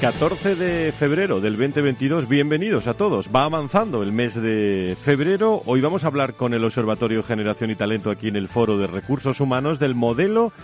14 0.00 0.54
de 0.56 0.92
febrero 0.92 1.42
del 1.42 1.58
2022, 1.58 2.26
bienvenidos 2.26 2.86
a 2.86 2.94
todos. 2.94 3.28
Va 3.28 3.44
avanzando 3.44 4.02
el 4.02 4.12
mes 4.12 4.34
de 4.34 4.96
febrero. 5.02 5.60
Hoy 5.66 5.82
vamos 5.82 6.04
a 6.04 6.06
hablar 6.06 6.34
con 6.34 6.54
el 6.54 6.64
Observatorio 6.64 7.22
Generación 7.22 7.70
y 7.70 7.74
Talento 7.74 8.10
aquí 8.10 8.28
en 8.28 8.36
el 8.36 8.48
Foro 8.48 8.78
de 8.78 8.86
Recursos 8.86 9.40
Humanos 9.40 9.78
del 9.78 9.94
modelo 9.94 10.54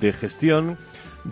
de 0.00 0.12
gestión 0.12 0.76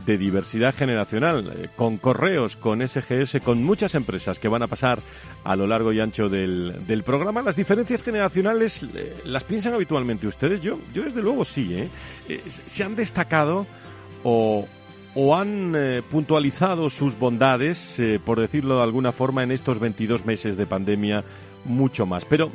de 0.06 0.17
diversidad 0.19 0.73
generacional, 0.73 1.53
eh, 1.56 1.69
con 1.75 1.97
correos, 1.97 2.55
con 2.55 2.87
SGS, 2.87 3.41
con 3.42 3.65
muchas 3.65 3.97
empresas 3.97 4.39
que 4.39 4.47
van 4.47 4.62
a 4.62 4.69
pasar 4.69 5.00
a 5.43 5.56
lo 5.56 5.67
largo 5.67 5.93
y 5.93 5.98
ancho 5.98 6.28
del, 6.28 6.87
del 6.87 7.03
programa. 7.03 7.43
Las 7.43 7.56
diferencias 7.56 8.05
generacionales, 8.05 8.84
eh, 8.95 9.17
¿las 9.25 9.43
piensan 9.43 9.75
habitualmente 9.75 10.28
ustedes? 10.28 10.61
Yo, 10.61 10.78
yo 10.95 11.03
desde 11.03 11.22
luego 11.22 11.45
sí, 11.45 11.75
¿eh? 11.75 11.89
eh 12.28 12.41
se 12.47 12.84
han 12.84 12.95
destacado 12.95 13.67
o, 14.22 14.69
o 15.14 15.34
han 15.37 15.75
eh, 15.77 16.03
puntualizado 16.09 16.91
sus 16.91 17.19
bondades, 17.19 17.98
eh, 17.98 18.20
por 18.25 18.41
decirlo 18.41 18.77
de 18.77 18.83
alguna 18.83 19.12
forma, 19.12 19.42
en 19.42 19.53
estos 19.53 19.78
22 19.78 20.25
meses 20.25 20.56
de 20.56 20.67
pandemia 20.67 21.25
mucho 21.65 22.06
más. 22.06 22.25
Pero, 22.25 22.50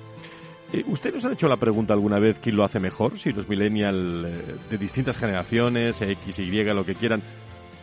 eh, 0.71 0.83
¿usted 0.87 1.13
nos 1.13 1.25
ha 1.25 1.33
hecho 1.33 1.47
la 1.47 1.57
pregunta 1.57 1.93
alguna 1.93 2.19
vez 2.19 2.37
quién 2.41 2.55
lo 2.55 2.63
hace 2.63 2.79
mejor? 2.79 3.17
Si 3.17 3.31
los 3.31 3.47
millennials 3.47 4.27
de 4.69 4.77
distintas 4.77 5.17
generaciones, 5.17 6.01
X, 6.01 6.39
Y, 6.39 6.63
lo 6.63 6.85
que 6.85 6.95
quieran, 6.95 7.21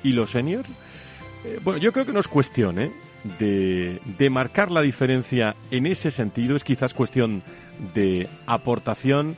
y 0.02 0.12
los 0.12 0.30
seniors. 0.30 0.68
bueno, 1.62 1.78
yo 1.78 1.92
creo 1.92 2.06
que 2.06 2.12
no 2.12 2.20
es 2.20 2.28
cuestión 2.28 2.76
de, 3.38 4.00
de 4.18 4.30
marcar 4.30 4.70
la 4.70 4.80
diferencia 4.80 5.56
en 5.70 5.86
ese 5.86 6.10
sentido, 6.10 6.56
es 6.56 6.64
quizás 6.64 6.94
cuestión 6.94 7.42
de 7.94 8.28
aportación 8.46 9.36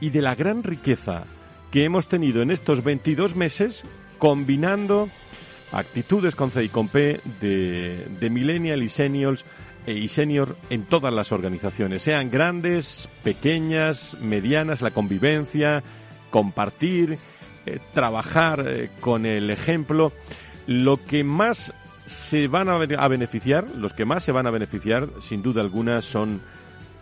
y 0.00 0.10
de 0.10 0.20
la 0.20 0.34
gran 0.34 0.62
riqueza 0.62 1.24
que 1.70 1.84
hemos 1.84 2.08
tenido 2.08 2.42
en 2.42 2.50
estos 2.50 2.84
22 2.84 3.36
meses 3.36 3.84
combinando 4.22 5.08
actitudes 5.72 6.36
con 6.36 6.52
C 6.52 6.62
y 6.62 6.68
con 6.68 6.86
P 6.86 7.20
de, 7.40 8.06
de 8.20 8.30
millennial 8.30 8.80
y 8.84 8.88
seniors 8.88 9.44
e, 9.84 9.94
y 9.94 10.06
senior 10.06 10.54
en 10.70 10.84
todas 10.84 11.12
las 11.12 11.32
organizaciones, 11.32 12.02
sean 12.02 12.30
grandes, 12.30 13.08
pequeñas, 13.24 14.16
medianas, 14.20 14.80
la 14.80 14.92
convivencia, 14.92 15.82
compartir, 16.30 17.18
eh, 17.66 17.80
trabajar 17.94 18.64
eh, 18.64 18.90
con 19.00 19.26
el 19.26 19.50
ejemplo. 19.50 20.12
Lo 20.68 21.04
que 21.04 21.24
más 21.24 21.74
se 22.06 22.46
van 22.46 22.68
a, 22.68 22.74
a, 22.76 23.08
beneficiar, 23.08 23.70
los 23.76 23.92
que 23.92 24.04
más 24.04 24.22
se 24.22 24.30
van 24.30 24.46
a 24.46 24.52
beneficiar, 24.52 25.08
sin 25.20 25.42
duda 25.42 25.62
alguna, 25.62 26.00
son 26.00 26.42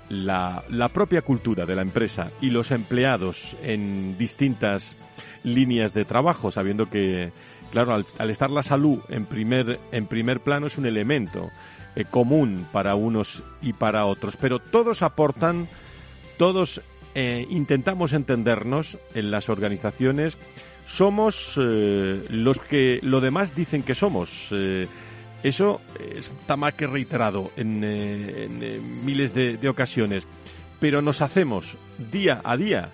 la, 0.09 0.65
la 0.71 0.89
propia 0.89 1.21
cultura 1.21 1.67
de 1.67 1.77
la 1.77 1.83
empresa 1.83 2.31
y 2.41 2.49
los 2.49 2.71
empleados 2.71 3.59
en 3.63 4.17
distintas 4.17 4.97
líneas 5.45 5.95
de 5.95 6.05
trabajo, 6.05 6.51
sabiendo 6.51 6.89
que, 6.89 7.33
claro, 7.71 7.95
al, 7.95 8.31
estar 8.31 8.51
la 8.51 8.63
salud 8.63 9.01
en 9.09 9.27
primer, 9.27 9.81
en 9.93 10.07
primer 10.07 10.41
plano 10.41 10.67
es 10.67 10.79
un 10.79 10.87
elemento 10.87 11.51
eh, 11.97 12.05
común 12.05 12.67
para 12.73 12.95
unos 12.95 13.43
y 13.63 13.73
para 13.73 14.07
otros, 14.07 14.37
pero 14.37 14.59
todos 14.59 15.03
aportan, 15.03 15.69
todos 16.39 16.83
eh, 17.15 17.47
intentamos 17.51 18.13
entendernos 18.13 18.99
en 19.15 19.31
las 19.31 19.49
organizaciones, 19.49 20.39
somos 20.87 21.55
eh, 21.57 22.25
los 22.29 22.59
que 22.59 23.01
lo 23.03 23.21
demás 23.21 23.55
dicen 23.55 23.83
que 23.83 23.95
somos. 23.95 24.51
Eso 25.43 25.81
está 25.99 26.57
más 26.57 26.75
que 26.75 26.87
reiterado 26.87 27.51
en, 27.57 27.81
miles 29.05 29.33
de 29.33 29.69
ocasiones, 29.71 30.27
pero 30.81 31.01
nos 31.01 31.23
hacemos 31.23 31.79
día 32.11 32.43
a 32.45 32.59
día 32.59 32.91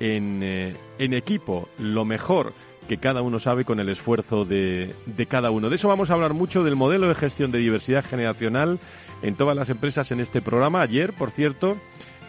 en, 0.00 0.42
eh, 0.42 0.74
en 0.98 1.14
equipo 1.14 1.68
lo 1.78 2.04
mejor 2.04 2.52
que 2.88 2.98
cada 2.98 3.22
uno 3.22 3.38
sabe 3.38 3.64
con 3.64 3.78
el 3.78 3.88
esfuerzo 3.88 4.44
de, 4.44 4.92
de, 5.06 5.26
cada 5.26 5.52
uno. 5.52 5.68
De 5.68 5.76
eso 5.76 5.86
vamos 5.86 6.10
a 6.10 6.14
hablar 6.14 6.34
mucho 6.34 6.64
del 6.64 6.74
modelo 6.74 7.06
de 7.06 7.14
gestión 7.14 7.52
de 7.52 7.58
diversidad 7.58 8.04
generacional 8.04 8.80
en 9.22 9.36
todas 9.36 9.54
las 9.54 9.68
empresas 9.68 10.10
en 10.10 10.18
este 10.18 10.40
programa. 10.40 10.80
Ayer, 10.80 11.12
por 11.12 11.30
cierto, 11.30 11.76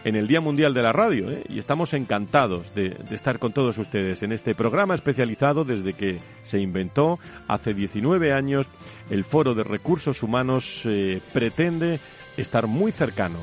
en 0.04 0.14
el 0.14 0.28
Día 0.28 0.40
Mundial 0.40 0.74
de 0.74 0.82
la 0.82 0.92
Radio, 0.92 1.30
¿eh? 1.30 1.44
y 1.48 1.58
estamos 1.58 1.94
encantados 1.94 2.74
de, 2.74 2.90
de, 2.90 3.14
estar 3.14 3.38
con 3.38 3.52
todos 3.52 3.78
ustedes 3.78 4.22
en 4.22 4.32
este 4.32 4.54
programa 4.54 4.94
especializado 4.94 5.64
desde 5.64 5.94
que 5.94 6.18
se 6.42 6.60
inventó 6.60 7.18
hace 7.48 7.74
19 7.74 8.32
años. 8.32 8.66
El 9.10 9.24
Foro 9.24 9.54
de 9.54 9.64
Recursos 9.64 10.22
Humanos 10.22 10.82
eh, 10.84 11.20
pretende 11.32 12.00
estar 12.36 12.66
muy 12.66 12.92
cercano, 12.92 13.38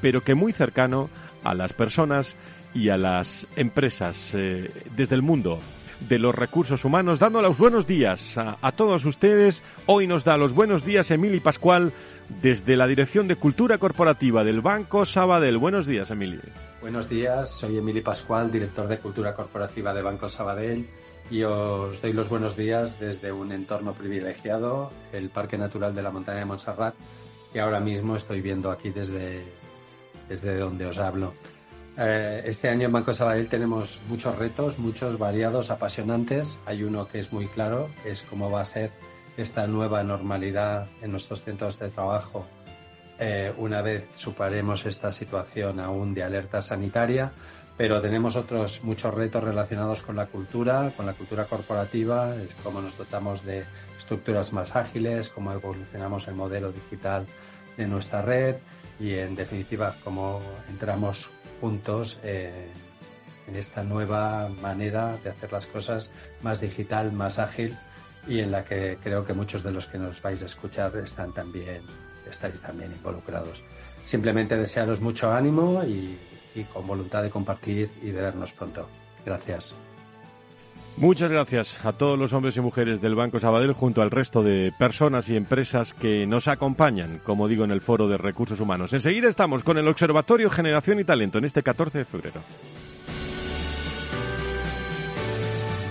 pero 0.00 0.22
que 0.22 0.34
muy 0.34 0.52
cercano 0.52 1.08
a 1.44 1.54
las 1.54 1.72
personas 1.72 2.36
y 2.76 2.90
a 2.90 2.98
las 2.98 3.46
empresas 3.56 4.32
eh, 4.34 4.70
desde 4.94 5.14
el 5.14 5.22
mundo 5.22 5.58
de 6.08 6.18
los 6.18 6.34
recursos 6.34 6.84
humanos, 6.84 7.18
dando 7.18 7.40
los 7.40 7.56
buenos 7.56 7.86
días 7.86 8.36
a, 8.36 8.58
a, 8.60 8.72
todos 8.72 9.06
ustedes. 9.06 9.62
Hoy 9.86 10.06
nos 10.06 10.24
da 10.24 10.36
los 10.36 10.52
buenos 10.52 10.84
días 10.84 11.10
Emily 11.10 11.40
Pascual 11.40 11.92
desde 12.42 12.76
la 12.76 12.86
Dirección 12.86 13.28
de 13.28 13.36
Cultura 13.36 13.78
Corporativa 13.78 14.44
del 14.44 14.60
Banco 14.60 15.06
Sabadell. 15.06 15.56
Buenos 15.56 15.86
días, 15.86 16.10
Emily. 16.10 16.38
Buenos 16.82 17.08
días, 17.08 17.50
soy 17.50 17.78
Emily 17.78 18.02
Pascual, 18.02 18.52
director 18.52 18.86
de 18.88 18.98
Cultura 18.98 19.34
Corporativa 19.34 19.94
de 19.94 20.02
Banco 20.02 20.28
Sabadell 20.28 20.86
y 21.30 21.42
os 21.42 22.00
doy 22.02 22.12
los 22.12 22.28
buenos 22.28 22.56
días 22.56 23.00
desde 23.00 23.32
un 23.32 23.52
entorno 23.52 23.94
privilegiado, 23.94 24.92
el 25.12 25.30
Parque 25.30 25.56
Natural 25.56 25.94
de 25.94 26.02
la 26.02 26.10
Montaña 26.10 26.40
de 26.40 26.44
Montserrat, 26.44 26.94
que 27.52 27.60
ahora 27.60 27.80
mismo 27.80 28.16
estoy 28.16 28.42
viendo 28.42 28.70
aquí 28.70 28.90
desde, 28.90 29.44
desde 30.28 30.58
donde 30.58 30.86
os 30.86 30.98
hablo. 30.98 31.32
Eh, 31.98 32.42
este 32.44 32.68
año 32.68 32.86
en 32.86 32.92
Banco 32.92 33.14
Sabadell 33.14 33.48
tenemos 33.48 34.02
muchos 34.08 34.36
retos, 34.36 34.78
muchos 34.78 35.18
variados, 35.18 35.70
apasionantes. 35.70 36.58
Hay 36.66 36.82
uno 36.82 37.06
que 37.06 37.18
es 37.18 37.32
muy 37.32 37.46
claro, 37.46 37.88
que 38.02 38.10
es 38.10 38.22
cómo 38.22 38.50
va 38.50 38.60
a 38.60 38.64
ser 38.64 38.90
esta 39.36 39.66
nueva 39.66 40.02
normalidad 40.02 40.88
en 41.02 41.10
nuestros 41.10 41.42
centros 41.42 41.78
de 41.78 41.90
trabajo 41.90 42.46
eh, 43.18 43.54
una 43.56 43.80
vez 43.80 44.06
superemos 44.14 44.84
esta 44.84 45.10
situación 45.10 45.80
aún 45.80 46.14
de 46.14 46.22
alerta 46.22 46.60
sanitaria. 46.60 47.32
Pero 47.76 48.00
tenemos 48.00 48.36
otros 48.36 48.84
muchos 48.84 49.12
retos 49.12 49.44
relacionados 49.44 50.02
con 50.02 50.16
la 50.16 50.26
cultura, 50.26 50.92
con 50.96 51.04
la 51.04 51.12
cultura 51.12 51.44
corporativa, 51.44 52.34
cómo 52.62 52.80
nos 52.80 52.96
dotamos 52.96 53.44
de 53.44 53.64
estructuras 53.98 54.54
más 54.54 54.76
ágiles, 54.76 55.28
cómo 55.28 55.52
evolucionamos 55.52 56.26
el 56.28 56.36
modelo 56.36 56.72
digital 56.72 57.26
de 57.76 57.86
nuestra 57.86 58.22
red 58.22 58.56
y, 58.98 59.12
en 59.12 59.36
definitiva, 59.36 59.94
cómo 60.02 60.40
entramos 60.70 61.28
juntos 61.60 62.18
eh, 62.22 62.68
en 63.46 63.56
esta 63.56 63.82
nueva 63.82 64.48
manera 64.60 65.16
de 65.22 65.30
hacer 65.30 65.52
las 65.52 65.66
cosas 65.66 66.10
más 66.42 66.60
digital, 66.60 67.12
más 67.12 67.38
ágil 67.38 67.76
y 68.26 68.40
en 68.40 68.50
la 68.50 68.64
que 68.64 68.98
creo 69.02 69.24
que 69.24 69.32
muchos 69.32 69.62
de 69.62 69.70
los 69.70 69.86
que 69.86 69.98
nos 69.98 70.20
vais 70.20 70.42
a 70.42 70.46
escuchar 70.46 70.96
están 70.96 71.32
también, 71.32 71.82
estáis 72.28 72.60
también 72.60 72.92
involucrados. 72.92 73.62
Simplemente 74.04 74.56
desearos 74.56 75.00
mucho 75.00 75.32
ánimo 75.32 75.82
y, 75.84 76.18
y 76.54 76.64
con 76.64 76.86
voluntad 76.86 77.22
de 77.22 77.30
compartir 77.30 77.90
y 78.02 78.10
de 78.10 78.22
vernos 78.22 78.52
pronto. 78.52 78.88
Gracias. 79.24 79.74
Muchas 80.98 81.30
gracias 81.30 81.84
a 81.84 81.92
todos 81.92 82.18
los 82.18 82.32
hombres 82.32 82.56
y 82.56 82.60
mujeres 82.62 83.02
del 83.02 83.14
Banco 83.14 83.38
Sabadell 83.38 83.74
junto 83.74 84.00
al 84.00 84.10
resto 84.10 84.42
de 84.42 84.72
personas 84.78 85.28
y 85.28 85.36
empresas 85.36 85.92
que 85.92 86.26
nos 86.26 86.48
acompañan, 86.48 87.20
como 87.22 87.48
digo, 87.48 87.64
en 87.64 87.70
el 87.70 87.82
Foro 87.82 88.08
de 88.08 88.16
Recursos 88.16 88.60
Humanos. 88.60 88.94
Enseguida 88.94 89.28
estamos 89.28 89.62
con 89.62 89.76
el 89.76 89.88
Observatorio 89.88 90.48
Generación 90.48 90.98
y 90.98 91.04
Talento 91.04 91.36
en 91.36 91.44
este 91.44 91.62
14 91.62 91.98
de 91.98 92.04
febrero. 92.06 92.40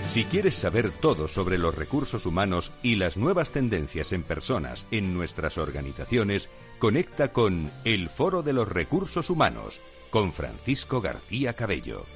Si 0.08 0.24
quieres 0.24 0.56
saber 0.56 0.90
todo 0.90 1.28
sobre 1.28 1.56
los 1.56 1.74
recursos 1.74 2.26
humanos 2.26 2.72
y 2.82 2.96
las 2.96 3.16
nuevas 3.16 3.52
tendencias 3.52 4.12
en 4.12 4.24
personas 4.24 4.88
en 4.90 5.14
nuestras 5.14 5.56
organizaciones, 5.56 6.50
conecta 6.80 7.32
con 7.32 7.70
El 7.84 8.08
Foro 8.08 8.42
de 8.42 8.54
los 8.54 8.66
Recursos 8.66 9.30
Humanos 9.30 9.80
con 10.10 10.32
Francisco 10.32 11.00
García 11.00 11.52
Cabello. 11.52 12.06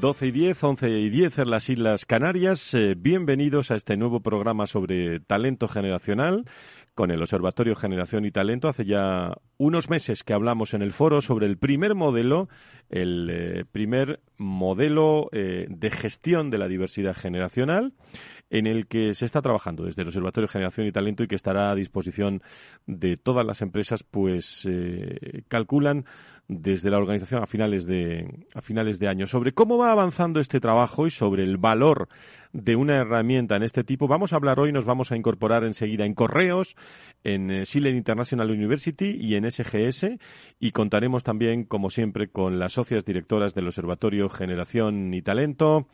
12 0.00 0.26
y 0.26 0.30
10, 0.30 0.64
11 0.64 0.90
y 0.90 1.10
10 1.10 1.38
en 1.38 1.50
las 1.50 1.68
Islas 1.68 2.06
Canarias. 2.06 2.74
Eh, 2.74 2.94
bienvenidos 2.96 3.70
a 3.70 3.76
este 3.76 3.96
nuevo 3.96 4.20
programa 4.20 4.66
sobre 4.66 5.20
talento 5.20 5.68
generacional 5.68 6.44
con 6.94 7.10
el 7.10 7.20
Observatorio 7.20 7.76
Generación 7.76 8.24
y 8.24 8.30
Talento. 8.30 8.68
Hace 8.68 8.84
ya 8.84 9.32
unos 9.58 9.90
meses 9.90 10.24
que 10.24 10.34
hablamos 10.34 10.74
en 10.74 10.82
el 10.82 10.92
foro 10.92 11.20
sobre 11.20 11.46
el 11.46 11.56
primer 11.56 11.94
modelo, 11.94 12.48
el 12.90 13.28
eh, 13.30 13.64
primer 13.70 14.20
modelo 14.36 15.28
eh, 15.32 15.66
de 15.68 15.90
gestión 15.90 16.50
de 16.50 16.58
la 16.58 16.68
diversidad 16.68 17.14
generacional 17.14 17.92
en 18.50 18.66
el 18.66 18.86
que 18.86 19.14
se 19.14 19.24
está 19.24 19.40
trabajando 19.40 19.84
desde 19.84 20.02
el 20.02 20.08
Observatorio 20.08 20.48
Generación 20.48 20.86
y 20.86 20.92
Talento 20.92 21.22
y 21.22 21.26
que 21.26 21.36
estará 21.36 21.70
a 21.70 21.74
disposición 21.74 22.42
de 22.86 23.16
todas 23.16 23.46
las 23.46 23.62
empresas, 23.62 24.02
pues 24.02 24.68
calculan 25.48 26.04
desde 26.60 26.90
la 26.90 26.98
organización 26.98 27.42
a 27.42 27.46
finales 27.46 27.86
de 27.86 28.46
a 28.54 28.60
finales 28.60 28.98
de 28.98 29.08
año 29.08 29.26
sobre 29.26 29.52
cómo 29.52 29.78
va 29.78 29.92
avanzando 29.92 30.40
este 30.40 30.60
trabajo 30.60 31.06
y 31.06 31.10
sobre 31.10 31.44
el 31.44 31.56
valor 31.56 32.08
de 32.52 32.76
una 32.76 32.96
herramienta 32.96 33.56
en 33.56 33.62
este 33.62 33.82
tipo. 33.82 34.08
Vamos 34.08 34.32
a 34.32 34.36
hablar 34.36 34.60
hoy, 34.60 34.72
nos 34.72 34.84
vamos 34.84 35.10
a 35.10 35.16
incorporar 35.16 35.64
enseguida 35.64 36.04
en 36.04 36.14
Correos, 36.14 36.76
en 37.24 37.50
eh, 37.50 37.64
Silent 37.64 37.96
International 37.96 38.50
University 38.50 39.16
y 39.18 39.36
en 39.36 39.50
SGS 39.50 40.18
y 40.60 40.72
contaremos 40.72 41.24
también, 41.24 41.64
como 41.64 41.88
siempre, 41.88 42.28
con 42.28 42.58
las 42.58 42.74
socias 42.74 43.04
directoras 43.04 43.54
del 43.54 43.66
Observatorio 43.66 44.28
Generación 44.28 45.14
y 45.14 45.22
Talento, 45.22 45.88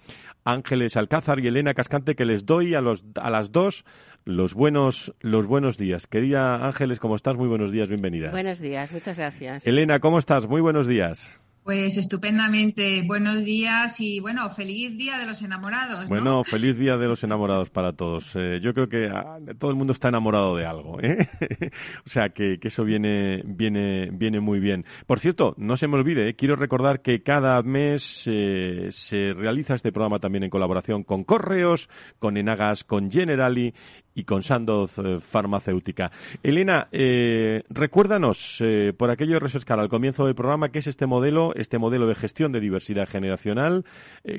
Ángeles 0.45 0.97
Alcázar 0.97 1.39
y 1.41 1.47
Elena 1.47 1.75
Cascante, 1.75 2.17
que 2.17 2.25
les 2.25 2.45
doy 2.45 2.75
a, 2.75 2.81
los, 2.81 3.05
a 3.21 3.31
las 3.31 3.53
dos 3.53 3.85
los 4.25 4.55
buenos, 4.55 5.15
los 5.21 5.47
buenos 5.47 5.79
días. 5.79 6.07
Querida 6.07 6.67
Ángeles, 6.67 6.99
¿cómo 7.01 7.17
estás? 7.17 7.37
Muy 7.37 7.49
buenos 7.49 7.73
días, 7.73 7.89
bienvenida. 7.89 8.31
Buenos 8.31 8.59
días, 8.59 8.93
muchas 8.93 9.17
gracias. 9.17 9.67
Elena, 9.67 10.01
¿cómo 10.01 10.19
estás? 10.19 10.47
Muy 10.47 10.61
buenos 10.61 10.87
días. 10.87 11.39
Pues 11.69 11.99
estupendamente. 11.99 13.03
Buenos 13.07 13.45
días 13.45 14.01
y 14.01 14.21
bueno, 14.21 14.49
feliz 14.49 14.97
día 14.97 15.19
de 15.19 15.27
los 15.27 15.43
enamorados. 15.43 16.09
Bueno, 16.09 16.43
feliz 16.43 16.79
día 16.79 16.97
de 16.97 17.07
los 17.07 17.23
enamorados 17.25 17.69
para 17.69 17.93
todos. 17.93 18.35
Eh, 18.37 18.59
yo 18.63 18.73
creo 18.73 18.89
que 18.89 19.11
ah, 19.13 19.37
todo 19.59 19.71
el 19.71 19.77
mundo 19.77 19.93
está 19.93 20.09
enamorado 20.09 20.57
de 20.57 20.65
algo, 20.65 20.99
¿eh? 21.03 21.29
o 22.07 22.09
sea 22.09 22.31
que, 22.31 22.59
eso 22.63 22.85
viene, 22.85 23.43
viene, 23.45 24.09
viene 24.11 24.41
muy 24.41 24.61
bien. 24.61 24.87
Por 25.07 25.21
cierto, 25.21 25.55
no 25.59 25.77
se 25.77 25.89
me 25.89 25.97
olvide, 25.97 26.31
¿eh? 26.31 26.37
quiero 26.37 26.57
recordar 26.57 27.03
que 27.03 27.23
cada 27.23 27.61
mes 27.63 28.03
se 28.03 29.35
realiza 29.35 29.75
este 29.75 29.93
programa 29.93 30.21
también 30.21 30.45
en 30.45 30.51
colaboración 30.51 31.05
con 31.05 31.23
Correos, 31.23 31.91
con 32.19 32.39
Enagas, 32.39 32.83
con 32.83 33.11
Generali 33.11 33.75
y 34.19 34.25
con 34.25 34.43
Sandoz 34.43 34.99
eh, 34.99 35.21
Farmacéutica. 35.21 36.11
Elena, 36.43 36.89
eh, 36.91 37.63
recuérdanos, 37.71 38.59
eh, 38.61 38.93
por 38.97 39.11
aquello 39.11 39.39
refrescar 39.39 39.79
al 39.79 39.89
comienzo 39.89 40.27
del 40.27 40.35
programa, 40.35 40.71
qué 40.71 40.81
es 40.81 40.89
este 40.89 41.07
modelo, 41.07 41.55
este 41.55 41.79
modelo 41.79 42.09
de 42.09 42.17
gestión 42.17 42.51
de 42.51 42.59
diversidad 42.59 43.09
generacional, 43.09 43.85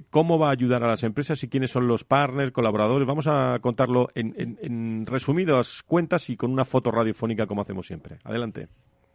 cómo 0.09 0.37
va 0.37 0.49
a 0.49 0.51
ayudar 0.51 0.83
a 0.83 0.87
las 0.87 1.03
empresas 1.03 1.41
y 1.43 1.47
quiénes 1.47 1.71
son 1.71 1.87
los 1.87 2.03
partners, 2.03 2.51
colaboradores. 2.51 3.07
Vamos 3.07 3.27
a 3.27 3.57
contarlo 3.61 4.09
en, 4.15 4.57
en 4.61 5.05
resumidas 5.05 5.81
cuentas 5.83 6.29
y 6.29 6.35
con 6.35 6.51
una 6.51 6.65
foto 6.65 6.91
radiofónica 6.91 7.47
como 7.47 7.61
hacemos 7.61 7.87
siempre. 7.87 8.17
Adelante. 8.23 8.67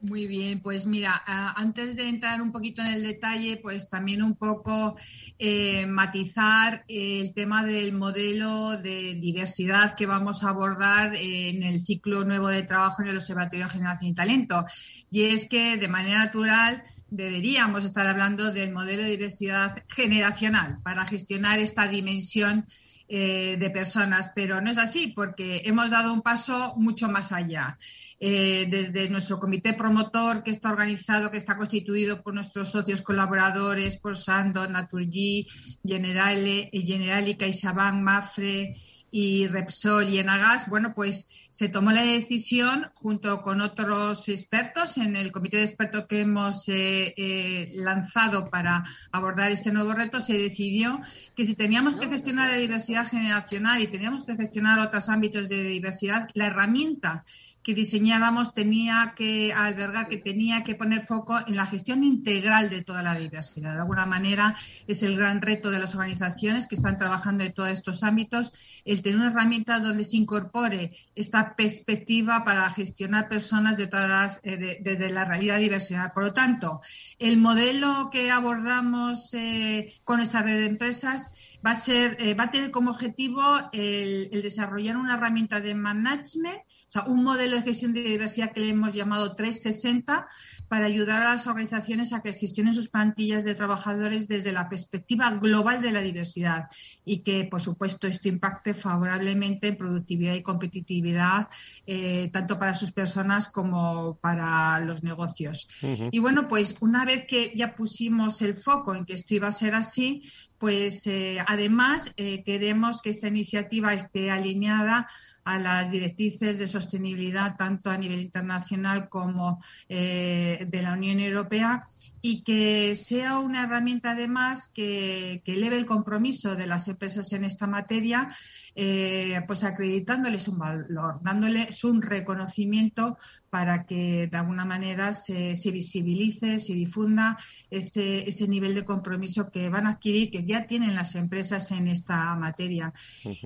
Muy 0.05 0.27
bien, 0.27 0.61
pues 0.61 0.85
mira, 0.85 1.23
antes 1.57 1.97
de 1.97 2.07
entrar 2.11 2.43
un 2.43 2.53
poquito 2.53 2.83
en 2.83 2.89
el 2.89 3.03
detalle, 3.03 3.57
pues 3.57 3.89
también 3.89 4.23
un 4.23 4.37
poco 4.37 4.97
eh, 5.39 5.87
matizar 5.87 6.85
el 6.89 7.33
tema 7.33 7.65
del 7.65 7.95
modelo 7.95 8.77
de 8.77 9.15
diversidad 9.15 9.95
que 9.97 10.05
vamos 10.05 10.45
a 10.45 10.51
abordar 10.51 11.17
en 11.17 11.63
el 11.63 11.81
ciclo 11.81 12.23
nuevo 12.23 12.49
de 12.49 12.65
trabajo 12.65 13.01
en 13.01 13.09
el 13.09 13.17
Observatorio 13.17 13.67
Generación 13.71 14.11
y 14.11 14.15
Talento. 14.15 14.67
Y 15.11 15.23
es 15.25 15.49
que 15.49 15.79
de 15.79 15.89
manera 15.89 16.19
natural 16.19 16.83
deberíamos 17.09 17.83
estar 17.83 18.07
hablando 18.07 18.53
del 18.53 18.75
modelo 18.75 19.05
de 19.05 19.11
diversidad 19.13 19.85
generacional 19.89 20.81
para 20.83 21.07
gestionar 21.07 21.61
esta 21.61 21.89
dimensión 21.89 22.67
eh, 23.09 23.57
de 23.59 23.71
personas, 23.71 24.31
pero 24.35 24.61
no 24.61 24.71
es 24.71 24.79
así 24.79 25.09
porque 25.09 25.63
hemos 25.65 25.91
dado 25.91 26.13
un 26.13 26.23
paso 26.23 26.75
mucho 26.77 27.09
más 27.09 27.33
allá. 27.33 27.79
Eh, 28.21 28.67
desde 28.71 29.11
nuestro 29.11 29.39
comité 29.39 29.75
promotor 29.75 30.43
que 30.43 30.53
está 30.53 30.71
organizado, 30.71 31.31
que 31.31 31.37
está 31.37 31.57
constituido 31.57 32.23
por 32.23 32.33
nuestros 32.33 32.71
socios 32.71 33.03
colaboradores, 33.03 33.99
por 33.99 34.17
Sando, 34.17 34.67
Naturgy, 34.67 35.47
Generale, 35.85 36.71
Generali, 36.73 37.37
CaixaBank, 37.37 38.01
Mafre, 38.01 38.75
y 39.17 39.47
Repsol 39.47 40.09
y 40.09 40.19
Enagas, 40.19 40.69
bueno, 40.69 40.93
pues 40.93 41.29
se 41.49 41.69
tomó 41.69 41.93
la 41.93 42.03
decisión 42.03 42.91
junto 42.95 43.43
con 43.43 43.61
otros 43.61 44.29
expertos 44.29 44.97
en 44.99 45.15
el 45.15 45.31
comité 45.31 45.59
de 45.59 45.63
expertos 45.63 46.07
que 46.09 46.23
hemos 46.23 46.69
eh, 46.69 47.15
eh, 47.17 47.71
lanzado 47.77 48.51
para 48.51 48.83
abordar 49.13 49.53
este 49.53 49.71
nuevo 49.71 49.93
reto, 49.93 50.21
se 50.21 50.37
decidió 50.37 51.01
que 51.37 51.45
si 51.45 51.55
teníamos 51.55 51.95
que 51.95 52.09
gestionar 52.09 52.51
la 52.51 52.57
diversidad 52.57 53.07
generacional 53.07 53.81
y 53.81 53.87
teníamos 53.87 54.25
que 54.25 54.35
gestionar 54.35 54.81
otros 54.81 55.09
ámbitos 55.09 55.49
de 55.49 55.63
diversidad, 55.63 56.29
la 56.35 56.47
herramienta 56.47 57.25
que 57.65 57.75
diseñábamos 57.75 58.53
tenía 58.53 59.15
que 59.17 59.53
albergar, 59.55 60.09
que 60.09 60.19
tenía 60.19 60.63
que 60.63 60.75
poner 60.75 61.01
foco 61.01 61.39
en 61.47 61.57
la 61.57 61.67
gestión 61.67 62.05
integral 62.05 62.69
de 62.69 62.83
toda 62.83 63.03
la 63.03 63.19
diversidad. 63.19 63.73
De 63.73 63.81
alguna 63.81 64.05
manera 64.05 64.55
es 64.87 65.03
el 65.03 65.17
gran 65.17 65.41
reto 65.41 65.71
de 65.71 65.79
las 65.79 65.95
organizaciones 65.95 66.67
que 66.67 66.75
están 66.75 66.99
trabajando 66.99 67.43
en 67.43 67.55
todos 67.55 67.71
estos 67.71 68.03
ámbitos, 68.03 68.53
el 68.85 69.01
tener 69.01 69.19
una 69.19 69.31
herramienta 69.31 69.81
donde 69.81 70.05
se 70.05 70.19
incorpore 70.19 70.93
esta 71.15 71.57
perspectiva 71.57 72.45
para 72.45 72.69
gestionar 72.69 73.31
personas 73.31 73.79
de 73.79 73.87
todas, 73.87 74.41
eh, 74.45 74.79
desde 74.83 75.11
la 75.11 75.25
realidad 75.25 75.59
diversidad. 75.59 76.13
Por 76.13 76.25
lo 76.25 76.33
tanto, 76.35 76.83
el 77.19 77.39
modelo 77.39 78.11
que 78.13 78.31
abordamos 78.31 79.33
eh, 79.33 79.95
con 80.05 80.21
esta 80.21 80.43
red 80.43 80.61
de 80.61 80.67
empresas 80.67 81.31
va 81.65 81.73
a 81.73 81.77
ser, 81.77 82.17
eh, 82.21 82.35
va 82.35 82.45
a 82.45 82.51
tener 82.51 82.71
como 82.71 82.91
objetivo 82.91 83.43
el, 83.73 84.29
el 84.33 84.43
desarrollar 84.43 84.97
una 84.97 85.15
herramienta 85.15 85.61
de 85.61 85.75
management, 85.75 86.59
o 86.59 86.91
sea, 86.91 87.05
un 87.05 87.25
modelo 87.25 87.57
de 87.57 87.63
gestión 87.63 87.95
de 87.95 88.03
diversidad 88.03 88.53
que 88.53 88.61
le 88.61 88.71
hemos 88.71 88.95
llamado 88.95 89.35
360 89.35 90.27
para 90.69 90.87
ayudar 90.87 91.23
a 91.23 91.35
las 91.35 91.47
organizaciones 91.47 92.13
a 92.13 92.21
que 92.21 92.35
gestionen 92.35 92.75
sus 92.75 92.89
plantillas 92.89 93.45
de 93.45 93.55
trabajadores 93.55 94.29
desde 94.29 94.53
la 94.53 94.69
perspectiva 94.69 95.31
global 95.31 95.81
de 95.81 95.93
la 95.93 96.01
diversidad 96.01 96.65
y 97.05 97.21
que, 97.21 97.45
por 97.45 97.61
supuesto, 97.61 98.07
esto 98.07 98.29
impacte 98.29 98.75
favorablemente 98.75 99.69
en 99.69 99.77
productividad 99.77 100.35
y 100.35 100.43
competitividad 100.43 101.49
eh, 101.87 102.31
tanto 102.33 102.59
para 102.59 102.75
sus 102.75 102.93
personas 102.93 103.49
como 103.49 104.19
para 104.21 104.81
los 104.81 105.03
negocios. 105.03 105.69
Y 106.11 106.19
bueno, 106.19 106.49
pues 106.49 106.77
una 106.81 107.05
vez 107.05 107.27
que 107.27 107.53
ya 107.57 107.75
pusimos 107.75 108.43
el 108.43 108.55
foco 108.55 108.95
en 108.95 109.05
que 109.05 109.15
esto 109.15 109.35
iba 109.35 109.49
a 109.49 109.53
ser 109.53 109.75
así, 109.75 110.23
pues 110.59 111.07
eh, 111.07 111.39
además 111.47 112.13
eh, 112.17 112.43
queremos 112.45 113.03
que 113.03 113.11
esta 113.11 113.29
iniciativa 113.29 113.95
esté 113.95 114.31
alineada 114.31 115.09
a 115.45 115.59
las 115.59 115.91
directrices 115.91 116.59
de 116.59 116.69
sostenibilidad 116.69 117.57
tanto 117.57 117.91
a 117.91 117.99
nivel 117.99 118.21
internacional 118.21 119.09
como 119.09 119.63
eh, 119.89 120.67
de 120.69 120.83
la 120.83 120.93
Unión 120.95 121.21
Europea 121.21 121.89
y 122.21 122.43
que 122.43 122.97
sea 122.97 123.39
una 123.39 123.65
herramienta 123.65 124.13
además 124.13 124.69
que, 124.69 125.43
que 125.45 125.55
eleve 125.55 125.77
el 125.77 125.87
compromiso 125.87 126.57
de 126.57 126.67
las 126.67 126.89
empresas 126.89 127.33
en 127.33 127.45
esta 127.45 127.67
materia, 127.67 128.35
eh, 128.75 129.41
pues 129.47 129.63
acreditándoles 129.63 130.49
un 130.49 130.59
valor, 130.59 131.21
dándoles 131.23 131.85
un 131.85 132.01
reconocimiento 132.01 133.19
para 133.51 133.85
que 133.85 134.27
de 134.27 134.37
alguna 134.37 134.65
manera 134.65 135.13
se, 135.13 135.55
se 135.55 135.71
visibilice, 135.71 136.59
se 136.59 136.73
difunda 136.73 137.39
ese, 137.71 138.29
ese 138.29 138.49
nivel 138.49 138.75
de 138.75 138.85
compromiso 138.85 139.51
que 139.51 139.69
van 139.69 139.87
a 139.87 139.91
adquirir, 139.91 140.31
que 140.31 140.45
ya 140.45 140.67
tienen 140.67 140.95
las 140.95 141.15
empresas 141.15 141.71
en 141.71 141.89
esta 141.89 142.35
materia. 142.37 142.93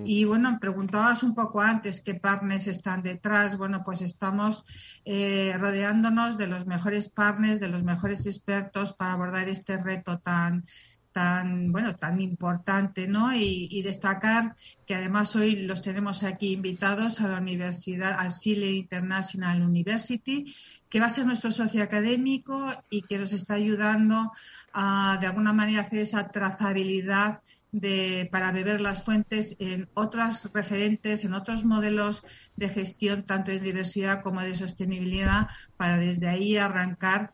Y 0.05 0.23
bueno, 0.23 0.57
preguntabas 0.59 1.21
un 1.21 1.35
poco 1.35 1.61
antes 1.61 1.88
qué 2.03 2.15
partners 2.15 2.67
están 2.67 3.01
detrás. 3.03 3.57
Bueno, 3.57 3.81
pues 3.83 4.01
estamos 4.01 4.63
eh, 5.05 5.55
rodeándonos 5.57 6.37
de 6.37 6.47
los 6.47 6.65
mejores 6.65 7.09
partners, 7.09 7.59
de 7.59 7.69
los 7.69 7.83
mejores 7.83 8.25
expertos 8.25 8.93
para 8.93 9.13
abordar 9.13 9.49
este 9.49 9.77
reto 9.77 10.19
tan 10.19 10.65
tan 11.11 11.71
bueno 11.71 11.95
tan 11.95 12.21
importante 12.21 13.07
no 13.07 13.33
y, 13.33 13.81
destacar 13.81 14.55
que 14.85 14.95
además 14.95 15.35
hoy 15.35 15.55
los 15.55 15.81
tenemos 15.81 16.23
aquí 16.23 16.51
invitados 16.51 17.19
a 17.21 17.27
la 17.27 17.37
universidad 17.39 18.19
a 18.19 18.29
Chile 18.29 18.71
International 18.71 19.61
University 19.61 20.53
que 20.89 20.99
va 20.99 21.07
a 21.07 21.09
ser 21.09 21.25
nuestro 21.25 21.51
socio 21.51 21.81
académico 21.81 22.69
y 22.89 23.01
que 23.01 23.17
nos 23.17 23.33
está 23.33 23.55
ayudando 23.55 24.31
a 24.73 25.17
de 25.19 25.27
alguna 25.27 25.53
manera 25.53 25.81
hacer 25.81 25.99
esa 25.99 26.27
trazabilidad 26.29 27.41
de, 27.71 28.27
para 28.31 28.51
beber 28.51 28.81
las 28.81 29.03
fuentes 29.03 29.55
en 29.59 29.89
otras 29.93 30.49
referentes, 30.53 31.23
en 31.23 31.33
otros 31.33 31.65
modelos 31.65 32.23
de 32.55 32.69
gestión, 32.69 33.23
tanto 33.23 33.51
de 33.51 33.59
diversidad 33.59 34.21
como 34.23 34.41
de 34.41 34.55
sostenibilidad, 34.55 35.47
para 35.77 35.97
desde 35.97 36.27
ahí 36.27 36.57
arrancar 36.57 37.33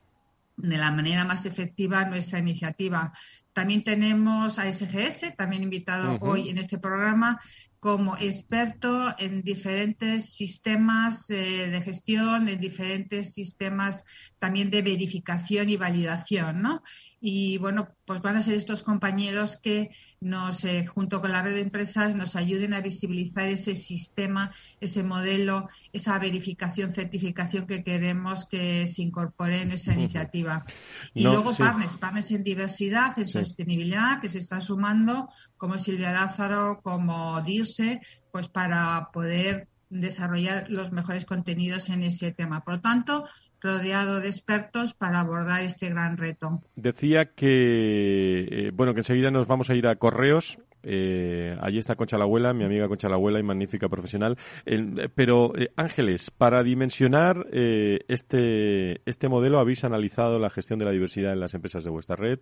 de 0.57 0.77
la 0.77 0.91
manera 0.91 1.25
más 1.25 1.45
efectiva 1.45 2.05
nuestra 2.05 2.39
iniciativa. 2.39 3.11
También 3.53 3.83
tenemos 3.83 4.59
a 4.59 4.71
SGS, 4.71 5.35
también 5.37 5.63
invitado 5.63 6.17
hoy 6.21 6.49
en 6.49 6.57
este 6.57 6.77
programa, 6.77 7.39
como 7.85 8.17
experto 8.17 9.13
en 9.19 9.43
diferentes 9.43 10.33
sistemas 10.33 11.29
eh, 11.29 11.69
de 11.69 11.81
gestión, 11.81 12.49
en 12.49 12.59
diferentes 12.59 13.33
sistemas 13.33 14.03
también 14.39 14.71
de 14.71 14.81
verificación 14.81 15.69
y 15.69 15.77
validación, 15.77 16.63
¿no? 16.63 16.81
Y 17.21 17.59
bueno, 17.59 17.89
pues 18.05 18.21
van 18.21 18.37
a 18.37 18.43
ser 18.43 18.55
estos 18.55 18.81
compañeros 18.81 19.57
que 19.61 19.91
nos, 20.19 20.63
eh, 20.63 20.85
junto 20.87 21.21
con 21.21 21.31
la 21.31 21.43
red 21.43 21.53
de 21.53 21.61
empresas, 21.61 22.15
nos 22.15 22.35
ayuden 22.35 22.73
a 22.73 22.81
visibilizar 22.81 23.47
ese 23.47 23.75
sistema, 23.75 24.51
ese 24.79 25.03
modelo, 25.03 25.67
esa 25.93 26.17
verificación, 26.17 26.93
certificación 26.93 27.67
que 27.67 27.83
queremos 27.83 28.45
que 28.45 28.87
se 28.87 29.03
incorpore 29.03 29.61
en 29.61 29.71
esa 29.71 29.93
iniciativa. 29.93 30.65
Y 31.13 31.23
luego 31.23 31.55
partners, 31.55 31.97
partners 31.97 32.31
en 32.31 32.43
diversidad, 32.43 33.17
en 33.17 33.29
sostenibilidad, 33.29 34.21
que 34.21 34.29
se 34.29 34.39
están 34.39 34.61
sumando, 34.61 35.29
como 35.57 35.77
Silvia 35.77 36.11
Lázaro, 36.11 36.81
como 36.83 37.41
Pues 38.31 38.47
para 38.47 39.09
poder 39.13 39.67
desarrollar 39.89 40.69
los 40.69 40.91
mejores 40.91 41.25
contenidos 41.25 41.89
en 41.89 42.03
ese 42.03 42.31
tema. 42.31 42.63
Por 42.63 42.75
lo 42.75 42.81
tanto, 42.81 43.25
rodeado 43.61 44.19
de 44.19 44.27
expertos 44.27 44.93
para 44.93 45.19
abordar 45.19 45.63
este 45.63 45.89
gran 45.89 46.17
reto. 46.17 46.61
Decía 46.75 47.33
que, 47.33 48.67
eh, 48.67 48.71
bueno, 48.73 48.93
que 48.93 48.99
enseguida 48.99 49.31
nos 49.31 49.47
vamos 49.47 49.69
a 49.69 49.75
ir 49.75 49.87
a 49.87 49.95
correos. 49.95 50.59
Eh, 50.85 51.57
allí 51.61 51.79
está 51.79 51.95
Concha 51.95 52.17
la 52.17 52.25
Abuela, 52.25 52.53
mi 52.53 52.63
amiga 52.63 52.87
Concha 52.87 53.09
la 53.09 53.15
Abuela 53.15 53.39
y 53.39 53.43
magnífica 53.43 53.89
profesional. 53.89 54.37
pero, 55.15 55.57
eh, 55.57 55.71
Ángeles, 55.75 56.31
para 56.31 56.63
dimensionar 56.63 57.47
este, 57.51 59.01
este 59.09 59.27
modelo, 59.27 59.59
habéis 59.59 59.83
analizado 59.83 60.39
la 60.39 60.49
gestión 60.49 60.79
de 60.79 60.85
la 60.85 60.91
diversidad 60.91 61.33
en 61.33 61.39
las 61.39 61.53
empresas 61.53 61.83
de 61.83 61.89
vuestra 61.89 62.15
red. 62.15 62.39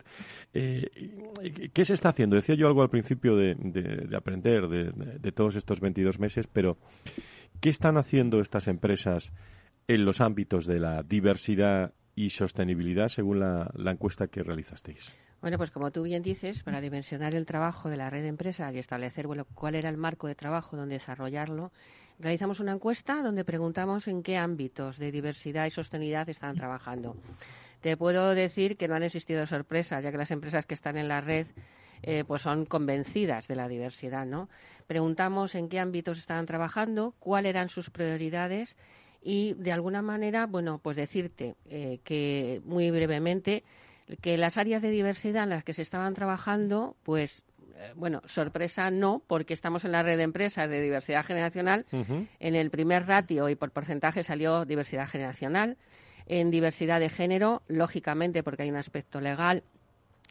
¿Qué 0.52 1.86
se 1.86 1.94
está 1.94 2.10
haciendo? 2.10 2.36
Decía 2.36 2.56
yo 2.56 2.68
algo 2.68 2.82
al 2.82 2.90
principio 2.90 3.36
de, 3.36 3.56
de 3.56 4.16
aprender 4.16 4.68
de, 4.68 4.92
de 5.20 5.32
todos 5.32 5.56
estos 5.56 5.80
22 5.80 6.20
meses, 6.20 6.48
pero 6.52 6.78
¿qué 7.62 7.70
están 7.70 7.98
haciendo 7.98 8.40
estas 8.40 8.68
empresas? 8.68 9.32
en 9.88 10.06
los 10.06 10.22
ámbitos 10.22 10.66
de 10.66 10.80
la 10.80 11.04
diversidad 11.04 11.94
y 12.16 12.30
sostenibilidad, 12.30 13.08
según 13.08 13.40
la, 13.40 13.72
encuesta 13.92 14.28
que 14.28 14.44
realizasteis? 14.44 15.14
Bueno, 15.44 15.58
pues 15.58 15.72
como 15.72 15.92
tú 15.92 16.04
bien 16.04 16.24
dices, 16.24 16.64
para 16.64 16.80
dimensionar 16.80 17.36
el 17.36 17.46
trabajo 17.46 17.90
de 17.90 17.98
la 17.98 18.10
red 18.10 18.22
de 18.22 18.30
empresas 18.30 18.74
y 18.74 18.80
establecer 18.80 19.28
bueno, 19.28 19.46
cuál 19.54 19.76
era 19.76 19.90
el 19.90 19.98
marco 19.98 20.28
de 20.28 20.36
trabajo 20.36 20.78
donde 20.78 20.94
desarrollarlo, 20.96 21.74
realizamos 22.18 22.62
una 22.62 22.72
encuesta 22.72 23.22
donde 23.22 23.44
preguntamos 23.44 24.08
en 24.08 24.24
qué 24.24 24.38
ámbitos 24.38 24.98
de 24.98 25.12
diversidad 25.12 25.66
y 25.66 25.72
sostenibilidad 25.72 26.30
están 26.30 26.56
trabajando. 26.56 27.18
Te 27.82 27.98
puedo 27.98 28.34
decir 28.34 28.78
que 28.78 28.88
no 28.88 28.96
han 28.96 29.04
existido 29.04 29.46
sorpresas, 29.46 30.02
ya 30.02 30.14
que 30.14 30.18
las 30.18 30.32
empresas 30.32 30.66
que 30.66 30.76
están 30.76 30.96
en 30.96 31.10
la 31.10 31.20
red 31.20 31.48
eh, 32.04 32.24
pues 32.26 32.42
son 32.42 32.66
convencidas 32.66 33.46
de 33.50 33.58
la 33.58 33.68
diversidad, 33.68 34.26
¿no? 34.26 34.48
Preguntamos 34.88 35.56
en 35.56 35.68
qué 35.68 35.78
ámbitos 35.82 36.20
estaban 36.20 36.46
trabajando, 36.46 37.16
cuáles 37.20 37.50
eran 37.50 37.68
sus 37.68 37.90
prioridades 37.90 38.78
y 39.22 39.56
de 39.56 39.74
alguna 39.74 40.02
manera, 40.02 40.46
bueno, 40.46 40.80
pues 40.82 40.96
decirte 40.96 41.58
eh, 41.66 42.00
que 42.06 42.62
muy 42.64 42.92
brevemente 42.92 43.66
que 44.22 44.38
las 44.38 44.58
áreas 44.58 44.82
de 44.82 44.92
diversidad 44.92 45.44
en 45.44 45.50
las 45.50 45.64
que 45.64 45.74
se 45.74 45.82
estaban 45.82 46.14
trabajando, 46.14 46.96
pues 47.04 47.44
eh, 47.76 47.92
bueno, 47.96 48.22
sorpresa 48.26 48.92
no, 48.92 49.22
porque 49.28 49.54
estamos 49.54 49.84
en 49.86 49.92
la 49.92 50.04
red 50.04 50.18
de 50.18 50.24
empresas 50.24 50.70
de 50.70 50.82
diversidad 50.82 51.26
generacional. 51.26 51.86
En 52.40 52.56
el 52.56 52.70
primer 52.70 53.08
ratio 53.08 53.50
y 53.50 53.56
por 53.56 53.72
porcentaje 53.72 54.24
salió 54.24 54.66
diversidad 54.66 55.08
generacional. 55.08 55.78
En 56.26 56.52
diversidad 56.52 57.00
de 57.00 57.10
género, 57.10 57.64
lógicamente, 57.68 58.44
porque 58.44 58.64
hay 58.64 58.70
un 58.70 58.78
aspecto 58.78 59.20
legal, 59.20 59.64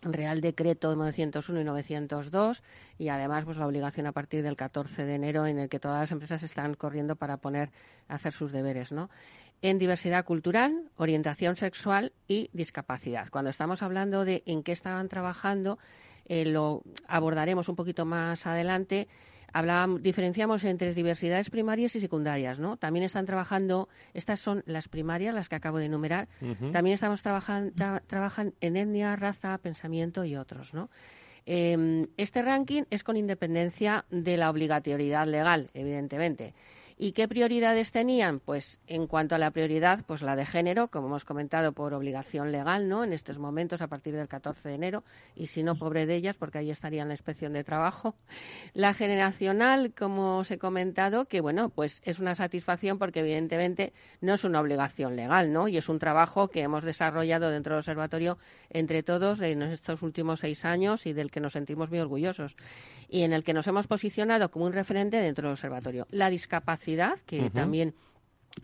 Real 0.02 0.40
Decreto 0.40 0.96
901 0.96 1.60
y 1.60 1.64
902 1.64 2.62
y 2.98 3.08
además 3.08 3.44
pues 3.44 3.56
la 3.56 3.66
obligación 3.66 4.06
a 4.06 4.12
partir 4.12 4.42
del 4.42 4.56
14 4.56 5.04
de 5.04 5.14
enero 5.14 5.46
en 5.46 5.58
el 5.58 5.68
que 5.68 5.78
todas 5.78 6.00
las 6.00 6.10
empresas 6.10 6.42
están 6.42 6.74
corriendo 6.74 7.14
para 7.14 7.36
poner 7.36 7.70
hacer 8.08 8.32
sus 8.32 8.50
deberes, 8.52 8.90
¿no? 8.90 9.10
En 9.62 9.78
diversidad 9.78 10.24
cultural, 10.24 10.90
orientación 10.96 11.56
sexual 11.56 12.12
y 12.28 12.50
discapacidad. 12.52 13.28
Cuando 13.30 13.50
estamos 13.50 13.82
hablando 13.82 14.24
de 14.24 14.42
en 14.44 14.62
qué 14.62 14.72
estaban 14.72 15.08
trabajando, 15.08 15.78
eh, 16.26 16.44
lo 16.44 16.82
abordaremos 17.06 17.68
un 17.68 17.76
poquito 17.76 18.04
más 18.04 18.46
adelante 18.46 19.08
Hablábamos, 19.52 20.02
diferenciamos 20.02 20.64
entre 20.64 20.94
diversidades 20.94 21.50
primarias 21.50 21.94
y 21.94 22.00
secundarias, 22.00 22.58
¿no? 22.58 22.78
También 22.78 23.04
están 23.04 23.26
trabajando, 23.26 23.88
estas 24.14 24.40
son 24.40 24.62
las 24.66 24.88
primarias, 24.88 25.34
las 25.34 25.48
que 25.48 25.56
acabo 25.56 25.78
de 25.78 25.86
enumerar. 25.86 26.28
También 26.72 26.94
estamos 26.94 27.22
trabajando 27.22 27.72
trabajan 28.06 28.54
en 28.60 28.76
etnia, 28.76 29.14
raza, 29.16 29.58
pensamiento 29.58 30.24
y 30.24 30.36
otros, 30.36 30.72
¿no? 30.72 30.88
Em, 31.44 32.06
este 32.16 32.40
ranking 32.40 32.84
es 32.90 33.04
con 33.04 33.16
independencia 33.16 34.04
de 34.10 34.36
la 34.36 34.48
obligatoriedad 34.48 35.26
legal, 35.26 35.70
evidentemente. 35.74 36.54
¿Y 37.02 37.14
qué 37.14 37.26
prioridades 37.26 37.90
tenían? 37.90 38.38
Pues 38.38 38.78
en 38.86 39.08
cuanto 39.08 39.34
a 39.34 39.38
la 39.38 39.50
prioridad, 39.50 40.04
pues 40.06 40.22
la 40.22 40.36
de 40.36 40.46
género, 40.46 40.86
como 40.86 41.08
hemos 41.08 41.24
comentado, 41.24 41.72
por 41.72 41.94
obligación 41.94 42.52
legal, 42.52 42.88
¿no? 42.88 43.02
En 43.02 43.12
estos 43.12 43.40
momentos, 43.40 43.82
a 43.82 43.88
partir 43.88 44.14
del 44.14 44.28
14 44.28 44.68
de 44.68 44.76
enero, 44.76 45.02
y 45.34 45.48
si 45.48 45.64
no, 45.64 45.74
pobre 45.74 46.06
de 46.06 46.14
ellas, 46.14 46.36
porque 46.36 46.58
ahí 46.58 46.70
estaría 46.70 47.02
en 47.02 47.08
la 47.08 47.14
inspección 47.14 47.54
de 47.54 47.64
trabajo. 47.64 48.14
La 48.72 48.94
generacional, 48.94 49.92
como 49.98 50.38
os 50.38 50.50
he 50.52 50.58
comentado, 50.58 51.24
que 51.24 51.40
bueno, 51.40 51.70
pues 51.70 52.00
es 52.04 52.20
una 52.20 52.36
satisfacción 52.36 53.00
porque 53.00 53.18
evidentemente 53.18 53.92
no 54.20 54.34
es 54.34 54.44
una 54.44 54.60
obligación 54.60 55.16
legal, 55.16 55.52
¿no? 55.52 55.66
Y 55.66 55.78
es 55.78 55.88
un 55.88 55.98
trabajo 55.98 56.50
que 56.50 56.60
hemos 56.60 56.84
desarrollado 56.84 57.50
dentro 57.50 57.72
del 57.72 57.80
observatorio 57.80 58.38
entre 58.70 59.02
todos 59.02 59.40
en 59.40 59.62
estos 59.62 60.02
últimos 60.02 60.38
seis 60.38 60.64
años 60.64 61.04
y 61.06 61.14
del 61.14 61.32
que 61.32 61.40
nos 61.40 61.54
sentimos 61.54 61.90
muy 61.90 61.98
orgullosos 61.98 62.54
y 63.12 63.24
en 63.24 63.34
el 63.34 63.44
que 63.44 63.52
nos 63.52 63.66
hemos 63.66 63.86
posicionado 63.86 64.50
como 64.50 64.64
un 64.64 64.72
referente 64.72 65.18
dentro 65.18 65.46
del 65.46 65.52
observatorio. 65.52 66.06
La 66.10 66.30
discapacidad, 66.30 67.18
que 67.26 67.50
también 67.50 67.94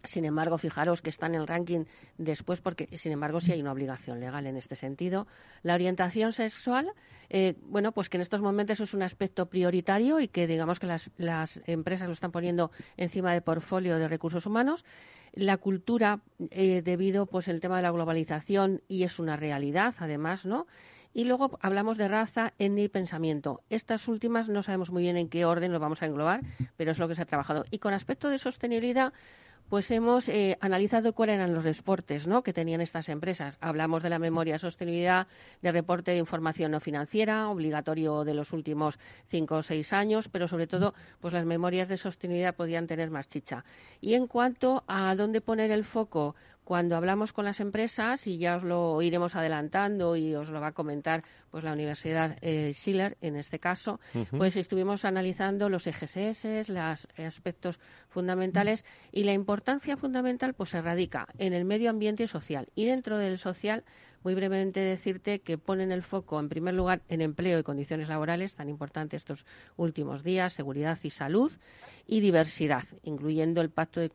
sin 0.05 0.25
embargo, 0.25 0.59
fijaros 0.59 1.01
que 1.01 1.09
está 1.11 1.27
en 1.27 1.35
el 1.35 1.47
ranking 1.47 1.85
después, 2.19 2.61
porque 2.61 2.89
sin 2.99 3.13
embargo 3.13 3.41
sí 3.41 3.53
hay 3.53 3.61
una 3.63 3.73
obligación 3.73 4.21
legal 4.21 4.47
en 4.47 4.57
este 4.57 4.77
sentido. 4.77 5.27
La 5.63 5.75
orientación 5.75 6.35
sexual, 6.35 6.93
eh, 7.31 7.55
bueno, 7.63 7.93
pues 7.93 8.11
que 8.11 8.19
en 8.19 8.21
estos 8.21 8.43
momentos 8.43 8.81
es 8.81 8.93
un 8.93 9.03
aspecto 9.03 9.47
prioritario 9.47 10.21
y 10.21 10.29
que 10.29 10.47
digamos 10.47 10.79
que 10.79 10.87
las, 10.87 11.11
las 11.17 11.61
empresas 11.67 12.07
lo 12.07 12.13
están 12.13 12.33
poniendo 12.33 12.71
encima 12.99 13.33
del 13.33 13.43
portfolio 13.43 13.99
de 13.99 14.09
recursos 14.09 14.45
humanos. 14.45 14.85
La 15.33 15.57
cultura, 15.57 16.21
eh, 16.51 16.83
debido 16.83 17.27
pues 17.27 17.49
el 17.49 17.61
tema 17.61 17.77
de 17.77 17.83
la 17.83 17.91
globalización 17.91 18.83
y 18.89 19.05
es 19.05 19.19
una 19.19 19.37
realidad, 19.37 19.95
además, 19.99 20.45
¿no? 20.45 20.67
Y 21.15 21.25
luego 21.25 21.59
hablamos 21.63 21.99
de 21.99 22.09
raza, 22.09 22.53
etnia 22.59 22.85
y 22.85 22.89
pensamiento. 22.89 23.63
Estas 23.71 24.09
últimas 24.09 24.49
no 24.49 24.63
sabemos 24.63 24.91
muy 24.91 25.03
bien 25.03 25.17
en 25.17 25.29
qué 25.29 25.45
orden 25.45 25.73
lo 25.73 25.81
vamos 25.81 26.03
a 26.03 26.07
englobar, 26.07 26.43
pero 26.77 26.93
es 26.93 26.99
lo 26.99 27.09
que 27.09 27.15
se 27.15 27.23
ha 27.23 27.27
trabajado. 27.27 27.65
Y 27.71 27.79
con 27.79 27.95
aspecto 27.95 28.29
de 28.29 28.39
sostenibilidad, 28.39 29.13
pues 29.69 29.91
hemos 29.91 30.29
eh, 30.29 30.57
analizado 30.61 31.13
cuáles 31.13 31.37
eran 31.37 31.53
los 31.53 31.65
deportes 31.65 32.27
¿no? 32.27 32.43
que 32.43 32.53
tenían 32.53 32.81
estas 32.81 33.09
empresas. 33.09 33.59
Hablamos 33.61 34.03
de 34.03 34.09
la 34.09 34.19
memoria 34.19 34.55
de 34.55 34.59
sostenibilidad, 34.59 35.27
de 35.61 35.73
reporte 35.73 36.13
de 36.13 36.19
información 36.19 36.73
no 36.73 36.81
financiera, 36.81 37.51
obligatorio 37.51 38.25
de 38.25 38.35
los 38.35 38.53
últimos 38.53 38.99
cinco 39.29 39.57
o 39.57 39.63
seis 39.63 39.93
años, 39.93 40.29
pero 40.29 40.49
sobre 40.49 40.67
todo, 40.67 40.95
pues 41.21 41.35
las 41.35 41.45
memorias 41.45 41.89
de 41.89 41.99
sostenibilidad 41.99 42.55
podían 42.55 42.87
tener 42.87 43.11
más 43.11 43.29
chicha. 43.29 43.65
Y 44.01 44.15
en 44.15 44.27
cuanto 44.27 44.85
a 44.87 45.15
dónde 45.15 45.43
poner 45.43 45.71
el 45.71 45.85
foco, 45.85 46.35
cuando 46.69 46.97
hablamos 46.97 47.33
con 47.33 47.47
las 47.47 47.61
empresas, 47.61 48.27
y 48.27 48.37
ya 48.37 48.57
os 48.57 48.63
lo 48.63 49.01
iremos 49.01 49.35
adelantando 49.35 50.17
y 50.17 50.35
os 50.35 50.51
lo 50.51 50.61
va 50.61 50.67
a 50.67 50.73
comentar 50.73 51.25
pues 51.51 51.65
la 51.65 51.73
Universidad 51.73 52.37
eh, 52.43 52.75
Schiller 52.75 53.17
en 53.23 53.37
este 53.37 53.59
caso, 53.59 54.01
pues 54.37 54.55
estuvimos 54.55 55.07
analizando 55.07 55.71
los 55.71 55.87
EGSS, 55.87 56.69
los 56.69 57.09
aspectos 57.17 57.81
fundamentales 58.11 58.85
y 59.13 59.25
la 59.25 59.33
importancia 59.33 59.97
fundamental 59.97 60.53
pues 60.53 60.69
se 60.69 60.83
radica 60.83 61.27
en 61.39 61.55
el 61.55 61.65
medio 61.65 61.89
ambiente 61.89 62.25
y 62.25 62.27
social. 62.27 62.69
Y 62.75 62.85
dentro 62.85 63.17
del 63.17 63.39
social 63.39 63.83
muy 64.25 64.35
brevemente 64.35 64.81
decirte 64.81 65.41
que 65.41 65.59
ponen 65.59 65.93
el 65.93 66.03
foco, 66.03 66.39
en 66.41 66.49
primer 66.49 66.75
lugar, 66.75 67.03
en 67.09 67.21
empleo 67.21 67.59
y 67.59 67.63
condiciones 67.63 68.09
laborales, 68.09 68.55
tan 68.55 68.69
importantes 68.69 69.23
estos 69.23 69.45
últimos 69.77 70.23
días, 70.23 70.53
seguridad 70.53 70.99
y 71.03 71.11
salud, 71.11 71.53
y 72.07 72.21
diversidad, 72.21 72.85
incluyendo 73.03 73.61
el 73.61 73.69
pacto 73.69 74.01
de, 74.01 74.11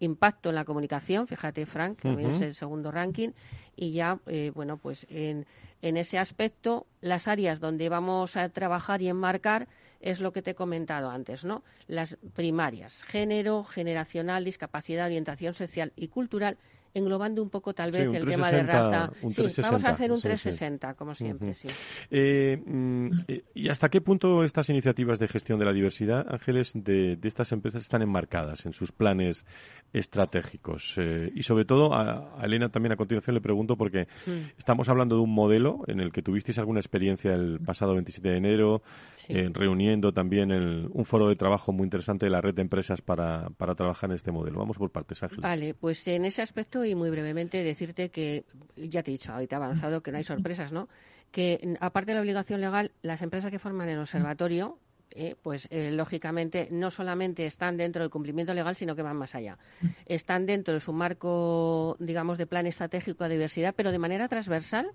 impacto 0.00 0.48
en 0.48 0.56
la 0.56 0.64
comunicación, 0.64 1.28
fíjate, 1.28 1.66
Frank, 1.66 2.00
que 2.00 2.08
también 2.08 2.30
es 2.30 2.40
el 2.40 2.54
segundo 2.54 2.90
ranking, 2.90 3.30
y 3.76 3.92
ya, 3.92 4.18
eh, 4.26 4.50
bueno, 4.52 4.76
pues 4.76 5.06
en, 5.08 5.46
en 5.80 5.96
ese 5.96 6.18
aspecto, 6.18 6.86
las 7.00 7.28
áreas 7.28 7.60
donde 7.60 7.88
vamos 7.88 8.36
a 8.36 8.48
trabajar 8.48 9.02
y 9.02 9.08
enmarcar 9.08 9.68
es 10.00 10.20
lo 10.20 10.32
que 10.32 10.42
te 10.42 10.50
he 10.50 10.54
comentado 10.54 11.10
antes, 11.10 11.44
¿no? 11.44 11.62
Las 11.86 12.18
primarias, 12.34 13.02
género, 13.04 13.64
generacional, 13.64 14.44
discapacidad, 14.44 15.06
orientación 15.06 15.54
social 15.54 15.92
y 15.96 16.08
cultural 16.08 16.58
englobando 16.94 17.42
un 17.42 17.50
poco 17.50 17.74
tal 17.74 17.92
vez 17.92 18.12
el 18.12 18.26
tema 18.26 18.50
de 18.50 18.62
raza. 18.62 19.12
sí, 19.30 19.60
vamos 19.62 19.84
a 19.84 19.90
hacer 19.90 20.10
un 20.12 20.20
360, 20.20 20.94
como 20.94 21.14
siempre, 21.14 21.54
sí. 21.54 21.68
Eh, 22.10 22.56
mm, 22.64 23.08
eh, 23.28 23.44
¿Y 23.54 23.68
hasta 23.68 23.88
qué 23.88 24.00
punto 24.00 24.44
estas 24.44 24.68
iniciativas 24.70 25.18
de 25.18 25.28
gestión 25.28 25.58
de 25.58 25.64
la 25.64 25.72
diversidad, 25.72 26.26
Ángeles, 26.28 26.72
de, 26.74 27.18
estas 27.22 27.52
empresas 27.52 27.82
están 27.82 28.02
enmarcadas 28.02 28.66
en 28.66 28.72
sus 28.72 28.92
planes 28.92 29.44
estratégicos? 29.92 30.94
Eh, 30.98 31.30
y 31.34 31.42
sobre 31.42 31.64
todo, 31.64 31.94
a, 31.94 32.38
Elena 32.42 32.68
también 32.70 32.92
a 32.92 32.96
continuación 32.96 33.34
le 33.34 33.40
pregunto, 33.40 33.76
porque 33.76 34.08
mm. 34.26 34.58
estamos 34.58 34.88
hablando 34.88 35.16
de 35.16 35.22
un 35.22 35.34
modelo 35.34 35.82
en 35.86 36.00
el 36.00 36.12
que 36.12 36.22
tuvisteis 36.22 36.58
alguna 36.58 36.80
experiencia 36.80 37.32
el 37.34 37.60
pasado 37.60 37.94
27 37.94 38.28
de 38.28 38.36
enero, 38.36 38.82
reuniendo 39.28 40.12
también 40.12 40.50
un 40.50 41.04
foro 41.04 41.28
de 41.28 41.36
trabajo 41.36 41.72
muy 41.72 41.84
interesante 41.84 42.26
de 42.26 42.30
la 42.30 42.40
red 42.40 42.54
de 42.54 42.62
empresas 42.62 43.02
para, 43.02 43.50
para 43.50 43.74
trabajar 43.74 44.10
en 44.10 44.16
este 44.16 44.32
modelo. 44.32 44.58
Vamos 44.58 44.78
por 44.78 44.90
partes, 44.90 45.22
Ángeles. 45.22 45.42
Vale, 45.42 45.74
pues 45.74 46.06
en 46.08 46.24
ese 46.24 46.42
aspecto 46.42 46.77
y 46.84 46.94
muy 46.94 47.10
brevemente 47.10 47.62
decirte 47.62 48.10
que, 48.10 48.44
ya 48.76 49.02
te 49.02 49.10
he 49.10 49.12
dicho, 49.12 49.32
ahorita 49.32 49.56
avanzado, 49.56 50.02
que 50.02 50.12
no 50.12 50.18
hay 50.18 50.24
sorpresas, 50.24 50.72
¿no? 50.72 50.88
Que 51.30 51.76
aparte 51.80 52.10
de 52.10 52.14
la 52.14 52.20
obligación 52.20 52.60
legal, 52.60 52.92
las 53.02 53.22
empresas 53.22 53.50
que 53.50 53.58
forman 53.58 53.88
el 53.88 53.98
observatorio, 53.98 54.78
eh, 55.10 55.36
pues 55.42 55.68
eh, 55.70 55.90
lógicamente 55.90 56.68
no 56.70 56.90
solamente 56.90 57.46
están 57.46 57.76
dentro 57.76 58.02
del 58.02 58.10
cumplimiento 58.10 58.54
legal, 58.54 58.76
sino 58.76 58.94
que 58.94 59.02
van 59.02 59.16
más 59.16 59.34
allá. 59.34 59.58
Están 60.06 60.46
dentro 60.46 60.74
de 60.74 60.80
su 60.80 60.92
marco, 60.92 61.96
digamos, 61.98 62.38
de 62.38 62.46
plan 62.46 62.66
estratégico 62.66 63.24
de 63.24 63.30
diversidad, 63.30 63.74
pero 63.76 63.90
de 63.90 63.98
manera 63.98 64.28
transversal 64.28 64.90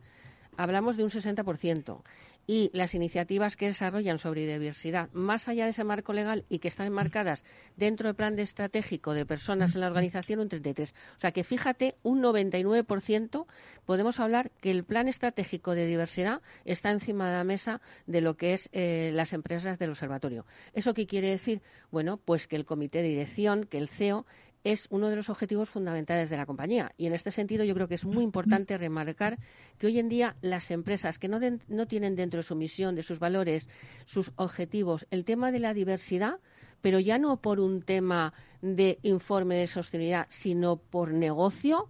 hablamos 0.56 0.98
de 0.98 1.04
un 1.04 1.10
60% 1.10 2.02
y 2.46 2.70
las 2.74 2.94
iniciativas 2.94 3.56
que 3.56 3.68
desarrollan 3.68 4.20
sobre 4.20 4.46
diversidad, 4.46 5.10
más 5.14 5.48
allá 5.48 5.66
de 5.66 5.72
ese 5.72 5.84
marco 5.84 6.14
legal 6.14 6.46
y 6.50 6.60
que 6.60 6.68
están 6.68 6.88
enmarcadas 6.88 7.44
dentro 7.78 8.08
del 8.08 8.16
plan 8.16 8.38
estratégico 8.40 9.14
de 9.14 9.26
personas 9.26 9.76
en 9.76 9.82
la 9.82 9.88
organización, 9.88 10.40
un 10.40 10.50
33. 10.50 10.94
O 11.16 11.20
sea 11.20 11.32
que 11.32 11.44
fíjate, 11.44 11.96
un 12.04 12.22
99% 12.22 13.46
podemos 13.86 14.20
hablar 14.20 14.52
que 14.62 14.72
el 14.72 14.84
plan 14.84 15.08
estratégico 15.08 15.76
de 15.76 15.86
diversidad 15.86 16.42
está 16.66 16.92
encima 16.92 17.30
de 17.30 17.38
la 17.38 17.44
mesa 17.44 17.82
de 18.08 18.22
lo 18.22 18.36
que 18.36 18.54
es 18.54 18.70
eh, 18.74 19.12
las 19.14 19.34
empresas 19.34 19.80
del 19.80 19.92
observatorio. 19.92 20.46
¿Eso 20.74 20.94
qué 20.94 21.08
quiere 21.08 21.30
decir? 21.30 21.62
Bueno, 21.92 22.18
pues 22.18 22.48
que 22.48 22.56
el 22.56 22.66
comité 22.66 23.02
de 23.02 23.10
dirección, 23.10 23.66
que 23.66 23.78
el 23.78 23.88
CEO, 23.88 24.26
es 24.64 24.88
uno 24.90 25.10
de 25.10 25.16
los 25.16 25.30
objetivos 25.30 25.70
fundamentales 25.70 26.30
de 26.30 26.38
la 26.38 26.46
compañía. 26.46 26.92
Y 26.98 27.08
en 27.08 27.14
este 27.14 27.32
sentido 27.32 27.64
yo 27.66 27.74
creo 27.74 27.88
que 27.88 27.96
es 27.96 28.06
muy 28.06 28.24
importante 28.24 28.78
remarcar 28.78 29.38
que 29.78 29.88
hoy 29.88 30.00
en 30.00 30.10
día 30.10 30.36
las 30.42 30.72
empresas 30.72 31.20
que 31.20 31.28
no, 31.28 31.40
no 31.68 31.86
tienen 31.88 32.16
dentro 32.16 32.38
de 32.38 32.44
su 32.44 32.56
misión, 32.56 32.96
de 32.96 33.04
sus 33.04 33.20
valores, 33.20 33.68
sus 34.06 34.32
objetivos, 34.36 35.06
el 35.12 35.26
tema 35.26 35.52
de 35.52 35.60
la 35.60 35.74
diversidad, 35.74 36.40
pero 36.82 37.00
ya 37.00 37.18
no 37.18 37.38
por 37.38 37.60
un 37.60 37.82
tema 37.82 38.34
de 38.62 39.00
informe 39.04 39.56
de 39.56 39.68
sostenibilidad, 39.68 40.26
sino 40.30 40.78
por 40.78 41.12
negocio, 41.14 41.88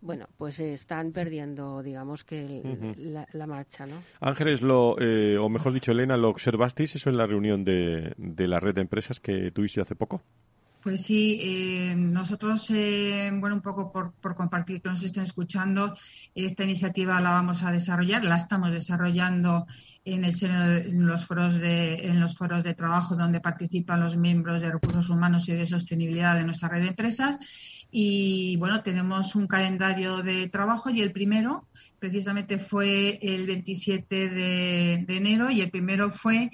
bueno, 0.00 0.26
pues 0.36 0.58
están 0.58 1.12
perdiendo, 1.12 1.80
digamos 1.82 2.24
que 2.24 2.94
la, 3.32 3.46
marcha, 3.46 3.86
¿no? 3.86 4.02
Ángeles, 4.20 4.60
lo, 4.60 4.96
eh, 5.00 5.38
o 5.38 5.48
mejor 5.48 5.72
dicho, 5.72 5.92
Elena, 5.92 6.16
¿lo 6.16 6.28
observasteis 6.28 6.96
eso 6.96 7.08
en 7.08 7.16
la 7.16 7.26
reunión 7.26 7.64
de, 7.64 8.12
de 8.16 8.48
la 8.48 8.58
red 8.58 8.74
de 8.74 8.80
empresas 8.80 9.20
que 9.20 9.52
tuviste 9.52 9.80
hace 9.80 9.94
poco? 9.94 10.22
Pues 10.82 11.02
sí, 11.02 11.38
eh, 11.40 11.94
nosotros, 11.94 12.68
eh, 12.70 13.30
bueno, 13.32 13.54
un 13.54 13.62
poco 13.62 13.92
por, 13.92 14.34
compartir 14.34 14.82
que 14.82 14.88
nos 14.88 15.04
estén 15.04 15.22
escuchando, 15.22 15.94
esta 16.34 16.64
iniciativa 16.64 17.20
la 17.20 17.30
vamos 17.30 17.62
a 17.62 17.70
desarrollar, 17.70 18.24
la 18.24 18.34
estamos 18.34 18.72
desarrollando 18.72 19.64
en 20.04 20.24
el 20.24 20.34
seno 20.34 20.66
de 20.66 20.90
los 20.90 21.24
foros 21.24 21.54
de, 21.54 22.08
en 22.08 22.18
los 22.18 22.36
foros 22.36 22.64
de 22.64 22.74
trabajo 22.74 23.14
donde 23.14 23.38
participan 23.40 24.00
los 24.00 24.16
miembros 24.16 24.60
de 24.60 24.72
recursos 24.72 25.08
humanos 25.08 25.48
y 25.48 25.52
de 25.52 25.66
sostenibilidad 25.68 26.34
de 26.34 26.42
nuestra 26.42 26.68
red 26.68 26.82
de 26.82 26.88
empresas. 26.88 27.38
Y 27.92 28.56
bueno, 28.56 28.82
tenemos 28.82 29.36
un 29.36 29.46
calendario 29.46 30.24
de 30.24 30.48
trabajo 30.48 30.90
y 30.90 31.00
el 31.00 31.12
primero 31.12 31.68
precisamente 32.00 32.58
fue 32.58 33.20
el 33.22 33.46
27 33.46 34.30
de 34.30 35.04
enero 35.08 35.48
y 35.48 35.60
el 35.60 35.70
primero 35.70 36.10
fue 36.10 36.50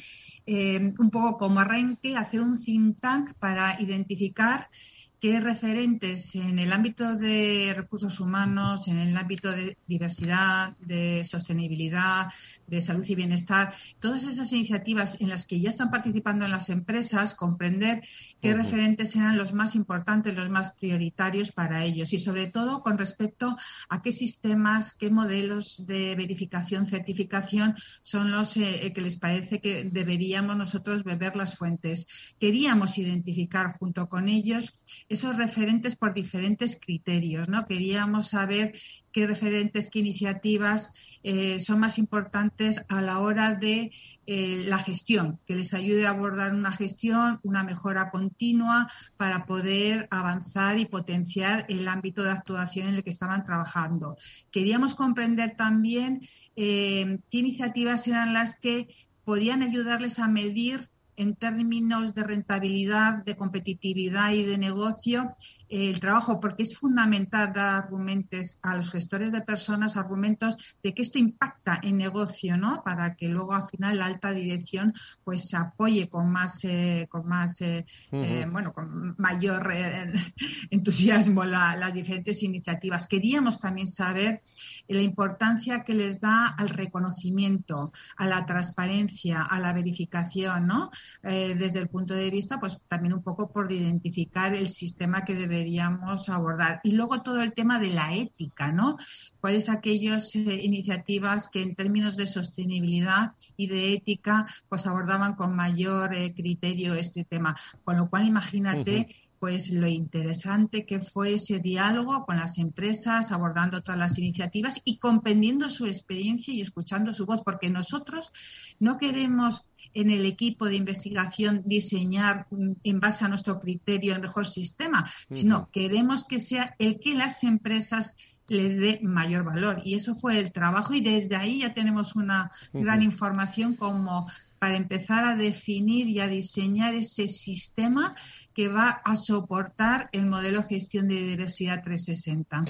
eh, 0.50 0.94
un 0.98 1.10
poco 1.10 1.36
como 1.36 1.60
arranque, 1.60 2.16
hacer 2.16 2.40
un 2.40 2.58
think 2.58 3.00
tank 3.00 3.34
para 3.38 3.78
identificar 3.82 4.70
qué 5.20 5.40
referentes 5.40 6.34
en 6.36 6.58
el 6.58 6.72
ámbito 6.72 7.16
de 7.16 7.74
recursos 7.76 8.20
humanos, 8.20 8.86
en 8.86 8.98
el 8.98 9.16
ámbito 9.16 9.50
de 9.50 9.76
diversidad, 9.86 10.76
de 10.78 11.24
sostenibilidad, 11.24 12.28
de 12.68 12.80
salud 12.80 13.04
y 13.06 13.16
bienestar, 13.16 13.74
todas 13.98 14.24
esas 14.24 14.52
iniciativas 14.52 15.20
en 15.20 15.28
las 15.28 15.44
que 15.44 15.60
ya 15.60 15.70
están 15.70 15.90
participando 15.90 16.44
en 16.44 16.52
las 16.52 16.68
empresas, 16.68 17.34
comprender 17.34 18.02
qué 18.40 18.54
referentes 18.54 19.16
eran 19.16 19.36
los 19.36 19.52
más 19.52 19.74
importantes, 19.74 20.36
los 20.36 20.50
más 20.50 20.72
prioritarios 20.72 21.50
para 21.50 21.84
ellos. 21.84 22.12
Y 22.12 22.18
sobre 22.18 22.46
todo 22.46 22.82
con 22.82 22.96
respecto 22.96 23.56
a 23.88 24.02
qué 24.02 24.12
sistemas, 24.12 24.94
qué 24.94 25.10
modelos 25.10 25.86
de 25.86 26.14
verificación, 26.14 26.86
certificación 26.86 27.74
son 28.02 28.30
los 28.30 28.56
eh, 28.56 28.92
que 28.94 29.00
les 29.00 29.16
parece 29.16 29.60
que 29.60 29.84
deberíamos 29.84 30.56
nosotros 30.56 31.02
beber 31.02 31.34
las 31.34 31.56
fuentes. 31.56 32.06
Queríamos 32.38 32.98
identificar 32.98 33.76
junto 33.78 34.08
con 34.08 34.28
ellos 34.28 34.78
esos 35.08 35.36
referentes 35.36 35.96
por 35.96 36.12
diferentes 36.12 36.78
criterios, 36.80 37.48
¿no? 37.48 37.66
Queríamos 37.66 38.28
saber 38.28 38.72
qué 39.10 39.26
referentes, 39.26 39.88
qué 39.88 40.00
iniciativas 40.00 40.92
eh, 41.22 41.60
son 41.60 41.80
más 41.80 41.98
importantes 41.98 42.82
a 42.88 43.00
la 43.00 43.20
hora 43.20 43.54
de 43.54 43.90
eh, 44.26 44.64
la 44.66 44.78
gestión, 44.78 45.40
que 45.46 45.56
les 45.56 45.72
ayude 45.72 46.06
a 46.06 46.10
abordar 46.10 46.54
una 46.54 46.72
gestión, 46.72 47.40
una 47.42 47.64
mejora 47.64 48.10
continua 48.10 48.90
para 49.16 49.46
poder 49.46 50.08
avanzar 50.10 50.78
y 50.78 50.86
potenciar 50.86 51.64
el 51.68 51.88
ámbito 51.88 52.22
de 52.22 52.30
actuación 52.30 52.88
en 52.88 52.96
el 52.96 53.04
que 53.04 53.10
estaban 53.10 53.44
trabajando. 53.44 54.16
Queríamos 54.50 54.94
comprender 54.94 55.56
también 55.56 56.20
eh, 56.54 57.18
qué 57.30 57.38
iniciativas 57.38 58.06
eran 58.06 58.34
las 58.34 58.56
que 58.56 58.88
podían 59.24 59.62
ayudarles 59.62 60.18
a 60.18 60.28
medir 60.28 60.90
en 61.18 61.34
términos 61.34 62.14
de 62.14 62.22
rentabilidad, 62.22 63.24
de 63.24 63.36
competitividad 63.36 64.32
y 64.32 64.44
de 64.44 64.56
negocio 64.56 65.34
el 65.68 66.00
trabajo, 66.00 66.40
porque 66.40 66.62
es 66.62 66.76
fundamental 66.76 67.52
dar 67.52 67.84
argumentos 67.84 68.58
a 68.62 68.76
los 68.76 68.90
gestores 68.90 69.32
de 69.32 69.42
personas, 69.42 69.96
argumentos 69.96 70.56
de 70.82 70.94
que 70.94 71.02
esto 71.02 71.18
impacta 71.18 71.78
en 71.82 71.96
negocio, 71.98 72.56
¿no? 72.56 72.82
Para 72.84 73.14
que 73.14 73.28
luego 73.28 73.54
al 73.54 73.68
final 73.68 73.98
la 73.98 74.06
alta 74.06 74.32
dirección 74.32 74.94
pues 75.24 75.48
se 75.48 75.56
apoye 75.56 76.08
con 76.08 76.30
más, 76.30 76.60
eh, 76.64 77.06
con 77.10 77.26
más, 77.26 77.60
eh, 77.60 77.84
eh, 78.12 78.46
bueno, 78.50 78.72
con 78.72 79.14
mayor 79.18 79.70
entusiasmo 80.70 81.44
las 81.44 81.92
diferentes 81.92 82.42
iniciativas. 82.42 83.06
Queríamos 83.06 83.58
también 83.58 83.88
saber 83.88 84.42
la 84.88 85.02
importancia 85.02 85.84
que 85.84 85.94
les 85.94 86.20
da 86.20 86.48
al 86.48 86.70
reconocimiento, 86.70 87.92
a 88.16 88.26
la 88.26 88.46
transparencia, 88.46 89.42
a 89.42 89.58
la 89.60 89.72
verificación, 89.72 90.66
¿no? 90.66 90.90
desde 91.22 91.80
el 91.80 91.88
punto 91.88 92.14
de 92.14 92.30
vista, 92.30 92.58
pues 92.58 92.80
también 92.88 93.14
un 93.14 93.22
poco 93.22 93.50
por 93.50 93.70
identificar 93.70 94.54
el 94.54 94.70
sistema 94.70 95.24
que 95.24 95.34
debe 95.34 95.57
deberíamos 95.58 96.28
abordar. 96.28 96.80
Y 96.82 96.92
luego 96.92 97.22
todo 97.22 97.42
el 97.42 97.52
tema 97.52 97.78
de 97.78 97.90
la 97.90 98.14
ética, 98.14 98.72
¿no? 98.72 98.96
¿Cuáles 99.40 99.68
aquellas 99.68 100.34
eh, 100.34 100.60
iniciativas 100.62 101.48
que 101.48 101.62
en 101.62 101.74
términos 101.74 102.16
de 102.16 102.26
sostenibilidad 102.26 103.32
y 103.56 103.66
de 103.66 103.94
ética 103.94 104.46
pues 104.68 104.86
abordaban 104.86 105.34
con 105.34 105.54
mayor 105.54 106.14
eh, 106.14 106.32
criterio 106.34 106.94
este 106.94 107.24
tema? 107.24 107.56
Con 107.84 107.96
lo 107.96 108.08
cual, 108.08 108.26
imagínate. 108.26 109.08
pues 109.38 109.70
lo 109.70 109.86
interesante 109.86 110.84
que 110.84 110.98
fue 111.00 111.34
ese 111.34 111.60
diálogo 111.60 112.26
con 112.26 112.38
las 112.38 112.58
empresas, 112.58 113.30
abordando 113.30 113.82
todas 113.82 113.96
las 113.96 114.18
iniciativas 114.18 114.80
y 114.84 114.98
comprendiendo 114.98 115.70
su 115.70 115.86
experiencia 115.86 116.52
y 116.52 116.60
escuchando 116.60 117.14
su 117.14 117.24
voz, 117.24 117.42
porque 117.44 117.70
nosotros 117.70 118.32
no 118.80 118.98
queremos 118.98 119.67
en 119.94 120.10
el 120.10 120.26
equipo 120.26 120.66
de 120.66 120.76
investigación 120.76 121.62
diseñar 121.64 122.46
en 122.50 123.00
base 123.00 123.24
a 123.24 123.28
nuestro 123.28 123.60
criterio 123.60 124.14
el 124.14 124.20
mejor 124.20 124.46
sistema, 124.46 125.10
sino 125.30 125.70
queremos 125.70 126.24
que 126.24 126.40
sea 126.40 126.74
el 126.78 127.00
que 127.00 127.14
las 127.14 127.44
empresas 127.44 128.16
les 128.48 128.76
dé 128.76 129.00
mayor 129.02 129.44
valor. 129.44 129.82
Y 129.84 129.94
eso 129.94 130.16
fue 130.16 130.38
el 130.38 130.52
trabajo 130.52 130.94
y 130.94 131.00
desde 131.00 131.36
ahí 131.36 131.60
ya 131.60 131.74
tenemos 131.74 132.16
una 132.16 132.50
gran 132.72 133.02
información 133.02 133.76
como 133.76 134.26
para 134.58 134.76
empezar 134.76 135.24
a 135.24 135.36
definir 135.36 136.08
y 136.08 136.20
a 136.20 136.28
diseñar 136.28 136.94
ese 136.94 137.28
sistema 137.28 138.14
que 138.54 138.68
va 138.68 139.00
a 139.04 139.16
soportar 139.16 140.08
el 140.12 140.26
modelo 140.26 140.62
gestión 140.62 141.08
de 141.08 141.14
diversidad 141.14 141.82
360. 141.84 142.64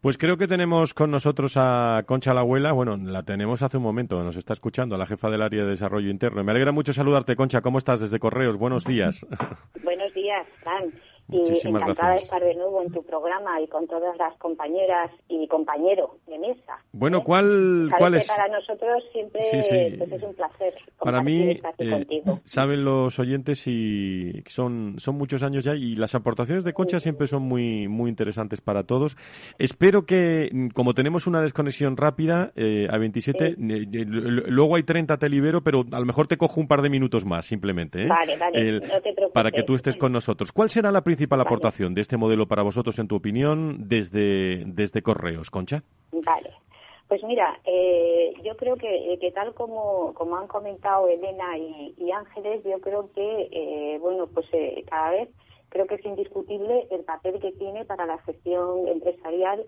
Pues 0.00 0.16
creo 0.16 0.36
que 0.36 0.48
tenemos 0.48 0.94
con 0.94 1.10
nosotros 1.10 1.54
a 1.56 2.02
Concha 2.06 2.32
la 2.32 2.40
abuela. 2.40 2.72
Bueno, 2.72 2.96
la 2.96 3.22
tenemos 3.22 3.62
hace 3.62 3.76
un 3.76 3.82
momento, 3.82 4.22
nos 4.22 4.36
está 4.36 4.52
escuchando, 4.52 4.96
la 4.96 5.06
jefa 5.06 5.30
del 5.30 5.42
área 5.42 5.64
de 5.64 5.70
desarrollo 5.70 6.10
interno. 6.10 6.42
Me 6.44 6.52
alegra 6.52 6.72
mucho 6.72 6.92
saludarte, 6.92 7.36
Concha. 7.36 7.60
¿Cómo 7.60 7.78
estás 7.78 8.00
desde 8.00 8.18
Correos? 8.18 8.56
Buenos 8.56 8.84
días. 8.84 9.26
Buenos 9.84 10.14
días, 10.14 10.46
Fran. 10.62 10.92
Y 11.30 11.68
encantada 11.68 12.12
de 12.12 12.16
estar 12.16 12.42
de 12.42 12.54
nuevo 12.54 12.82
en 12.82 12.92
tu 12.92 13.02
programa 13.02 13.60
y 13.60 13.68
con 13.68 13.86
todas 13.86 14.16
las 14.18 14.36
compañeras 14.38 15.10
y 15.28 15.46
compañero 15.48 16.18
de 16.26 16.38
mesa. 16.38 16.78
Bueno, 16.92 17.18
¿eh? 17.18 17.22
¿cuál, 17.24 17.90
cuál 17.96 18.14
es? 18.14 18.28
Para 18.28 18.48
nosotros 18.48 19.02
siempre 19.12 19.40
pues 19.50 20.12
es 20.12 20.22
un 20.22 20.34
placer. 20.34 20.74
Para 20.98 21.22
mí, 21.22 21.58
eh, 21.78 22.22
saben 22.44 22.84
los 22.84 23.18
oyentes 23.18 23.66
y 23.66 24.42
son, 24.46 24.96
son 24.98 25.16
muchos 25.16 25.42
años 25.42 25.64
ya 25.64 25.74
y 25.74 25.96
las 25.96 26.14
aportaciones 26.14 26.64
de 26.64 26.72
Concha 26.72 27.00
siempre 27.00 27.26
son 27.26 27.42
muy, 27.42 27.88
muy 27.88 28.10
interesantes 28.10 28.60
para 28.60 28.84
todos. 28.84 29.16
Espero 29.58 30.04
que, 30.04 30.50
como 30.74 30.94
tenemos 30.94 31.26
una 31.26 31.40
desconexión 31.40 31.96
rápida 31.96 32.52
eh, 32.56 32.86
a 32.90 32.98
27, 32.98 33.54
luego 33.58 34.76
hay 34.76 34.82
30 34.82 35.16
te 35.16 35.28
libero, 35.28 35.62
pero 35.62 35.84
a 35.90 35.98
lo 35.98 36.04
mejor 36.04 36.26
te 36.26 36.36
cojo 36.36 36.60
un 36.60 36.68
par 36.68 36.82
de 36.82 36.90
minutos 36.90 37.24
más 37.24 37.46
simplemente. 37.46 38.06
Vale, 38.06 38.36
vale, 38.36 38.80
no 38.80 39.00
te 39.00 39.12
preocupes. 39.12 39.32
Para 39.32 39.50
que 39.50 39.62
tú 39.62 39.74
estés 39.74 39.96
con 39.96 40.12
nosotros. 40.12 40.52
¿Cuál 40.52 40.70
será 40.70 40.90
la 40.90 41.02
principal 41.14 41.40
aportación 41.40 41.94
de 41.94 42.00
este 42.00 42.16
modelo 42.16 42.48
para 42.48 42.64
vosotros, 42.64 42.98
en 42.98 43.06
tu 43.06 43.14
opinión, 43.14 43.88
desde, 43.88 44.64
desde 44.66 45.00
Correos, 45.00 45.48
Concha? 45.48 45.84
Vale. 46.10 46.50
Pues 47.06 47.22
mira, 47.22 47.60
eh, 47.64 48.34
yo 48.42 48.56
creo 48.56 48.74
que, 48.74 49.16
que, 49.20 49.30
tal 49.30 49.54
como, 49.54 50.12
como 50.14 50.36
han 50.36 50.48
comentado 50.48 51.06
Elena 51.06 51.56
y, 51.56 52.10
Ángeles, 52.10 52.64
yo 52.64 52.80
creo 52.80 53.12
que, 53.12 53.48
eh, 53.52 53.98
bueno, 54.00 54.26
pues 54.26 54.46
eh, 54.52 54.84
cada 54.88 55.10
vez 55.10 55.28
creo 55.68 55.86
que 55.86 55.94
es 55.94 56.04
indiscutible 56.04 56.88
el 56.90 57.04
papel 57.04 57.38
que 57.38 57.52
tiene 57.52 57.84
para 57.84 58.06
la 58.06 58.18
gestión 58.18 58.88
empresarial 58.88 59.64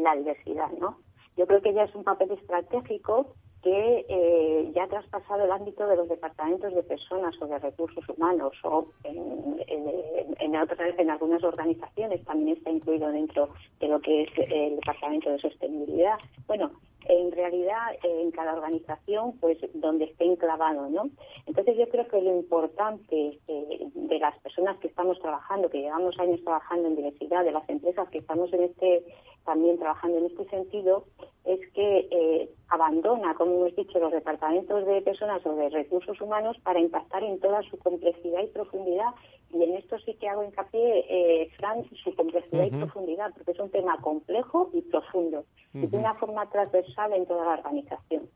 la 0.00 0.16
diversidad, 0.16 0.70
¿no? 0.80 0.98
Yo 1.36 1.46
creo 1.46 1.62
que 1.62 1.72
ya 1.72 1.84
es 1.84 1.94
un 1.94 2.02
papel 2.02 2.32
estratégico 2.32 3.34
que 3.62 4.06
eh, 4.08 4.70
ya 4.74 4.84
ha 4.84 4.88
traspasado 4.88 5.44
el 5.44 5.50
ámbito 5.50 5.86
de 5.86 5.96
los 5.96 6.08
departamentos 6.08 6.74
de 6.74 6.82
personas 6.82 7.34
o 7.40 7.46
de 7.46 7.58
recursos 7.58 8.08
humanos 8.08 8.52
o 8.62 8.86
en, 9.04 9.60
en, 9.68 10.54
en 10.98 11.10
algunas 11.10 11.42
organizaciones 11.42 12.24
también 12.24 12.56
está 12.56 12.70
incluido 12.70 13.10
dentro 13.10 13.48
de 13.80 13.88
lo 13.88 14.00
que 14.00 14.22
es 14.22 14.30
el 14.36 14.76
departamento 14.76 15.30
de 15.30 15.38
sostenibilidad. 15.38 16.18
Bueno, 16.46 16.70
en 17.08 17.32
realidad 17.32 17.96
en 18.02 18.30
cada 18.30 18.54
organización 18.54 19.32
pues 19.40 19.58
donde 19.74 20.04
esté 20.04 20.24
enclavado, 20.24 20.88
¿no? 20.88 21.10
Entonces 21.46 21.76
yo 21.76 21.88
creo 21.88 22.06
que 22.06 22.20
lo 22.20 22.36
importante 22.36 23.38
eh, 23.48 23.88
de 23.94 24.18
las 24.18 24.38
personas 24.40 24.78
que 24.78 24.88
estamos 24.88 25.18
trabajando, 25.20 25.70
que 25.70 25.80
llevamos 25.80 26.18
años 26.18 26.42
trabajando 26.44 26.88
en 26.88 26.96
diversidad, 26.96 27.44
de 27.44 27.52
las 27.52 27.68
empresas 27.68 28.08
que 28.10 28.18
estamos 28.18 28.52
en 28.52 28.64
este 28.64 29.04
también 29.44 29.78
trabajando 29.78 30.18
en 30.18 30.26
este 30.26 30.44
sentido, 30.50 31.04
es 31.48 31.60
que 31.72 32.08
eh, 32.10 32.50
abandona, 32.68 33.34
como 33.34 33.52
hemos 33.52 33.74
dicho, 33.74 33.98
los 33.98 34.12
departamentos 34.12 34.84
de 34.84 35.00
personas 35.00 35.44
o 35.46 35.56
de 35.56 35.70
recursos 35.70 36.20
humanos 36.20 36.58
para 36.62 36.78
impactar 36.78 37.24
en 37.24 37.40
toda 37.40 37.62
su 37.62 37.78
complejidad 37.78 38.42
y 38.42 38.48
profundidad. 38.48 39.14
Y 39.50 39.62
en 39.62 39.76
esto 39.76 39.98
sí 40.00 40.12
que 40.20 40.28
hago 40.28 40.44
hincapié, 40.44 41.06
eh, 41.08 41.48
Fran, 41.56 41.82
su 42.04 42.14
complejidad 42.14 42.66
y 42.66 42.70
profundidad, 42.70 43.32
porque 43.32 43.52
es 43.52 43.58
un 43.58 43.70
tema 43.70 43.96
complejo 44.02 44.68
y 44.74 44.82
profundo, 44.82 45.46
y 45.72 45.86
de 45.86 45.96
una 45.96 46.14
forma 46.16 46.50
transversal 46.50 47.14
en 47.14 47.24
toda 47.24 47.46
la 47.46 47.52
organización. 47.54 48.28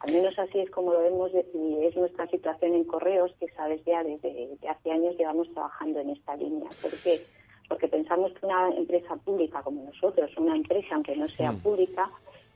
Al 0.00 0.12
menos 0.12 0.38
así 0.38 0.58
es 0.60 0.70
como 0.70 0.92
lo 0.92 1.00
vemos 1.00 1.30
y 1.54 1.86
es 1.86 1.96
nuestra 1.96 2.26
situación 2.26 2.74
en 2.74 2.84
Correos, 2.84 3.34
que 3.40 3.48
sabes 3.52 3.82
ya 3.86 4.04
desde 4.04 4.58
hace 4.68 4.92
años 4.92 5.16
llevamos 5.16 5.50
trabajando 5.54 6.00
en 6.00 6.10
esta 6.10 6.36
línea. 6.36 6.68
porque 6.82 7.22
porque 7.70 7.86
pensamos 7.86 8.32
que 8.32 8.44
una 8.44 8.68
empresa 8.70 9.14
pública 9.24 9.62
como 9.62 9.84
nosotros, 9.84 10.28
una 10.36 10.56
empresa 10.56 10.96
aunque 10.96 11.14
no 11.14 11.28
sea 11.28 11.52
pública, 11.52 12.10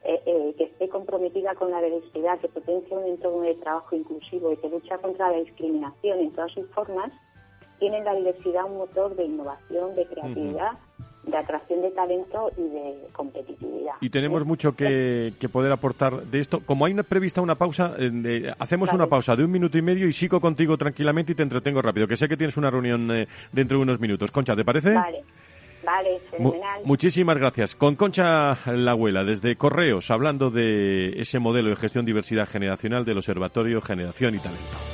eh, 0.04 0.20
eh, 0.26 0.54
que 0.56 0.64
esté 0.64 0.88
comprometida 0.88 1.54
con 1.54 1.70
la 1.70 1.80
diversidad, 1.80 2.38
que 2.40 2.48
potencia 2.48 2.96
un 2.96 3.06
entorno 3.06 3.40
de 3.40 3.54
trabajo 3.54 3.96
inclusivo 3.96 4.52
y 4.52 4.56
que 4.58 4.68
lucha 4.68 4.98
contra 4.98 5.30
la 5.30 5.38
discriminación 5.38 6.20
en 6.20 6.32
todas 6.32 6.52
sus 6.52 6.68
formas, 6.70 7.10
tiene 7.78 8.02
la 8.02 8.14
diversidad 8.14 8.64
un 8.64 8.78
motor 8.78 9.16
de 9.16 9.24
innovación, 9.24 9.94
de 9.94 10.06
creatividad 10.06 10.78
de 11.26 11.36
atracción 11.36 11.82
de 11.82 11.90
talento 11.90 12.50
y 12.56 12.62
de 12.62 13.08
competitividad. 13.12 13.94
Y 14.00 14.10
tenemos 14.10 14.44
mucho 14.44 14.74
que, 14.76 15.32
poder 15.52 15.72
aportar 15.72 16.22
de 16.22 16.40
esto. 16.40 16.60
Como 16.64 16.84
hay 16.84 16.94
prevista 16.94 17.40
una 17.40 17.54
pausa, 17.54 17.94
eh, 17.98 18.52
hacemos 18.58 18.92
una 18.92 19.06
pausa 19.06 19.36
de 19.36 19.44
un 19.44 19.50
minuto 19.50 19.78
y 19.78 19.82
medio 19.82 20.06
y 20.08 20.12
sigo 20.12 20.40
contigo 20.40 20.76
tranquilamente 20.76 21.32
y 21.32 21.34
te 21.34 21.42
entretengo 21.42 21.82
rápido, 21.82 22.06
que 22.06 22.16
sé 22.16 22.28
que 22.28 22.36
tienes 22.36 22.56
una 22.56 22.70
reunión 22.70 23.10
eh, 23.10 23.28
dentro 23.52 23.78
de 23.78 23.82
unos 23.82 24.00
minutos. 24.00 24.30
Concha, 24.30 24.54
¿te 24.54 24.64
parece? 24.64 24.94
Vale. 24.94 25.24
Vale, 25.84 26.20
fenomenal. 26.30 26.82
muchísimas 26.84 27.38
gracias. 27.38 27.74
Con 27.74 27.96
Concha 27.96 28.56
la 28.66 28.90
abuela, 28.92 29.24
desde 29.24 29.56
Correos, 29.56 30.10
hablando 30.10 30.50
de 30.50 31.20
ese 31.20 31.38
modelo 31.38 31.70
de 31.70 31.76
gestión 31.76 32.04
diversidad 32.04 32.48
generacional 32.48 33.04
del 33.04 33.18
Observatorio 33.18 33.80
Generación 33.80 34.34
y 34.34 34.38
Talento. 34.38 34.93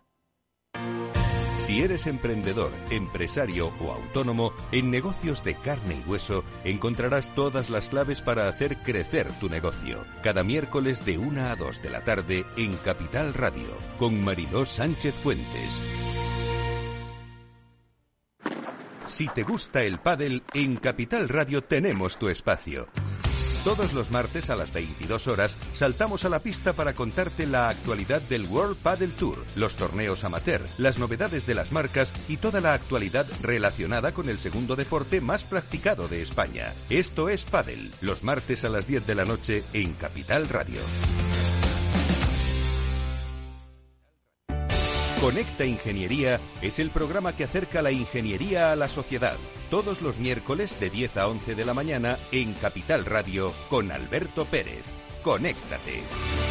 Si 1.71 1.79
eres 1.79 2.05
emprendedor, 2.05 2.69
empresario 2.89 3.71
o 3.79 3.93
autónomo, 3.93 4.51
en 4.73 4.91
negocios 4.91 5.41
de 5.45 5.55
carne 5.55 5.95
y 5.95 6.09
hueso 6.09 6.43
encontrarás 6.65 7.33
todas 7.33 7.69
las 7.69 7.87
claves 7.87 8.19
para 8.19 8.49
hacer 8.49 8.75
crecer 8.79 9.31
tu 9.39 9.47
negocio. 9.47 10.03
Cada 10.21 10.43
miércoles 10.43 11.05
de 11.05 11.17
1 11.17 11.45
a 11.45 11.55
2 11.55 11.81
de 11.81 11.89
la 11.89 12.03
tarde 12.03 12.45
en 12.57 12.75
Capital 12.75 13.33
Radio, 13.33 13.69
con 13.97 14.21
Mariló 14.21 14.65
Sánchez 14.65 15.15
Fuentes. 15.15 15.81
Si 19.05 19.29
te 19.29 19.43
gusta 19.43 19.83
el 19.83 19.97
pádel, 19.99 20.43
en 20.53 20.75
Capital 20.75 21.29
Radio 21.29 21.63
tenemos 21.63 22.19
tu 22.19 22.27
espacio. 22.27 22.89
Todos 23.63 23.93
los 23.93 24.09
martes 24.09 24.49
a 24.49 24.55
las 24.55 24.73
22 24.73 25.27
horas 25.27 25.55
saltamos 25.73 26.25
a 26.25 26.29
la 26.29 26.39
pista 26.39 26.73
para 26.73 26.95
contarte 26.95 27.45
la 27.45 27.69
actualidad 27.69 28.19
del 28.23 28.47
World 28.47 28.75
Padel 28.77 29.11
Tour, 29.11 29.37
los 29.55 29.75
torneos 29.75 30.23
amateur, 30.23 30.65
las 30.79 30.97
novedades 30.97 31.45
de 31.45 31.53
las 31.53 31.71
marcas 31.71 32.11
y 32.27 32.37
toda 32.37 32.59
la 32.59 32.73
actualidad 32.73 33.27
relacionada 33.39 34.13
con 34.13 34.29
el 34.29 34.39
segundo 34.39 34.75
deporte 34.75 35.21
más 35.21 35.43
practicado 35.43 36.07
de 36.07 36.23
España. 36.23 36.73
Esto 36.89 37.29
es 37.29 37.43
Padel, 37.43 37.91
los 38.01 38.23
martes 38.23 38.65
a 38.65 38.69
las 38.69 38.87
10 38.87 39.05
de 39.05 39.13
la 39.13 39.25
noche 39.25 39.63
en 39.73 39.93
Capital 39.93 40.49
Radio. 40.49 40.81
Conecta 45.21 45.65
Ingeniería 45.65 46.39
es 46.63 46.79
el 46.79 46.89
programa 46.89 47.35
que 47.35 47.43
acerca 47.43 47.83
la 47.83 47.91
ingeniería 47.91 48.71
a 48.71 48.75
la 48.75 48.89
sociedad. 48.89 49.37
Todos 49.71 50.01
los 50.01 50.19
miércoles 50.19 50.81
de 50.81 50.89
10 50.89 51.15
a 51.15 51.27
11 51.29 51.55
de 51.55 51.63
la 51.63 51.73
mañana 51.73 52.17
en 52.33 52.53
Capital 52.55 53.05
Radio 53.05 53.53
con 53.69 53.89
Alberto 53.89 54.43
Pérez. 54.43 54.83
Conéctate. 55.23 56.50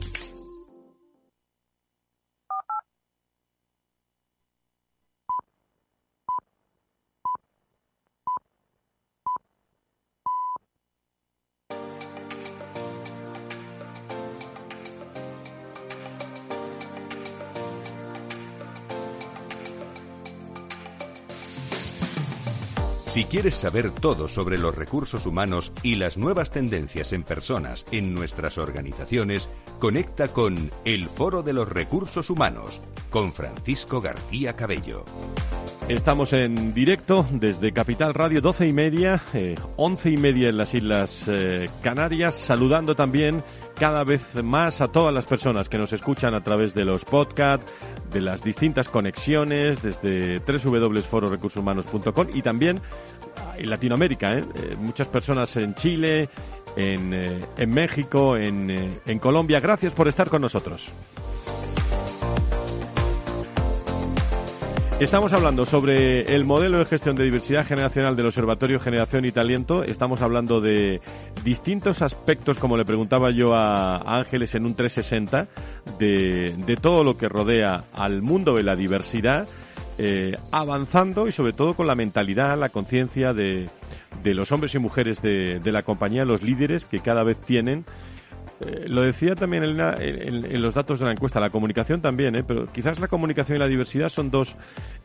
Si 23.11 23.25
quieres 23.25 23.55
saber 23.55 23.91
todo 23.91 24.29
sobre 24.29 24.57
los 24.57 24.73
recursos 24.73 25.25
humanos 25.25 25.73
y 25.83 25.95
las 25.95 26.17
nuevas 26.17 26.49
tendencias 26.49 27.11
en 27.11 27.23
personas 27.23 27.85
en 27.91 28.13
nuestras 28.13 28.57
organizaciones, 28.57 29.49
conecta 29.79 30.29
con 30.29 30.71
El 30.85 31.09
Foro 31.09 31.43
de 31.43 31.51
los 31.51 31.67
Recursos 31.67 32.29
Humanos 32.29 32.81
con 33.09 33.33
Francisco 33.33 33.99
García 33.99 34.55
Cabello. 34.55 35.03
Estamos 35.89 36.31
en 36.31 36.73
directo 36.73 37.27
desde 37.33 37.73
Capital 37.73 38.13
Radio, 38.13 38.39
12 38.39 38.67
y 38.67 38.71
media, 38.71 39.21
eh, 39.33 39.55
11 39.75 40.09
y 40.11 40.15
media 40.15 40.47
en 40.47 40.55
las 40.55 40.73
Islas 40.73 41.25
eh, 41.27 41.69
Canarias, 41.83 42.35
saludando 42.35 42.95
también 42.95 43.43
cada 43.81 44.03
vez 44.03 44.35
más 44.43 44.79
a 44.79 44.89
todas 44.89 45.11
las 45.11 45.25
personas 45.25 45.67
que 45.67 45.79
nos 45.79 45.91
escuchan 45.91 46.35
a 46.35 46.43
través 46.43 46.75
de 46.75 46.85
los 46.85 47.03
podcasts, 47.03 47.73
de 48.11 48.21
las 48.21 48.43
distintas 48.43 48.87
conexiones, 48.87 49.81
desde 49.81 50.37
www.fororecursoshumanos.com 50.37 52.27
y 52.31 52.43
también 52.43 52.79
en 53.57 53.69
Latinoamérica, 53.71 54.37
¿eh? 54.37 54.43
Eh, 54.53 54.75
muchas 54.77 55.07
personas 55.07 55.57
en 55.57 55.73
Chile, 55.73 56.29
en, 56.75 57.11
eh, 57.11 57.39
en 57.57 57.69
México, 57.71 58.37
en, 58.37 58.69
eh, 58.69 58.99
en 59.07 59.17
Colombia. 59.17 59.59
Gracias 59.59 59.93
por 59.93 60.07
estar 60.07 60.29
con 60.29 60.43
nosotros. 60.43 60.93
Estamos 65.01 65.33
hablando 65.33 65.65
sobre 65.65 66.31
el 66.31 66.45
modelo 66.45 66.77
de 66.77 66.85
gestión 66.85 67.15
de 67.15 67.23
diversidad 67.23 67.65
generacional 67.65 68.15
del 68.15 68.27
Observatorio 68.27 68.79
Generación 68.79 69.25
y 69.25 69.31
Talento. 69.31 69.83
Estamos 69.83 70.21
hablando 70.21 70.61
de 70.61 71.01
distintos 71.43 72.03
aspectos, 72.03 72.59
como 72.59 72.77
le 72.77 72.85
preguntaba 72.85 73.31
yo 73.31 73.55
a 73.55 73.97
Ángeles 73.97 74.53
en 74.53 74.67
un 74.67 74.75
360, 74.75 75.47
de, 75.97 76.53
de 76.55 76.75
todo 76.75 77.03
lo 77.03 77.17
que 77.17 77.27
rodea 77.27 77.85
al 77.93 78.21
mundo 78.21 78.53
de 78.53 78.61
la 78.61 78.75
diversidad, 78.75 79.47
eh, 79.97 80.37
avanzando 80.51 81.27
y 81.27 81.31
sobre 81.31 81.53
todo 81.53 81.73
con 81.73 81.87
la 81.87 81.95
mentalidad, 81.95 82.55
la 82.55 82.69
conciencia 82.69 83.33
de, 83.33 83.71
de 84.21 84.33
los 84.35 84.51
hombres 84.51 84.75
y 84.75 84.79
mujeres 84.79 85.19
de, 85.23 85.59
de 85.59 85.71
la 85.71 85.81
compañía, 85.81 86.25
los 86.25 86.43
líderes 86.43 86.85
que 86.85 86.99
cada 86.99 87.23
vez 87.23 87.41
tienen 87.41 87.85
eh, 88.61 88.85
lo 88.87 89.01
decía 89.01 89.35
también 89.35 89.63
Elena 89.63 89.95
en, 89.97 90.45
en, 90.45 90.61
los 90.61 90.73
datos 90.73 90.99
de 90.99 91.05
la 91.05 91.11
encuesta, 91.11 91.39
la 91.39 91.49
comunicación 91.49 92.01
también, 92.01 92.35
¿eh? 92.35 92.43
pero 92.45 92.71
quizás 92.71 92.99
la 92.99 93.07
comunicación 93.07 93.57
y 93.57 93.59
la 93.59 93.67
diversidad 93.67 94.09
son 94.09 94.29
dos 94.29 94.55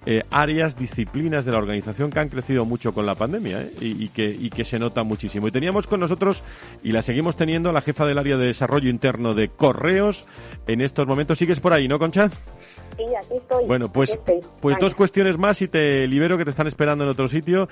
eh, 0.05 0.23
áreas, 0.31 0.77
disciplinas 0.77 1.45
de 1.45 1.53
la 1.53 1.59
organización 1.59 2.11
que 2.11 2.19
han 2.19 2.29
crecido 2.29 2.65
mucho 2.65 2.93
con 2.93 3.07
la 3.07 3.15
pandemia 3.15 3.63
¿eh? 3.63 3.71
y, 3.81 4.05
y, 4.05 4.09
que, 4.09 4.27
y 4.27 4.51
que 4.51 4.65
se 4.65 4.79
nota 4.79 5.03
muchísimo. 5.03 5.49
Y 5.49 5.51
teníamos 5.51 5.87
con 5.87 6.01
nosotros, 6.01 6.45
y 6.83 6.93
la 6.93 7.03
seguimos 7.03 7.37
teniendo, 7.37 7.73
la 7.73 7.81
jefa 7.81 8.07
del 8.07 8.19
área 8.19 8.37
de 8.37 8.47
desarrollo 8.47 8.91
interno 8.91 9.35
de 9.35 9.49
Correos 9.49 10.27
en 10.67 10.81
estos 10.81 11.07
momentos. 11.07 11.39
¿Sigues 11.39 11.61
por 11.61 11.73
ahí, 11.73 11.89
no, 11.89 11.99
Concha? 11.99 12.31
Sí, 12.97 13.05
aquí 13.19 13.35
estoy. 13.37 13.67
Bueno, 13.67 13.91
pues, 13.93 14.11
estoy. 14.11 14.41
pues 14.61 14.77
Vale. 14.77 14.85
dos 14.85 14.95
cuestiones 14.95 15.39
más 15.39 15.61
y 15.63 15.69
te 15.69 16.07
libero 16.07 16.39
que 16.39 16.45
te 16.45 16.51
están 16.51 16.67
esperando 16.67 17.05
en 17.05 17.11
otro 17.11 17.29
sitio. 17.29 17.69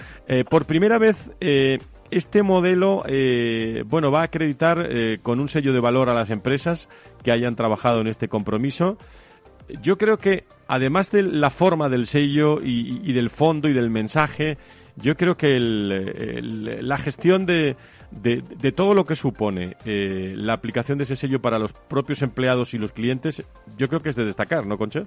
Por 0.51 0.67
primera 0.67 0.99
vez, 0.99 1.31
eh, 1.41 1.79
este 2.17 2.43
modelo, 2.43 3.03
eh, 3.07 3.83
bueno, 3.87 4.11
va 4.11 4.21
a 4.21 4.25
acreditar 4.25 4.87
eh, 4.91 5.19
con 5.23 5.41
un 5.41 5.49
sello 5.49 5.73
de 5.73 5.81
valor 5.81 6.09
a 6.09 6.15
las 6.15 6.31
empresas 6.31 6.89
que 7.23 7.33
hayan 7.33 7.57
trabajado 7.57 8.01
en 8.01 8.07
este 8.09 8.29
compromiso. 8.29 8.97
Yo 9.83 9.97
creo 9.97 10.19
que, 10.19 10.45
además 10.69 11.11
de 11.11 11.23
la 11.23 11.51
forma 11.51 11.89
del 11.89 12.07
sello 12.07 12.59
y, 12.63 13.13
del 13.13 13.31
fondo 13.31 13.69
y 13.69 13.73
del 13.73 13.89
mensaje, 13.89 14.59
yo 14.97 15.17
creo 15.17 15.37
que 15.37 15.57
el- 15.57 15.91
el- 15.93 16.87
la 16.89 16.99
gestión 16.99 17.47
de, 17.47 17.75
de, 18.11 18.73
todo 18.73 18.95
lo 18.95 19.07
que 19.07 19.17
supone 19.17 19.77
eh, 19.87 20.35
la 20.37 20.53
aplicación 20.53 20.99
de 20.99 21.05
ese 21.05 21.17
sello 21.17 21.41
para 21.41 21.59
los 21.59 21.73
propios 21.73 22.21
empleados 22.23 22.75
y 22.75 22.79
los 22.79 22.93
clientes, 22.93 23.43
yo 23.79 23.89
creo 23.89 24.01
que 24.01 24.11
es 24.11 24.17
de 24.17 24.25
destacar, 24.27 24.67
¿no, 24.67 24.77
Concha? 24.77 25.05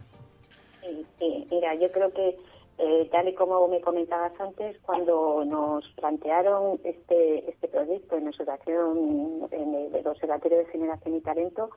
Sí, 1.20 1.46
mira, 1.52 1.74
yo 1.76 1.92
creo 1.92 2.12
que 2.14 2.36
eh, 2.78 3.10
tal 3.12 3.28
y 3.28 3.34
como 3.34 3.68
me 3.68 3.82
comentabas 3.82 4.40
antes, 4.40 4.78
cuando 4.82 5.44
nos 5.46 5.84
plantearon 5.96 6.80
este 6.84 7.50
este 7.50 7.68
proyecto 7.68 8.18
en 8.18 8.28
observación 8.28 9.48
en 9.52 9.74
el, 9.74 10.08
Observatorio 10.08 10.60
de 10.60 10.66
Generación 10.66 11.16
y 11.16 11.22
Talento, 11.22 11.70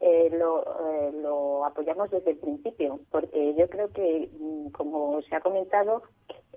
eh, 0.00 0.30
lo, 0.32 0.62
eh, 0.62 1.12
lo 1.22 1.64
apoyamos 1.64 2.10
desde 2.10 2.32
el 2.32 2.38
principio, 2.38 3.00
porque 3.10 3.54
yo 3.54 3.68
creo 3.68 3.90
que, 3.92 4.30
mm, 4.38 4.68
como 4.70 5.20
se 5.22 5.34
ha 5.36 5.40
comentado, 5.40 6.02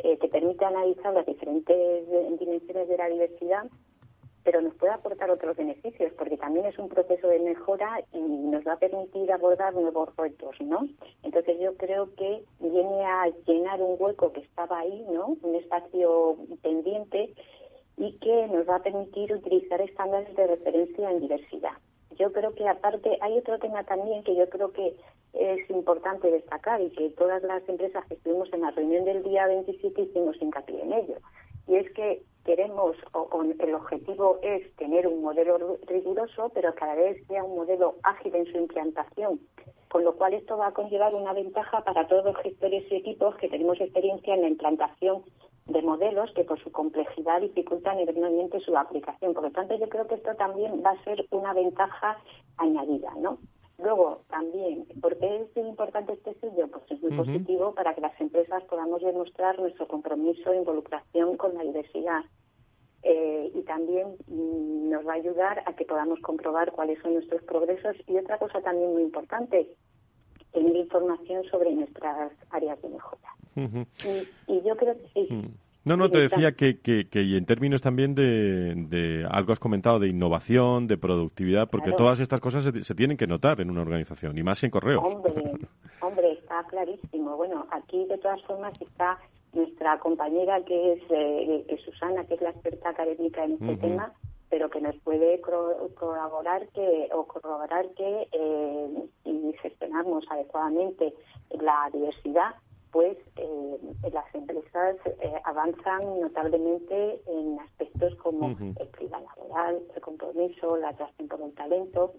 eh, 0.04 0.18
te 0.18 0.28
permite 0.28 0.64
analizar 0.64 1.14
las 1.14 1.26
diferentes 1.26 1.76
eh, 1.76 2.36
dimensiones 2.40 2.88
de 2.88 2.98
la 2.98 3.10
diversidad 3.10 3.66
pero 4.48 4.62
nos 4.62 4.76
puede 4.76 4.94
aportar 4.94 5.30
otros 5.30 5.58
beneficios 5.58 6.14
porque 6.14 6.38
también 6.38 6.68
es 6.68 6.80
un 6.80 6.88
proceso 6.88 7.28
de 7.28 7.38
mejora 7.40 8.02
y 8.14 8.18
nos 8.18 8.66
va 8.66 8.76
a 8.76 8.80
permitir 8.80 9.30
abordar 9.30 9.74
nuevos 9.74 10.16
retos, 10.16 10.56
¿no? 10.62 10.88
Entonces 11.24 11.60
yo 11.60 11.76
creo 11.76 12.16
que 12.16 12.46
viene 12.62 13.04
a 13.04 13.28
llenar 13.46 13.82
un 13.82 13.98
hueco 14.00 14.32
que 14.32 14.40
estaba 14.40 14.80
ahí, 14.80 15.06
¿no? 15.12 15.36
Un 15.42 15.56
espacio 15.56 16.38
pendiente 16.62 17.34
y 17.98 18.14
que 18.20 18.48
nos 18.48 18.70
va 18.70 18.78
a 18.78 18.84
permitir 18.84 19.34
utilizar 19.34 19.82
estándares 19.82 20.34
de 20.34 20.48
referencia 20.48 21.12
en 21.12 21.20
diversidad. 21.20 21.74
Yo 22.18 22.32
creo 22.32 22.56
que 22.56 22.70
aparte 22.70 23.18
hay 23.20 23.38
otro 23.38 23.60
tema 23.60 23.84
también 23.84 24.24
que 24.24 24.34
yo 24.34 24.50
creo 24.50 24.72
que 24.72 24.96
es 25.34 25.70
importante 25.70 26.32
destacar 26.32 26.80
y 26.80 26.90
que 26.92 27.10
todas 27.10 27.44
las 27.44 27.68
empresas 27.68 28.06
que 28.06 28.14
estuvimos 28.14 28.48
en 28.54 28.62
la 28.62 28.72
reunión 28.72 29.04
del 29.04 29.24
día 29.24 29.46
27 29.46 30.04
hicimos 30.04 30.42
hincapié 30.42 30.84
en 30.84 30.94
ello. 30.94 31.18
Y 31.68 31.76
es 31.76 31.92
que 31.92 32.22
queremos, 32.48 32.96
o, 33.12 33.44
el 33.60 33.74
objetivo 33.76 34.40
es 34.42 34.74
tener 34.78 35.06
un 35.06 35.22
modelo 35.22 35.78
riguroso, 35.86 36.50
pero 36.56 36.74
cada 36.74 36.96
vez 36.96 37.22
sea 37.28 37.44
un 37.44 37.58
modelo 37.58 37.96
ágil 38.04 38.34
en 38.36 38.46
su 38.46 38.58
implantación. 38.58 39.42
Con 39.90 40.06
lo 40.06 40.16
cual 40.16 40.34
esto 40.34 40.58
va 40.58 40.68
a 40.68 40.74
conllevar 40.74 41.14
una 41.14 41.34
ventaja 41.34 41.84
para 41.84 42.08
todos 42.08 42.24
los 42.24 42.38
gestores 42.38 42.90
y 42.90 42.96
equipos 42.96 43.36
que 43.36 43.50
tenemos 43.50 43.80
experiencia 43.80 44.34
en 44.34 44.42
la 44.42 44.48
implantación 44.48 45.24
de 45.66 45.82
modelos 45.82 46.32
que 46.34 46.46
por 46.46 46.58
su 46.64 46.72
complejidad 46.72 47.42
dificultan 47.42 48.00
enormemente 48.00 48.62
su 48.62 48.76
aplicación. 48.78 49.34
Por 49.34 49.44
lo 49.44 49.52
tanto, 49.52 49.76
yo 49.76 49.90
creo 49.90 50.08
que 50.08 50.16
esto 50.16 50.34
también 50.36 50.82
va 50.86 50.92
a 50.92 51.04
ser 51.04 51.26
una 51.32 51.54
ventaja 51.54 52.18
añadida, 52.58 53.12
¿no? 53.18 53.40
Luego, 53.80 54.24
también, 54.30 54.86
¿por 55.02 55.18
qué 55.18 55.42
es 55.42 55.58
importante 55.58 56.14
este 56.14 56.34
sello? 56.40 56.68
Pues 56.68 56.84
es 56.90 57.02
muy 57.02 57.16
positivo 57.16 57.76
para 57.76 57.94
que 57.94 58.02
las 58.02 58.20
empresas 58.20 58.64
podamos 58.64 59.02
demostrar 59.02 59.60
nuestro 59.60 59.88
compromiso 59.88 60.52
e 60.52 60.58
involucración 60.58 61.38
con 61.38 61.54
la 61.54 61.64
diversidad. 61.64 62.24
Eh, 63.04 63.52
y 63.54 63.62
también 63.62 64.18
mm, 64.28 64.90
nos 64.90 65.06
va 65.08 65.14
a 65.14 65.18
ayudar 65.18 65.64
a 65.68 65.74
que 65.74 65.86
podamos 65.86 66.20
comprobar 66.22 66.72
cuáles 66.72 67.00
son 67.02 67.14
nuestros 67.14 67.44
progresos. 67.44 67.96
Y 68.08 68.18
otra 68.18 68.40
cosa 68.40 68.62
también 68.62 68.94
muy 68.94 69.04
importante, 69.04 69.70
tener 70.52 70.76
información 70.76 71.44
sobre 71.46 71.72
nuestras 71.76 72.32
áreas 72.50 72.82
de 72.82 72.90
mejora. 72.90 73.36
Y 74.48 74.62
yo 74.62 74.76
creo 74.76 74.96
que 74.98 75.08
sí. 75.14 75.34
Mm. 75.34 75.67
No, 75.88 75.96
no, 75.98 76.10
te 76.10 76.20
decía 76.20 76.52
que, 76.52 76.80
que, 76.80 77.08
que 77.10 77.22
y 77.24 77.36
en 77.38 77.46
términos 77.46 77.82
también 77.82 78.14
de, 78.14 78.74
de 78.76 79.26
algo 79.30 79.54
has 79.54 79.60
comentado 79.60 80.00
de 80.00 80.08
innovación, 80.10 80.88
de 80.88 80.98
productividad, 80.98 81.70
porque 81.70 81.88
Claro. 81.92 81.98
todas 82.04 82.20
estas 82.20 82.40
cosas 82.42 82.64
se, 82.64 82.84
se 82.84 82.96
tienen 82.96 83.16
que 83.18 83.28
notar 83.28 83.62
en 83.62 83.70
una 83.70 83.82
organización 83.82 84.38
y 84.38 84.44
más 84.44 84.64
en 84.64 84.72
correos. 84.72 85.04
Hombre, 85.04 85.34
hombre, 86.02 86.32
está 86.34 86.64
clarísimo. 86.70 87.38
Bueno, 87.38 87.66
aquí 87.72 88.06
de 88.06 88.18
todas 88.18 88.42
formas 88.44 88.74
está 88.82 89.18
nuestra 89.54 89.98
compañera 90.00 90.62
que 90.66 90.94
es, 90.94 91.02
eh, 91.10 91.66
que 91.68 91.76
es 91.76 91.82
Susana, 91.82 92.26
que 92.26 92.34
es 92.36 92.42
la 92.42 92.50
experta 92.50 92.90
académica 92.90 93.44
en 93.46 93.54
este 93.54 93.78
tema, 93.78 94.12
pero 94.50 94.70
que 94.70 94.82
nos 94.82 94.96
puede 94.98 95.42
colaborar 95.42 96.68
que 96.70 97.10
o 97.14 97.26
corroborar 97.26 97.86
que 97.96 98.28
eh, 98.32 99.04
si 99.24 99.54
gestionamos 99.62 100.26
adecuadamente 100.30 101.14
la 101.62 101.90
diversidad, 101.94 102.52
pues 102.92 103.18
eh, 103.36 103.78
las 104.14 104.26
empresas 104.34 104.96
eh, 105.22 105.34
avanzan 105.46 106.20
notablemente 106.22 107.22
en 107.28 107.60
aspectos 107.60 108.16
como 108.16 108.48
Ujú. 108.48 108.74
el 108.80 108.88
clima 108.90 109.20
laboral 109.22 109.82
el 109.96 110.02
compromiso, 110.02 110.78
la 110.78 110.90
atracción 110.90 111.28
por 111.28 111.42
el 111.42 111.54
talento. 111.54 112.14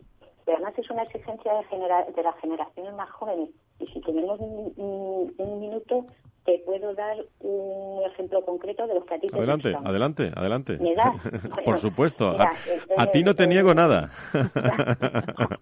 Y 0.47 0.51
además 0.53 0.75
es 0.79 0.89
una 0.91 1.03
exigencia 1.03 1.53
de, 1.55 2.13
de 2.15 2.23
las 2.23 2.37
generaciones 2.41 2.95
más 2.95 3.11
jóvenes. 3.11 3.51
Y 3.79 3.87
si 3.89 4.01
tenemos 4.01 4.41
un, 4.41 5.35
un 5.37 5.61
minuto, 5.61 6.07
te 6.45 6.59
puedo 6.61 6.95
dar 6.95 7.17
un 7.41 8.03
ejemplo 8.07 8.43
concreto 8.45 8.87
de 8.87 8.95
los 8.95 9.05
que 9.05 9.15
a 9.15 9.21
ti 9.21 9.27
te 9.27 9.37
Adelante, 9.37 9.69
gustan. 9.73 9.87
adelante, 9.87 10.33
adelante. 10.35 10.79
¿Me 10.79 10.95
das? 10.95 11.15
Por 11.65 11.77
supuesto. 11.77 12.31
mira, 12.33 12.53
a, 12.97 13.03
a 13.03 13.11
ti 13.11 13.23
no 13.23 13.35
te 13.35 13.47
niego 13.47 13.75
nada. 13.75 14.11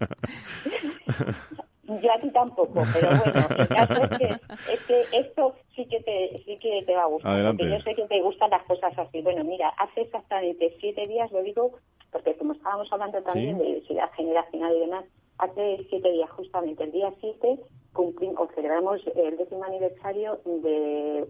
Yo 2.02 2.12
a 2.12 2.20
ti 2.20 2.30
tampoco, 2.32 2.82
pero 2.92 3.08
bueno, 3.10 3.46
el 3.58 3.68
caso 3.68 4.02
es 4.04 4.18
que, 4.18 4.72
es 4.72 4.80
que 4.88 5.04
esto 5.12 5.54
sí 5.76 5.86
que 5.86 6.00
te 6.00 6.42
sí 6.44 6.58
que 6.58 6.82
te 6.84 6.94
va 6.96 7.02
a 7.04 7.06
gustar, 7.06 7.32
Adelante. 7.32 7.62
porque 7.62 7.78
yo 7.78 7.82
sé 7.84 7.94
que 7.94 8.08
te 8.08 8.20
gustan 8.22 8.50
las 8.50 8.64
cosas 8.64 8.98
así. 8.98 9.22
Bueno, 9.22 9.44
mira, 9.44 9.68
hace 9.78 10.00
exactamente 10.00 10.76
siete 10.80 11.06
días, 11.06 11.30
lo 11.30 11.42
digo 11.42 11.72
porque 12.10 12.34
como 12.36 12.54
estábamos 12.54 12.92
hablando 12.92 13.22
también 13.22 13.56
Sí. 13.56 13.62
de 13.62 13.68
diversidad 13.68 14.10
generacional 14.16 14.74
y 14.74 14.80
demás, 14.80 15.04
hace 15.38 15.86
siete 15.88 16.10
días, 16.10 16.30
justamente 16.30 16.82
el 16.84 16.92
día 16.92 17.12
7, 17.20 17.60
cumplimos 17.92 18.48
celebramos 18.54 19.00
el 19.14 19.36
décimo 19.36 19.64
aniversario 19.64 20.40
de, 20.44 21.24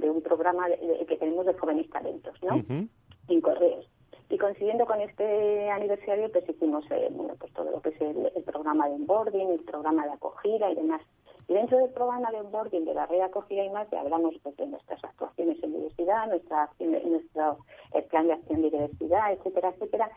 de 0.00 0.10
un 0.10 0.20
programa 0.22 0.66
que 1.06 1.16
tenemos 1.16 1.46
de 1.46 1.54
jóvenes 1.54 1.88
talentos, 1.90 2.34
¿no? 2.42 2.56
Ujú. 2.56 2.88
en 3.28 3.40
correos. 3.40 3.86
Y 4.32 4.38
coincidiendo 4.38 4.86
con 4.86 4.98
este 5.02 5.68
aniversario, 5.68 6.32
pues 6.32 6.48
hicimos 6.48 6.90
eh, 6.90 7.08
bueno, 7.10 7.34
pues 7.38 7.52
todo 7.52 7.70
lo 7.70 7.82
que 7.82 7.90
es 7.90 8.00
el, 8.00 8.32
el 8.34 8.42
programa 8.44 8.88
de 8.88 8.94
onboarding, 8.94 9.50
el 9.50 9.60
programa 9.60 10.06
de 10.06 10.12
acogida 10.12 10.70
y 10.70 10.74
demás. 10.74 11.02
Y 11.48 11.52
dentro 11.52 11.76
del 11.76 11.90
programa 11.90 12.30
de 12.30 12.40
onboarding 12.40 12.86
de 12.86 12.94
la 12.94 13.04
red 13.04 13.18
de 13.18 13.24
acogida 13.24 13.62
y 13.62 13.68
más, 13.68 13.90
ya 13.90 14.00
hablamos 14.00 14.34
pues, 14.42 14.56
de 14.56 14.68
nuestras 14.68 15.04
actuaciones 15.04 15.62
en 15.62 15.74
diversidad, 15.74 16.28
nuestra 16.28 16.70
nuestro 16.80 17.58
eh, 17.92 18.00
plan 18.08 18.26
de 18.26 18.32
acción 18.32 18.62
de 18.62 18.70
diversidad, 18.70 19.32
etcétera, 19.34 19.68
etcétera. 19.68 20.10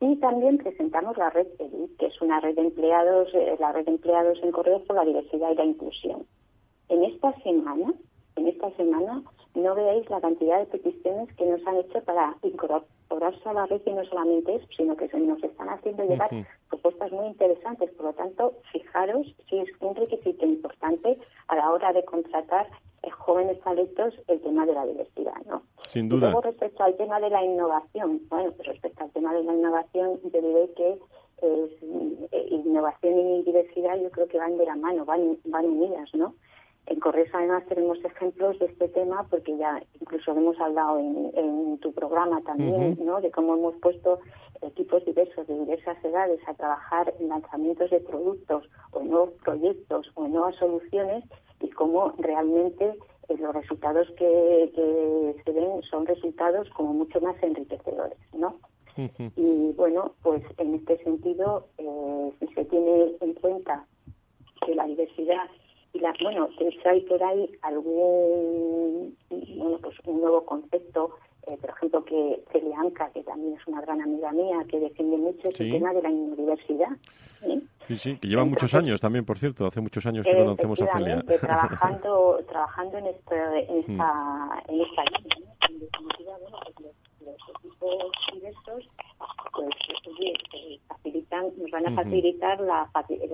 Y 0.00 0.16
también 0.16 0.56
presentamos 0.56 1.18
la 1.18 1.28
red 1.28 1.48
EDI, 1.58 1.94
que 1.98 2.06
es 2.06 2.22
una 2.22 2.40
red 2.40 2.54
de 2.54 2.62
empleados, 2.62 3.28
eh, 3.34 3.54
la 3.60 3.72
red 3.72 3.84
de 3.84 3.90
empleados 3.90 4.42
en 4.42 4.50
correos 4.50 4.80
por 4.86 4.96
la 4.96 5.04
diversidad 5.04 5.50
y 5.50 5.56
la 5.56 5.66
inclusión. 5.66 6.24
En 6.88 7.04
esta 7.04 7.34
semana, 7.42 7.92
en 8.36 8.48
esta 8.48 8.70
semana, 8.76 9.24
no 9.58 9.74
veáis 9.74 10.08
la 10.10 10.20
cantidad 10.20 10.58
de 10.60 10.66
peticiones 10.66 11.32
que 11.34 11.46
nos 11.46 11.66
han 11.66 11.76
hecho 11.76 12.02
para 12.04 12.36
incorporarse 12.42 13.48
a 13.48 13.52
la 13.52 13.66
red 13.66 13.80
y 13.84 13.92
no 13.92 14.04
solamente 14.04 14.54
eso, 14.56 14.66
sino 14.76 14.96
que 14.96 15.08
se 15.08 15.18
nos 15.18 15.42
están 15.42 15.68
haciendo 15.68 16.04
llegar 16.04 16.30
propuestas 16.68 17.12
muy 17.12 17.26
interesantes. 17.26 17.90
Por 17.92 18.06
lo 18.06 18.12
tanto, 18.12 18.54
fijaros 18.72 19.26
si 19.48 19.58
es 19.58 19.68
un 19.80 19.94
requisito 19.94 20.44
importante 20.46 21.18
a 21.48 21.56
la 21.56 21.70
hora 21.70 21.92
de 21.92 22.04
contratar 22.04 22.66
eh, 23.02 23.10
jóvenes 23.10 23.60
talentos 23.60 24.14
el 24.26 24.40
tema 24.40 24.66
de 24.66 24.72
la 24.74 24.86
diversidad, 24.86 25.36
¿no? 25.46 25.62
Sin 25.88 26.06
Y 26.06 26.08
duda. 26.08 26.30
luego 26.30 26.42
respecto 26.42 26.82
al 26.82 26.96
tema 26.96 27.20
de 27.20 27.30
la 27.30 27.44
innovación, 27.44 28.20
bueno, 28.28 28.52
pues 28.52 28.68
respecto 28.68 29.04
al 29.04 29.10
tema 29.12 29.32
de 29.34 29.44
la 29.44 29.54
innovación, 29.54 30.20
yo 30.24 30.40
diré 30.42 30.70
que 30.76 30.98
eh, 31.40 32.48
innovación 32.50 33.18
y 33.18 33.42
diversidad 33.42 33.96
yo 34.00 34.10
creo 34.10 34.28
que 34.28 34.38
van 34.38 34.58
de 34.58 34.66
la 34.66 34.76
mano, 34.76 35.04
van, 35.04 35.38
van 35.44 35.66
unidas, 35.66 36.12
¿no? 36.14 36.34
En 36.88 37.00
Correos 37.00 37.28
además 37.34 37.66
tenemos 37.66 38.02
ejemplos 38.02 38.58
de 38.58 38.66
este 38.66 38.88
tema 38.88 39.26
porque 39.28 39.54
ya 39.58 39.82
incluso 40.00 40.32
lo 40.32 40.40
hemos 40.40 40.58
hablado 40.58 40.98
en, 40.98 41.30
en 41.34 41.78
tu 41.78 41.92
programa 41.92 42.40
también. 42.42 42.98
¿no? 43.04 43.20
De 43.20 43.30
cómo 43.30 43.54
hemos 43.54 43.76
puesto 43.76 44.20
equipos 44.62 45.04
diversos 45.04 45.46
de 45.46 45.58
diversas 45.58 46.02
edades 46.02 46.40
a 46.48 46.54
trabajar 46.54 47.12
en 47.20 47.28
lanzamientos 47.28 47.90
de 47.90 48.00
productos 48.00 48.68
o 48.92 49.00
en 49.00 49.10
nuevos 49.10 49.32
proyectos 49.44 50.10
o 50.14 50.24
en 50.24 50.32
nuevas 50.32 50.56
soluciones 50.56 51.24
y 51.60 51.68
cómo 51.70 52.14
realmente 52.18 52.94
eh, 53.28 53.36
los 53.38 53.54
resultados 53.54 54.08
que, 54.16 54.72
que 54.74 55.42
se 55.44 55.52
ven 55.52 55.82
son 55.82 56.06
resultados 56.06 56.70
como 56.70 56.94
mucho 56.94 57.20
más 57.20 57.36
enriquecedores, 57.42 58.18
¿no? 58.32 58.56
Y 59.36 59.72
bueno, 59.76 60.14
pues 60.22 60.42
en 60.56 60.74
este 60.74 60.98
sentido, 61.04 61.68
eh, 61.78 62.32
si 62.40 62.48
se 62.48 62.64
tiene 62.64 63.12
en 63.20 63.34
cuenta 63.34 63.86
que 64.66 64.74
la 64.74 64.86
diversidad 64.86 65.44
y 65.92 66.00
la, 66.00 66.12
bueno, 66.22 66.48
de 66.58 66.68
hecho 66.68 66.88
hay 66.88 67.00
por 67.02 67.22
ahí 67.22 67.50
algún, 67.62 69.16
bueno, 69.30 69.78
pues 69.82 69.96
un 70.04 70.20
nuevo 70.20 70.44
concepto, 70.44 71.10
eh, 71.46 71.56
por 71.60 71.70
ejemplo, 71.70 72.04
que 72.04 72.42
Celianca, 72.52 73.10
que 73.12 73.22
también 73.22 73.54
es 73.54 73.66
una 73.66 73.80
gran 73.80 74.00
amiga 74.02 74.30
mía, 74.32 74.58
que 74.68 74.78
defiende 74.80 75.16
mucho 75.16 75.50
Sí. 75.52 75.64
el 75.64 75.72
tema 75.72 75.92
de 75.94 76.02
la 76.02 76.10
inmuniversidad. 76.10 76.90
¿eh? 77.42 77.60
Sí, 77.86 77.96
sí, 77.96 78.18
que 78.18 78.28
lleva 78.28 78.44
muchos 78.44 78.74
años 78.74 79.00
también, 79.00 79.24
por 79.24 79.38
cierto. 79.38 79.66
Hace 79.66 79.80
muchos 79.80 80.04
años 80.04 80.26
que 80.26 80.36
conocemos 80.36 80.80
a 80.82 80.92
Celia. 80.92 81.22
Trabajando, 81.40 82.38
trabajando 82.48 82.98
en, 82.98 83.06
este, 83.06 83.36
en, 83.72 83.78
esta, 83.78 84.62
en 84.68 84.80
esta 84.82 85.02
línea. 85.04 85.38
¿no? 85.38 85.66
En 85.68 85.80
definitiva, 85.80 86.32
bueno, 86.42 86.58
pues 86.76 86.94
los, 87.28 87.48
los 87.48 87.56
equipos 87.58 88.12
diversos 88.32 88.88
pues, 89.54 89.68
oye, 90.06 90.34
eh, 90.54 90.78
facilitan, 90.88 91.46
nos 91.58 91.70
van 91.70 91.86
a 91.86 91.94
facilitar 91.94 92.60
la, 92.60 92.88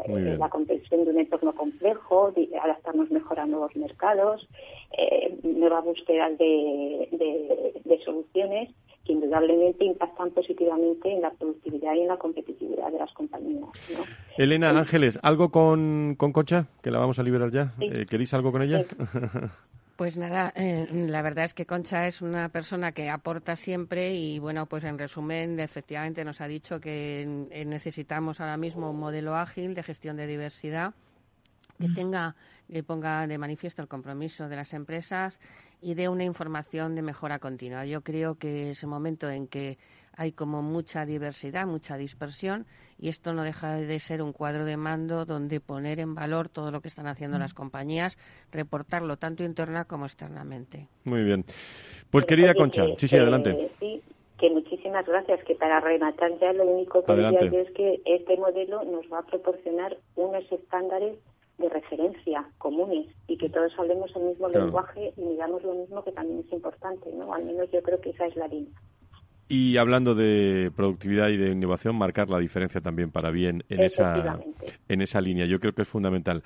Muy 0.08 0.22
bien. 0.22 0.38
la 0.38 0.48
comprensión 0.48 1.04
de 1.04 1.10
un 1.10 1.18
entorno 1.18 1.54
complejo, 1.54 2.32
de 2.32 2.48
adaptarnos 2.62 3.10
mejor 3.10 3.40
a 3.40 3.46
nuevos 3.46 3.74
mercados, 3.76 4.48
eh, 4.96 5.38
nuevas 5.42 5.84
búsquedas 5.84 6.36
de, 6.38 7.08
de, 7.12 7.80
de 7.84 8.04
soluciones 8.04 8.70
que 9.04 9.12
indudablemente 9.12 9.84
impactan 9.84 10.30
positivamente 10.30 11.12
en 11.12 11.20
la 11.20 11.30
productividad 11.32 11.94
y 11.94 12.00
en 12.00 12.08
la 12.08 12.16
competitividad 12.16 12.90
de 12.90 12.98
las 12.98 13.12
compañías. 13.12 13.60
¿no? 13.92 14.04
Elena 14.38 14.70
Ángeles, 14.70 15.18
¿algo 15.22 15.50
con, 15.50 16.14
con 16.16 16.32
Concha? 16.32 16.68
Que 16.82 16.90
la 16.90 16.98
vamos 17.00 17.18
a 17.18 17.22
liberar 17.22 17.50
ya. 17.50 17.74
Sí. 17.78 17.84
Eh, 17.92 18.06
¿Queréis 18.08 18.32
algo 18.32 18.50
con 18.50 18.62
ella? 18.62 18.84
Pues 19.96 20.16
nada, 20.16 20.52
eh, 20.56 20.88
la 20.90 21.22
verdad 21.22 21.44
es 21.44 21.54
que 21.54 21.66
Concha 21.66 22.08
es 22.08 22.20
una 22.20 22.48
persona 22.48 22.90
que 22.90 23.08
aporta 23.10 23.54
siempre 23.54 24.12
y 24.12 24.40
bueno, 24.40 24.66
pues 24.66 24.82
en 24.82 24.98
resumen, 24.98 25.60
efectivamente 25.60 26.24
nos 26.24 26.40
ha 26.40 26.48
dicho 26.48 26.80
que 26.80 27.46
eh, 27.50 27.64
necesitamos 27.64 28.40
ahora 28.40 28.56
mismo 28.56 28.90
un 28.90 28.98
modelo 28.98 29.36
ágil 29.36 29.72
de 29.72 29.84
gestión 29.84 30.16
de 30.16 30.26
diversidad 30.26 30.94
que 31.78 31.88
tenga, 31.90 32.34
que 32.70 32.82
ponga 32.82 33.26
de 33.28 33.38
manifiesto 33.38 33.82
el 33.82 33.88
compromiso 33.88 34.48
de 34.48 34.56
las 34.56 34.72
empresas 34.74 35.38
y 35.80 35.94
dé 35.94 36.08
una 36.08 36.24
información 36.24 36.96
de 36.96 37.02
mejora 37.02 37.38
continua. 37.38 37.84
Yo 37.84 38.00
creo 38.00 38.36
que 38.36 38.70
es 38.70 38.84
momento 38.84 39.30
en 39.30 39.46
que 39.46 39.78
hay 40.16 40.32
como 40.32 40.62
mucha 40.62 41.04
diversidad, 41.06 41.66
mucha 41.66 41.96
dispersión 41.96 42.66
y 42.98 43.08
esto 43.08 43.32
no 43.32 43.42
deja 43.42 43.74
de 43.76 43.98
ser 43.98 44.22
un 44.22 44.32
cuadro 44.32 44.64
de 44.64 44.76
mando 44.76 45.24
donde 45.24 45.60
poner 45.60 45.98
en 46.00 46.14
valor 46.14 46.48
todo 46.48 46.70
lo 46.70 46.80
que 46.80 46.88
están 46.88 47.06
haciendo 47.06 47.38
las 47.38 47.54
compañías, 47.54 48.16
reportarlo 48.52 49.16
tanto 49.16 49.42
interna 49.42 49.84
como 49.84 50.04
externamente. 50.06 50.88
Muy 51.04 51.22
bien. 51.24 51.44
Pues 52.10 52.24
querida 52.24 52.50
Oye, 52.50 52.60
Concha, 52.60 52.86
que- 52.86 52.96
sí, 52.98 53.08
sí, 53.08 53.16
que- 53.16 53.22
adelante. 53.22 53.70
Sí, 53.80 54.02
que 54.38 54.50
muchísimas 54.50 55.06
gracias. 55.06 55.42
Que 55.44 55.54
para 55.56 55.80
rematar 55.80 56.30
ya 56.40 56.52
lo 56.52 56.64
único 56.64 57.04
que 57.04 57.12
Adelante. 57.12 57.44
diría 57.44 57.62
yo 57.62 57.68
es 57.68 57.74
que 57.74 58.02
este 58.04 58.36
modelo 58.36 58.84
nos 58.84 59.04
va 59.12 59.18
a 59.20 59.26
proporcionar 59.26 59.96
unos 60.16 60.44
estándares 60.52 61.18
de 61.58 61.68
referencia 61.68 62.44
comunes 62.58 63.06
y 63.28 63.36
que 63.38 63.48
todos 63.48 63.72
hablemos 63.78 64.10
el 64.16 64.22
mismo 64.24 64.48
Claro. 64.48 64.64
lenguaje 64.66 65.12
y 65.16 65.22
digamos 65.22 65.62
lo 65.62 65.74
mismo 65.74 66.02
que 66.02 66.10
también 66.12 66.40
es 66.46 66.52
importante, 66.52 67.10
¿no? 67.12 67.32
Al 67.32 67.44
menos 67.44 67.70
yo 67.70 67.80
creo 67.82 68.00
que 68.00 68.10
esa 68.10 68.26
es 68.26 68.34
la 68.36 68.48
línea. 68.48 68.72
Y 69.48 69.76
hablando 69.76 70.14
de 70.14 70.70
productividad 70.74 71.28
y 71.28 71.36
de 71.36 71.50
innovación, 71.52 71.96
marcar 71.96 72.30
la 72.30 72.38
diferencia 72.38 72.80
también 72.80 73.10
para 73.10 73.30
bien 73.30 73.62
en 73.68 73.80
esa, 73.80 74.40
en 74.88 75.02
esa 75.02 75.20
línea. 75.20 75.46
Yo 75.46 75.60
creo 75.60 75.74
que 75.74 75.82
es 75.82 75.88
fundamental. 75.88 76.42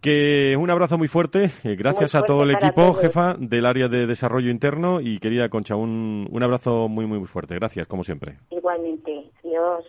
Que 0.00 0.56
un 0.58 0.70
abrazo 0.70 0.96
muy 0.96 1.08
fuerte, 1.08 1.50
eh, 1.62 1.76
gracias 1.76 2.14
Muy 2.14 2.22
a 2.22 2.24
todo 2.24 2.42
el 2.44 2.52
equipo, 2.52 2.82
todos. 2.82 3.00
jefa 3.00 3.36
del 3.38 3.66
área 3.66 3.88
de 3.88 4.06
desarrollo 4.06 4.50
interno 4.50 5.00
y 5.00 5.18
querida 5.18 5.50
Concha, 5.50 5.76
un, 5.76 6.26
un 6.30 6.42
abrazo 6.42 6.88
muy, 6.88 7.04
muy 7.04 7.26
fuerte. 7.26 7.56
Gracias, 7.56 7.86
como 7.86 8.02
siempre. 8.02 8.38
Igualmente, 8.50 9.30
Dios. 9.42 9.84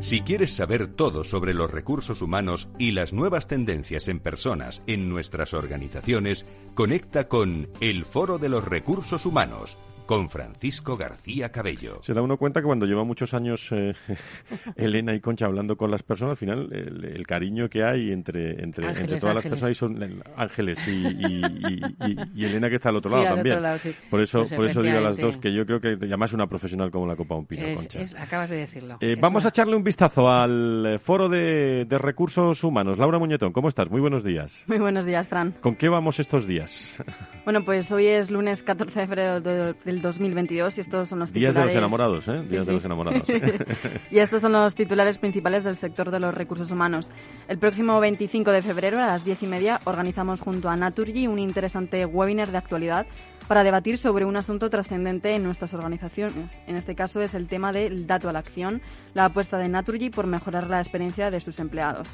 Si 0.00 0.20
quieres 0.20 0.52
saber 0.52 0.86
todo 0.88 1.24
sobre 1.24 1.54
los 1.54 1.72
recursos 1.72 2.20
humanos 2.22 2.68
y 2.78 2.92
las 2.92 3.12
nuevas 3.12 3.48
tendencias 3.48 4.06
en 4.08 4.20
personas 4.20 4.84
en 4.86 5.08
nuestras 5.08 5.54
organizaciones, 5.54 6.46
conecta 6.74 7.26
con 7.26 7.68
El 7.80 8.04
Foro 8.04 8.38
de 8.38 8.50
los 8.50 8.64
Recursos 8.64 9.24
Humanos 9.26 9.78
con 10.06 10.28
Francisco 10.28 10.96
García 10.98 11.50
Cabello. 11.50 12.00
Se 12.02 12.12
da 12.12 12.20
uno 12.20 12.36
cuenta 12.36 12.60
que 12.60 12.66
cuando 12.66 12.84
lleva 12.84 13.04
muchos 13.04 13.32
años 13.32 13.68
eh, 13.72 13.94
Elena 14.76 15.14
y 15.14 15.20
Concha 15.20 15.46
hablando 15.46 15.76
con 15.76 15.90
las 15.90 16.02
personas, 16.02 16.32
al 16.32 16.36
final 16.36 16.68
el, 16.72 17.04
el 17.04 17.26
cariño 17.26 17.68
que 17.70 17.82
hay 17.82 18.10
entre, 18.12 18.62
entre, 18.62 18.86
Ángeles, 18.86 19.02
entre 19.04 19.20
todas 19.20 19.34
las 19.36 19.44
ángeles. 19.46 19.60
personas 19.60 19.70
y 19.70 19.78
son 19.78 20.22
ángeles 20.36 20.78
y, 20.86 20.90
y- 20.90 21.42
y- 21.44 22.12
y- 22.12 22.16
y 22.34 22.44
Elena 22.44 22.68
que 22.68 22.74
está 22.76 22.90
al 22.90 22.96
otro 22.96 23.10
Sí, 23.12 23.16
lado 23.16 23.28
al 23.28 23.34
también. 23.36 23.56
otro 23.56 23.62
lado, 23.62 23.78
sí. 23.78 23.94
Por 24.10 24.20
eso, 24.20 24.38
Pues 24.40 24.52
por 24.54 24.66
eso 24.66 24.82
digo 24.82 24.98
a 24.98 25.00
las 25.00 25.16
dos 25.16 25.36
que 25.38 25.54
yo 25.54 25.64
creo 25.64 25.80
que 25.80 25.88
además 26.00 26.32
una 26.34 26.46
profesional 26.46 26.90
como 26.90 27.06
la 27.06 27.16
Copa 27.16 27.34
Un 27.36 27.46
Pino, 27.46 27.62
Es- 27.64 27.76
Concha. 27.76 28.00
es- 28.02 28.14
acabas 28.14 28.50
de 28.50 28.56
decirlo. 28.56 28.98
Eh, 29.00 29.16
vamos 29.18 29.42
una- 29.44 29.48
a 29.48 29.50
echarle 29.50 29.74
un 29.76 29.84
vistazo 29.84 30.28
al 30.30 30.84
eh, 30.86 30.98
foro 30.98 31.28
de, 31.30 31.86
de 31.88 31.98
recursos 31.98 32.62
humanos. 32.62 32.98
Laura 32.98 33.18
Muñetón, 33.18 33.52
¿cómo 33.52 33.68
estás? 33.68 33.90
Muy 33.90 34.00
buenos 34.02 34.22
días. 34.22 34.64
Muy 34.66 34.78
buenos 34.78 35.06
días, 35.06 35.26
Fran. 35.28 35.52
¿Con 35.62 35.76
qué 35.76 35.88
vamos 35.88 36.20
estos 36.20 36.46
días? 36.46 37.02
Bueno, 37.44 37.64
pues 37.64 37.90
hoy 37.90 38.06
es 38.06 38.30
lunes 38.30 38.62
14 38.62 39.00
de 39.00 39.06
febrero 39.06 39.40
de- 39.40 39.72
del 39.84 39.93
del 39.94 40.02
2022 40.02 40.78
y 40.78 40.80
estos 40.80 41.08
son 41.08 41.20
los 41.20 41.30
titulares... 41.30 41.54
Días 41.54 41.66
de 41.66 41.72
los 41.72 41.78
enamorados, 41.78 42.28
¿eh? 42.28 42.42
Días 42.48 42.66
de 42.66 42.72
los 42.72 42.84
enamorados. 42.84 43.28
y 44.10 44.18
estos 44.18 44.42
son 44.42 44.52
los 44.52 44.74
titulares 44.74 45.18
principales 45.18 45.64
del 45.64 45.76
sector 45.76 46.10
de 46.10 46.20
los 46.20 46.34
recursos 46.34 46.70
humanos. 46.70 47.10
El 47.48 47.58
próximo 47.58 48.00
25 48.00 48.50
de 48.50 48.62
febrero 48.62 48.98
a 48.98 49.06
las 49.06 49.24
10 49.24 49.42
y 49.42 49.46
media 49.46 49.80
organizamos 49.84 50.40
junto 50.40 50.68
a 50.68 50.76
Naturgy 50.76 51.26
un 51.26 51.38
interesante 51.38 52.04
webinar 52.06 52.50
de 52.50 52.58
actualidad 52.58 53.06
para 53.46 53.62
debatir 53.62 53.98
sobre 53.98 54.24
un 54.24 54.36
asunto 54.36 54.70
trascendente 54.70 55.34
en 55.34 55.44
nuestras 55.44 55.74
organizaciones. 55.74 56.58
En 56.66 56.76
este 56.76 56.94
caso 56.94 57.20
es 57.20 57.34
el 57.34 57.46
tema 57.46 57.72
del 57.72 58.06
dato 58.06 58.28
a 58.28 58.32
la 58.32 58.38
acción, 58.38 58.82
la 59.12 59.26
apuesta 59.26 59.58
de 59.58 59.68
Naturgy 59.68 60.10
por 60.10 60.26
mejorar 60.26 60.68
la 60.68 60.80
experiencia 60.80 61.30
de 61.30 61.40
sus 61.40 61.60
empleados. 61.60 62.08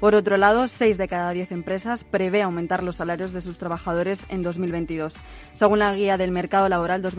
Por 0.00 0.14
otro 0.14 0.36
lado, 0.36 0.68
6 0.68 0.96
de 0.96 1.08
cada 1.08 1.32
10 1.32 1.50
empresas 1.50 2.04
prevé 2.04 2.42
aumentar 2.42 2.84
los 2.84 2.96
salarios 2.96 3.32
de 3.32 3.40
sus 3.40 3.58
trabajadores 3.58 4.20
en 4.28 4.42
2022. 4.42 5.12
Según 5.54 5.80
la 5.80 5.92
guía 5.92 6.16
del 6.16 6.30
mercado 6.30 6.68
laboral 6.68 7.02
2022, 7.02 7.17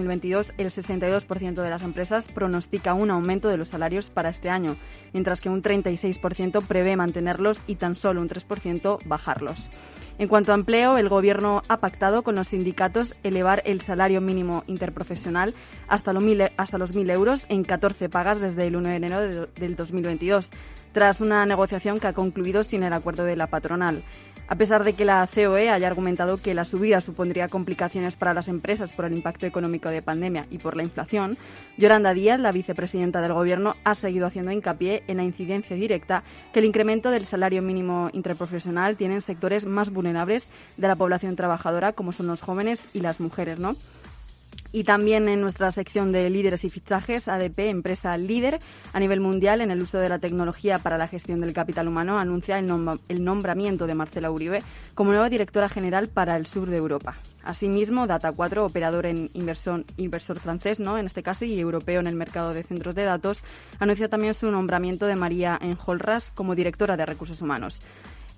el 0.57 0.67
62% 0.67 1.61
de 1.61 1.69
las 1.69 1.83
empresas 1.83 2.27
pronostica 2.27 2.93
un 2.93 3.11
aumento 3.11 3.49
de 3.49 3.57
los 3.57 3.69
salarios 3.69 4.09
para 4.09 4.29
este 4.29 4.49
año, 4.49 4.75
mientras 5.13 5.41
que 5.41 5.49
un 5.49 5.61
36% 5.61 6.65
prevé 6.65 6.95
mantenerlos 6.95 7.61
y 7.67 7.75
tan 7.75 7.95
solo 7.95 8.21
un 8.21 8.29
3% 8.29 8.99
bajarlos. 9.05 9.69
En 10.19 10.27
cuanto 10.27 10.51
a 10.51 10.55
empleo, 10.55 10.97
el 10.97 11.07
Gobierno 11.07 11.61
ha 11.69 11.77
pactado 11.77 12.23
con 12.23 12.35
los 12.35 12.49
sindicatos 12.49 13.15
elevar 13.23 13.61
el 13.63 13.79
salario 13.79 14.19
mínimo 14.19 14.65
interprofesional 14.67 15.53
hasta, 15.87 16.11
los 16.11 16.23
1.000 16.23 17.11
euros 17.13 17.45
en 17.47 17.63
14 17.63 18.09
pagas 18.09 18.41
desde 18.41 18.67
el 18.67 18.75
1 18.75 18.89
de 18.89 18.95
enero 18.97 19.21
del 19.21 19.77
2022, 19.77 20.49
tras 20.91 21.21
una 21.21 21.45
negociación 21.45 21.99
que 21.99 22.07
ha 22.07 22.13
concluido 22.13 22.63
sin 22.63 22.83
el 22.83 22.93
acuerdo 22.93 23.23
de 23.23 23.35
la 23.35 23.47
patronal. 23.47 24.03
A 24.51 24.55
pesar 24.55 24.83
de 24.83 24.93
que 24.93 25.05
la 25.05 25.29
COE 25.31 25.69
haya 25.69 25.85
argumentado 25.85 26.37
que 26.37 26.55
la 26.55 26.65
subida 26.65 27.01
supondría 27.01 27.47
complicaciones 27.47 28.15
para 28.15 28.33
las 28.33 28.47
empresas 28.47 28.91
por 28.91 29.05
el 29.05 29.13
impacto 29.13 29.45
económico 29.45 29.89
de 29.89 30.01
pandemia 30.01 30.47
y 30.49 30.57
por 30.57 30.75
la 30.75 30.81
inflación, 30.81 31.37
Yolanda 31.77 32.15
Díaz, 32.15 32.39
la 32.39 32.51
vicepresidenta 32.51 33.21
del 33.21 33.33
Gobierno, 33.33 33.73
ha 33.83 33.93
seguido 33.93 34.25
haciendo 34.25 34.51
hincapié 34.51 35.03
en 35.05 35.17
la 35.17 35.23
incidencia 35.23 35.75
directa 35.75 36.23
que 36.51 36.61
el 36.61 36.65
incremento 36.65 37.11
del 37.11 37.25
salario 37.25 37.61
mínimo 37.61 38.09
interprofesional 38.11 38.97
tiene 38.97 39.13
en 39.13 39.21
sectores 39.21 39.67
más 39.67 39.91
vulnerables 39.91 40.47
de 40.77 40.87
la 40.87 40.95
población 40.95 41.35
trabajadora, 41.35 41.93
como 41.93 42.11
son 42.11 42.25
los 42.25 42.41
jóvenes 42.41 42.81
y 42.91 43.01
las 43.01 43.19
mujeres, 43.19 43.59
¿no? 43.59 43.75
Y 44.71 44.83
también 44.83 45.27
en 45.27 45.41
nuestra 45.41 45.71
sección 45.71 46.11
de 46.11 46.29
líderes 46.29 46.63
y 46.63 46.69
fichajes, 46.69 47.27
ADP, 47.27 47.59
empresa 47.59 48.15
líder 48.17 48.59
a 48.93 48.99
nivel 48.99 49.19
mundial 49.19 49.61
en 49.61 49.71
el 49.71 49.81
uso 49.81 49.97
de 49.97 50.09
la 50.09 50.19
tecnología 50.19 50.77
para 50.77 50.97
la 50.97 51.07
gestión 51.07 51.41
del 51.41 51.53
capital 51.53 51.87
humano, 51.87 52.19
anuncia 52.19 52.59
el, 52.59 53.23
nombramiento 53.23 53.87
de 53.87 53.95
Marcela 53.95 54.29
Uribe 54.29 54.59
como 54.93 55.11
nueva 55.11 55.29
directora 55.29 55.69
general 55.69 56.07
para 56.07 56.37
el 56.37 56.45
sur 56.45 56.69
de 56.69 56.77
Europa. 56.77 57.17
Asimismo, 57.43 58.05
Data4, 58.05 58.59
operador 58.59 59.07
en 59.07 59.31
inversor, 59.33 59.85
inversor 59.97 60.39
francés, 60.39 60.79
¿no? 60.79 60.97
en 60.97 61.07
este 61.07 61.23
caso, 61.23 61.45
y 61.45 61.59
europeo 61.59 61.99
en 61.99 62.07
el 62.07 62.15
mercado 62.15 62.53
de 62.53 62.63
centros 62.63 62.93
de 62.93 63.05
datos, 63.05 63.39
anuncia 63.79 64.07
también 64.07 64.35
su 64.35 64.51
nombramiento 64.51 65.07
de 65.07 65.15
María 65.15 65.57
Enjolras 65.61 66.31
como 66.35 66.53
directora 66.53 66.95
de 66.95 67.05
recursos 67.05 67.41
humanos. 67.41 67.79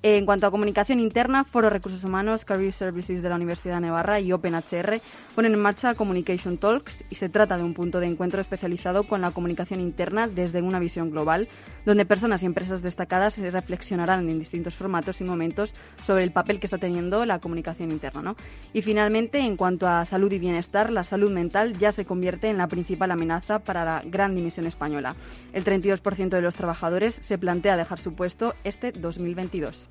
En 0.04 0.26
cuanto 0.26 0.48
a 0.48 0.52
comunicación 0.52 1.00
interna, 1.00 1.44
Foro 1.44 1.70
Recursos 1.70 2.04
Humanos, 2.04 2.44
Career 2.44 2.74
Services 2.74 3.22
de 3.22 3.30
la 3.30 3.36
Universidad 3.36 3.76
de 3.76 3.82
Navarra 3.82 4.20
y 4.20 4.32
OpenHR 4.32 5.00
ponen 5.36 5.54
en 5.54 5.60
marcha 5.60 5.94
Communication 5.94 6.58
Talks 6.58 7.04
y 7.12 7.16
se 7.16 7.30
trata 7.30 7.56
de 7.56 7.64
un 7.64 7.76
punto 7.76 8.00
de 8.00 8.08
encuentro 8.08 8.42
especializado 8.42 9.04
con 9.04 9.22
la 9.22 9.30
comunicación 9.30 9.80
interna 9.80 10.28
desde 10.28 10.64
una 10.64 10.80
visión 10.80 11.12
global, 11.12 11.48
donde 11.86 12.08
personas 12.08 12.42
y 12.42 12.48
empresas 12.48 12.82
destacadas 12.82 13.38
reflexionarán 13.38 14.28
en 14.28 14.40
distintos 14.40 14.74
formatos 14.74 15.22
y 15.22 15.24
momentos 15.24 15.76
sobre 16.04 16.24
el 16.24 16.32
papel 16.32 16.60
que 16.60 16.66
está 16.66 16.80
teniendo 16.80 17.24
la 17.28 17.38
comunicación 17.38 17.92
interna. 17.92 18.34
Y 18.74 18.82
finalmente, 18.82 19.38
en 19.38 19.56
cuanto 19.56 19.88
a 19.88 20.06
salud 20.06 20.32
y 20.32 20.40
bienestar, 20.40 20.92
la 20.92 21.04
salud 21.04 21.30
mental 21.30 21.78
ya 21.78 21.92
se 21.92 22.06
convierte 22.06 22.48
en 22.48 22.58
la 22.58 22.68
principal 22.68 23.12
amenaza 23.12 23.60
para 23.60 23.86
la 23.86 24.02
gran 24.04 24.34
dimisión 24.34 24.66
española. 24.66 25.16
El 25.54 25.64
32% 25.64 26.30
de 26.30 26.42
los 26.42 26.56
trabajadores 26.56 27.14
se 27.14 27.38
plantea 27.38 27.78
dejar 27.78 28.00
su 28.00 28.16
puesto 28.16 28.56
este 28.64 28.92
2022. 28.94 29.91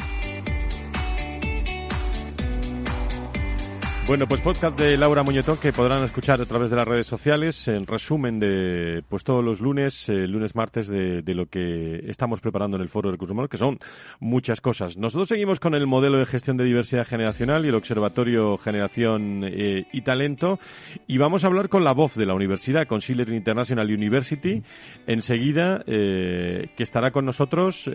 Bueno, 4.07 4.27
pues 4.27 4.41
podcast 4.41 4.77
de 4.77 4.97
Laura 4.97 5.21
Muñetón 5.21 5.57
que 5.57 5.71
podrán 5.71 6.03
escuchar 6.03 6.41
a 6.41 6.45
través 6.45 6.71
de 6.71 6.75
las 6.75 6.87
redes 6.87 7.05
sociales, 7.05 7.67
en 7.67 7.85
resumen 7.85 8.39
de 8.39 9.03
pues 9.07 9.23
todos 9.23 9.45
los 9.45 9.61
lunes, 9.61 10.09
eh, 10.09 10.27
lunes, 10.27 10.55
martes, 10.55 10.87
de, 10.87 11.23
lo 11.27 11.45
que 11.45 12.03
estamos 12.09 12.41
preparando 12.41 12.75
en 12.75 12.81
el 12.81 12.89
Foro 12.89 13.07
de 13.07 13.13
Recursos 13.13 13.33
Humanos, 13.33 13.49
que 13.49 13.57
son 13.57 13.79
muchas 14.19 14.59
cosas. 14.59 14.97
Nosotros 14.97 15.29
seguimos 15.29 15.59
con 15.59 15.75
el 15.75 15.85
modelo 15.85 16.17
de 16.17 16.25
gestión 16.25 16.57
de 16.57 16.65
diversidad 16.65 17.05
generacional 17.05 17.63
y 17.63 17.69
el 17.69 17.75
Observatorio 17.75 18.57
Generación 18.57 19.43
eh, 19.45 19.85
y 19.93 20.01
Talento, 20.01 20.59
y 21.07 21.17
vamos 21.19 21.43
a 21.43 21.47
hablar 21.47 21.69
con 21.69 21.83
la 21.83 21.93
voz 21.93 22.15
de 22.15 22.25
la 22.25 22.33
universidad, 22.33 22.87
con 22.87 23.01
Schiller 23.01 23.29
International 23.29 23.85
University, 23.85 24.63
enseguida, 25.05 25.83
eh, 25.85 26.69
que 26.75 26.83
estará 26.83 27.11
con 27.11 27.25
nosotros 27.25 27.89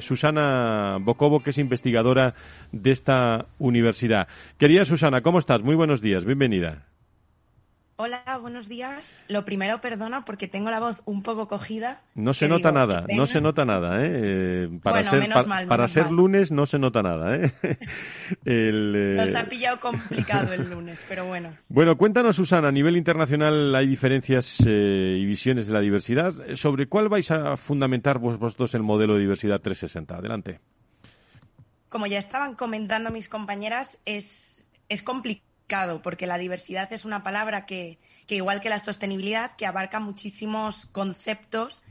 Susana 0.00 0.96
Bocobo, 1.00 1.42
que 1.42 1.50
es 1.50 1.58
investigadora 1.58 2.34
de 2.72 2.92
esta 2.92 3.46
universidad. 3.58 4.28
Quería 4.58 4.84
Susana, 4.84 5.07
¿cómo 5.22 5.38
estás? 5.38 5.62
Muy 5.62 5.74
buenos 5.74 6.02
días, 6.02 6.24
bienvenida. 6.24 6.84
Hola, 7.96 8.22
buenos 8.40 8.68
días. 8.68 9.16
Lo 9.26 9.44
primero, 9.44 9.80
perdona, 9.80 10.24
porque 10.24 10.46
tengo 10.46 10.70
la 10.70 10.78
voz 10.78 11.02
un 11.06 11.22
poco 11.22 11.48
cogida. 11.48 12.02
No 12.14 12.34
se 12.34 12.46
nota 12.46 12.70
nada, 12.70 13.06
no 13.08 13.26
se 13.26 13.40
nota 13.40 13.64
nada, 13.64 14.04
¿eh? 14.04 14.10
eh 14.12 14.78
para 14.82 15.02
ser, 15.02 15.66
para 15.66 15.88
ser 15.88 16.10
lunes 16.10 16.52
no 16.52 16.66
se 16.66 16.78
nota 16.78 17.02
nada, 17.02 17.36
¿eh? 17.36 17.52
eh 18.44 19.14
Nos 19.16 19.34
ha 19.34 19.46
pillado 19.46 19.80
complicado 19.80 20.52
el 20.52 20.68
lunes, 20.68 21.04
pero 21.08 21.24
bueno. 21.24 21.56
Bueno, 21.68 21.96
cuéntanos, 21.96 22.36
Susana, 22.36 22.68
a 22.68 22.72
nivel 22.72 22.96
internacional 22.96 23.74
hay 23.74 23.86
diferencias 23.86 24.60
y 24.60 25.24
visiones 25.24 25.66
de 25.68 25.72
la 25.72 25.80
diversidad. 25.80 26.34
¿Sobre 26.54 26.86
cuál 26.86 27.08
vais 27.08 27.30
a 27.30 27.56
fundamentar 27.56 28.18
vosotros 28.18 28.74
el 28.74 28.82
modelo 28.82 29.14
de 29.14 29.20
diversidad 29.20 29.60
360? 29.60 30.16
Adelante. 30.16 30.60
Como 31.88 32.06
ya 32.06 32.18
estaban 32.18 32.54
comentando 32.54 33.10
mis 33.10 33.30
compañeras, 33.30 33.98
es 34.04 34.67
es 34.88 35.02
complicado 35.02 35.48
porque 36.02 36.26
la 36.26 36.38
diversidad 36.38 36.92
es 36.92 37.04
una 37.04 37.22
palabra 37.22 37.66
que, 37.66 37.98
igual 38.28 38.60
que 38.60 38.70
la 38.70 38.78
sostenibilidad, 38.78 39.54
que 39.56 39.66
abarca 39.66 40.00
muchísimos 40.00 40.86
conceptos 40.86 41.82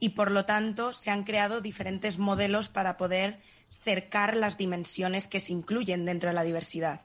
y 0.00 0.10
por 0.10 0.30
lo 0.30 0.44
tanto 0.44 0.92
se 0.92 1.10
han 1.10 1.24
creado 1.24 1.60
diferentes 1.60 2.18
modelos 2.18 2.68
para 2.68 2.96
poder 2.96 3.40
cercar 3.84 4.36
las 4.36 4.58
dimensiones 4.58 5.28
que 5.28 5.40
se 5.40 5.52
incluyen 5.52 6.04
dentro 6.04 6.30
de 6.30 6.34
la 6.34 6.42
diversidad. 6.42 7.02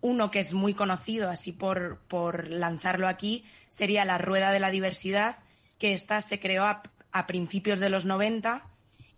Uno 0.00 0.30
que 0.30 0.40
es 0.40 0.52
muy 0.52 0.74
conocido, 0.74 1.30
así 1.30 1.52
por, 1.52 2.00
por 2.08 2.48
lanzarlo 2.48 3.08
aquí, 3.08 3.44
sería 3.68 4.04
la 4.04 4.18
Rueda 4.18 4.50
de 4.50 4.60
la 4.60 4.70
Diversidad, 4.70 5.38
que 5.78 5.92
esta 5.94 6.20
se 6.20 6.40
creó 6.40 6.64
a, 6.64 6.82
principios 7.26 7.78
de 7.78 7.88
los 7.88 8.04
90 8.04 8.66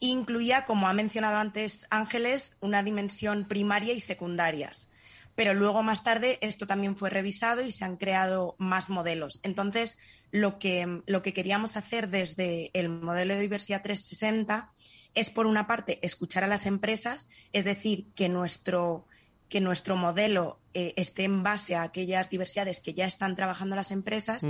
e 0.01 0.07
incluía, 0.07 0.65
como 0.65 0.89
ha 0.89 0.93
mencionado 0.93 1.39
antes 1.39 1.87
Ángeles, 1.91 2.57
una 2.61 2.83
dimensión 2.83 3.47
primaria 3.47 3.95
y 3.95 4.01
secundarias 4.01 4.91
pero 5.35 5.55
luego 5.55 5.83
más 5.83 6.05
tarde 6.05 6.39
esto 6.41 6.67
también 6.67 6.97
fue 6.97 7.11
revisado 7.11 7.63
y 7.63 7.73
se 7.73 7.85
han 7.85 7.97
creado 7.97 8.55
más 8.59 8.91
modelos. 8.91 9.41
Entonces, 9.43 9.99
lo 10.31 10.59
que, 10.59 11.03
lo 11.07 11.23
que 11.23 11.33
queríamos 11.33 11.77
hacer 11.77 12.09
desde 12.09 12.71
el 12.73 12.89
modelo 12.89 13.35
de 13.35 13.41
diversidad 13.41 13.83
360 13.83 14.73
es, 15.15 15.31
por 15.31 15.47
una 15.47 15.67
parte, 15.67 15.99
escuchar 16.03 16.45
a 16.45 16.49
las 16.49 16.67
empresas, 16.67 17.29
es 17.53 17.65
decir, 17.65 18.07
que 18.15 18.29
nuestro, 18.29 19.07
que 19.49 19.61
nuestro 19.61 19.97
modelo 19.97 20.61
eh, 20.73 20.93
esté 20.97 21.25
en 21.25 21.43
base 21.43 21.77
a 21.77 21.83
aquellas 21.83 22.31
diversidades 22.31 22.81
que 22.81 22.95
ya 22.95 23.07
están 23.07 23.37
trabajando 23.37 23.77
las 23.77 23.93
empresas 23.93 24.45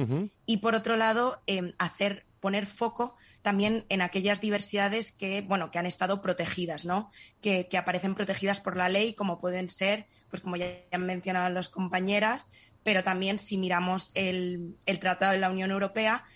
y, 0.47 0.57
por 0.59 0.75
otro 0.75 0.97
lado, 0.97 1.43
em, 1.47 1.73
hacer 1.79 2.25
poner 2.45 2.67
foco 2.67 3.17
también 3.41 3.87
en 3.89 4.03
aquellas 4.03 4.43
diversidades 4.43 5.13
que, 5.13 5.41
bueno, 5.41 5.71
que 5.71 5.79
han 5.79 5.87
estado 5.87 6.21
protegidas, 6.21 6.85
¿no? 6.85 7.09
Que, 7.41 7.67
aparecen 7.75 8.15
protegidas 8.15 8.61
por 8.61 8.77
la 8.77 8.91
ley, 8.91 9.15
como 9.15 9.41
pueden 9.41 9.71
ser, 9.71 10.09
pues 10.29 10.43
como 10.43 10.57
ya 10.57 10.67
han 10.93 11.07
mencionado 11.07 11.49
las 11.49 11.71
compañeras, 11.71 12.49
pero 12.83 13.03
también 13.03 13.39
si 13.39 13.57
miramos 13.57 14.11
el, 14.13 14.77
Tratado 15.01 15.33
de 15.33 15.39
la 15.39 15.49
Unión 15.49 15.71
Europea, 15.71 16.27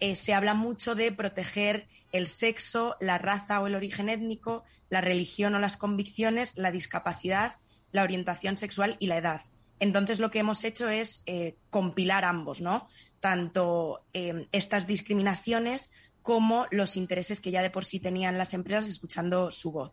eh, 0.00 0.14
se 0.14 0.32
habla 0.32 0.54
mucho 0.54 0.94
de 0.94 1.12
proteger 1.12 1.86
el 2.12 2.28
sexo, 2.28 2.96
la 2.98 3.18
raza 3.18 3.60
o 3.60 3.66
el 3.66 3.74
origen 3.74 4.08
étnico, 4.08 4.64
la 4.88 5.02
religión 5.02 5.54
o 5.54 5.58
las 5.58 5.76
convicciones, 5.76 6.54
la 6.56 6.72
discapacidad, 6.72 7.56
la 7.92 8.04
orientación 8.04 8.56
sexual 8.56 8.96
y 9.00 9.08
la 9.08 9.18
edad. 9.18 9.42
Entonces 9.80 10.18
lo 10.18 10.30
que 10.30 10.38
hemos 10.38 10.64
hecho 10.64 10.88
es 10.88 11.22
eh, 11.26 11.56
compilar 11.68 12.24
ambos, 12.24 12.62
¿no? 12.62 12.88
Tanto 13.20 14.02
eh, 14.12 14.46
estas 14.52 14.86
discriminaciones 14.86 15.90
como 16.22 16.66
los 16.70 16.96
intereses 16.96 17.40
que 17.40 17.50
ya 17.50 17.62
de 17.62 17.70
por 17.70 17.84
sí 17.84 18.00
tenían 18.00 18.38
las 18.38 18.54
empresas 18.54 18.88
escuchando 18.88 19.50
su 19.50 19.72
voz. 19.72 19.92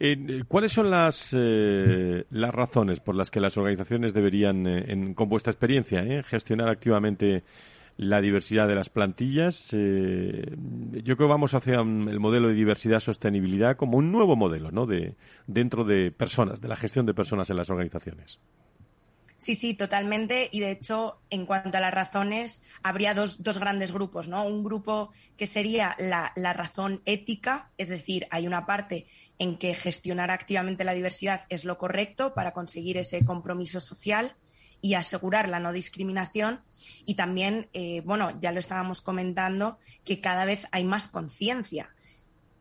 Eh, 0.00 0.42
¿Cuáles 0.48 0.72
son 0.72 0.90
las, 0.90 1.32
las 1.32 2.54
razones 2.54 3.00
por 3.00 3.14
las 3.14 3.30
que 3.30 3.40
las 3.40 3.56
organizaciones 3.56 4.14
deberían, 4.14 5.14
con 5.14 5.28
vuestra 5.28 5.52
experiencia, 5.52 6.22
gestionar 6.24 6.68
activamente 6.68 7.44
la 7.96 8.20
diversidad 8.20 8.66
de 8.66 8.74
las 8.74 8.88
plantillas? 8.88 9.70
yo 9.70 9.76
creo 9.76 11.16
que 11.16 11.24
vamos 11.24 11.54
hacia 11.54 11.76
el 11.76 12.18
modelo 12.18 12.48
de 12.48 12.54
diversidad-sostenibilidad 12.54 13.76
como 13.76 13.98
un 13.98 14.10
nuevo 14.10 14.36
modelo 14.36 14.70
¿no? 14.70 14.86
de, 14.86 15.14
dentro 15.46 15.84
de 15.84 16.10
personas, 16.10 16.60
de 16.60 16.68
la 16.68 16.76
gestión 16.76 17.06
de 17.06 17.14
personas 17.14 17.50
en 17.50 17.56
las 17.56 17.70
organizaciones. 17.70 18.40
Sí, 19.40 19.54
sí, 19.54 19.72
totalmente. 19.72 20.50
Y 20.52 20.60
de 20.60 20.70
hecho, 20.70 21.18
en 21.30 21.46
cuanto 21.46 21.78
a 21.78 21.80
las 21.80 21.94
razones, 21.94 22.60
habría 22.82 23.14
dos, 23.14 23.42
dos 23.42 23.58
grandes 23.58 23.90
grupos, 23.90 24.28
¿no? 24.28 24.44
Un 24.44 24.62
grupo 24.62 25.12
que 25.38 25.46
sería 25.46 25.96
la, 25.98 26.34
la, 26.36 26.52
razón 26.52 27.00
ética, 27.06 27.70
es 27.78 27.88
decir, 27.88 28.26
hay 28.30 28.46
una 28.46 28.66
parte 28.66 29.06
en 29.38 29.56
que 29.56 29.72
gestionar 29.72 30.30
activamente 30.30 30.84
la 30.84 30.92
diversidad 30.92 31.46
es 31.48 31.64
lo 31.64 31.78
correcto 31.78 32.34
para 32.34 32.52
conseguir 32.52 32.98
ese 32.98 33.24
compromiso 33.24 33.80
social 33.80 34.36
y 34.82 34.92
asegurar 34.92 35.48
la 35.48 35.58
no 35.58 35.72
discriminación. 35.72 36.60
Y 37.06 37.14
también, 37.14 37.70
eh, 37.72 38.02
bueno, 38.04 38.38
ya 38.40 38.52
lo 38.52 38.60
estábamos 38.60 39.00
comentando, 39.00 39.78
que 40.04 40.20
cada 40.20 40.44
vez 40.44 40.66
hay 40.70 40.84
más 40.84 41.08
conciencia. 41.08 41.88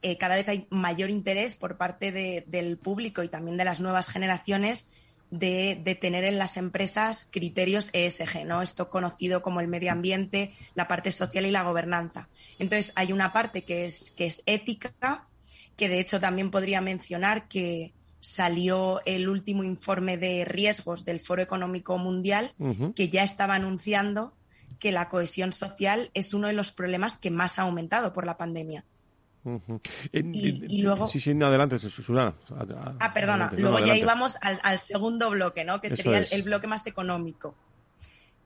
Eh, 0.02 0.18
cada 0.18 0.38
vez 0.38 0.48
hay 0.48 0.66
mayor 0.70 1.10
interés 1.10 1.58
por 1.58 1.76
parte 1.76 2.14
de, 2.14 2.46
del 2.48 2.78
público 2.78 3.22
y 3.22 3.28
también 3.28 3.58
de 3.58 3.66
las 3.66 3.82
nuevas 3.82 4.08
generaciones 4.08 4.90
de, 5.32 5.98
tener 6.00 6.24
en 6.24 6.38
las 6.38 6.58
empresas 6.58 7.28
criterios 7.32 7.90
ESG, 7.94 8.46
¿no? 8.46 8.62
Esto 8.62 8.90
conocido 8.90 9.42
como 9.42 9.62
el 9.62 9.68
medio 9.68 9.92
ambiente, 9.92 10.52
la 10.76 10.88
parte 10.88 11.12
social 11.12 11.46
y 11.46 11.52
la 11.52 11.64
gobernanza. 11.64 12.30
Entonces, 12.58 12.94
hay 12.96 13.12
una 13.12 13.34
parte 13.34 13.64
que 13.64 13.86
es, 13.86 14.12
que 14.12 14.26
es 14.26 14.44
ética, 14.46 15.28
que 15.76 15.90
de 15.90 16.00
hecho 16.00 16.20
también 16.20 16.52
podría 16.52 16.82
mencionar 16.82 17.48
que 17.48 17.94
salió 18.22 19.00
el 19.06 19.30
último 19.30 19.64
informe 19.64 20.18
de 20.18 20.44
riesgos 20.46 21.06
del 21.06 21.20
Foro 21.20 21.42
Económico 21.42 21.98
Mundial, 21.98 22.54
que 22.96 23.08
ya 23.10 23.24
estaba 23.24 23.56
anunciando 23.56 24.34
que 24.80 24.92
la 24.92 25.10
cohesión 25.10 25.54
social 25.54 26.10
es 26.14 26.34
uno 26.34 26.48
de 26.48 26.54
los 26.54 26.72
problemas 26.72 27.18
que 27.18 27.32
más 27.32 27.60
ha 27.60 27.64
aumentado 27.64 28.14
por 28.14 28.26
la 28.26 28.38
pandemia 28.38 28.86
y, 30.12 30.82
luego... 30.82 31.08
Sí, 31.08 31.20
sí, 31.20 31.32
adelante, 31.32 31.80
Susana. 31.80 32.36
Ah, 33.00 33.14
perdona, 33.14 33.52
luego 33.58 33.80
ya 33.80 33.96
íbamos 33.96 34.38
al, 34.42 34.80
segundo 34.80 35.30
bloque, 35.30 35.64
¿no? 35.64 35.80
Que 35.82 35.90
sería 35.90 36.20
el, 36.20 36.44
bloque 36.44 36.68
más 36.68 36.88
económico. 36.88 37.56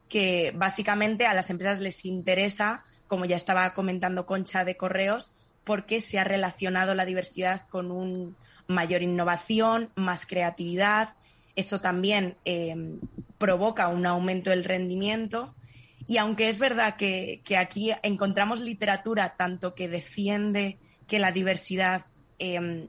Que 0.08 0.54
básicamente 0.56 1.26
a 1.26 1.34
las 1.34 1.50
empresas 1.50 1.80
les 1.80 2.06
interesa, 2.06 2.86
como 3.08 3.26
ya 3.26 3.36
estaba 3.36 3.74
comentando 3.74 4.26
Concha 4.26 4.64
de 4.64 4.78
Correos, 4.78 5.32
porque 5.64 6.02
se 6.02 6.20
ha 6.20 6.24
relacionado 6.24 6.94
la 6.94 7.06
diversidad 7.06 7.68
con 7.70 7.92
un 7.92 8.36
mayor 8.68 9.02
innovación, 9.02 9.90
más 9.96 10.26
creatividad. 10.26 11.16
Eso 11.56 11.82
también 11.82 12.38
em, 12.46 13.00
provoca 13.38 13.88
un 13.88 14.06
aumento 14.06 14.50
del 14.50 14.64
rendimiento. 14.64 15.56
Y 16.08 16.18
aunque 16.18 16.50
es 16.50 16.60
verdad 16.60 16.96
que, 16.96 17.42
que 17.44 17.58
aquí 17.58 17.92
encontramos 18.04 18.60
literatura 18.60 19.36
tanto 19.36 19.74
que 19.76 19.88
defiende 19.88 20.78
que 21.08 21.20
la 21.20 21.32
diversidad 21.32 22.06
em, 22.40 22.88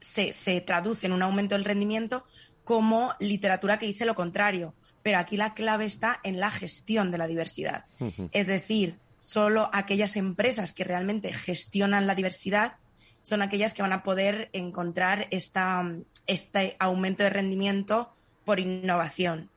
se, 0.00 0.60
traduce 0.60 1.06
en 1.06 1.12
un 1.12 1.22
aumento 1.22 1.54
del 1.54 1.64
rendimiento 1.64 2.24
como 2.64 3.12
literatura 3.20 3.78
que 3.78 3.86
dice 3.86 4.06
lo 4.06 4.14
contrario. 4.14 4.74
Pero 5.02 5.18
aquí 5.18 5.36
la 5.36 5.54
clave 5.54 5.86
está 5.86 6.20
en 6.22 6.38
la 6.40 6.50
gestión 6.50 7.10
de 7.10 7.18
la 7.18 7.26
diversidad. 7.26 7.86
Es 8.32 8.46
decir, 8.46 8.98
solo 9.20 9.70
aquellas 9.72 10.16
empresas 10.16 10.72
que 10.72 10.84
realmente 10.84 11.32
gestionan 11.32 12.06
la 12.06 12.14
diversidad 12.14 12.76
son 13.22 13.42
aquellas 13.42 13.74
que 13.74 13.82
van 13.82 13.92
a 13.92 14.02
poder 14.02 14.50
encontrar 14.52 15.28
esta, 15.30 15.82
este 16.26 16.76
aumento 16.78 17.22
de 17.22 17.30
rendimiento 17.30 18.12
por 18.44 18.60
innovación. 18.60 19.50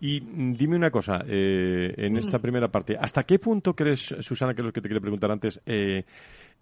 Y 0.00 0.20
dime 0.20 0.76
una 0.76 0.90
cosa, 0.90 1.24
eh, 1.26 1.92
en 1.96 2.16
esta 2.16 2.38
primera 2.38 2.68
parte, 2.68 2.96
¿hasta 2.98 3.24
qué 3.24 3.38
punto 3.38 3.74
crees, 3.74 4.14
Susana, 4.20 4.54
que 4.54 4.60
es 4.60 4.66
lo 4.66 4.72
que 4.72 4.80
te 4.80 4.88
quería 4.88 5.00
preguntar 5.00 5.30
antes, 5.30 5.60
eh, 5.66 6.04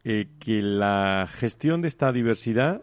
eh, 0.04 0.28
que 0.38 0.62
la 0.62 1.28
gestión 1.30 1.82
de 1.82 1.88
esta 1.88 2.12
diversidad, 2.12 2.82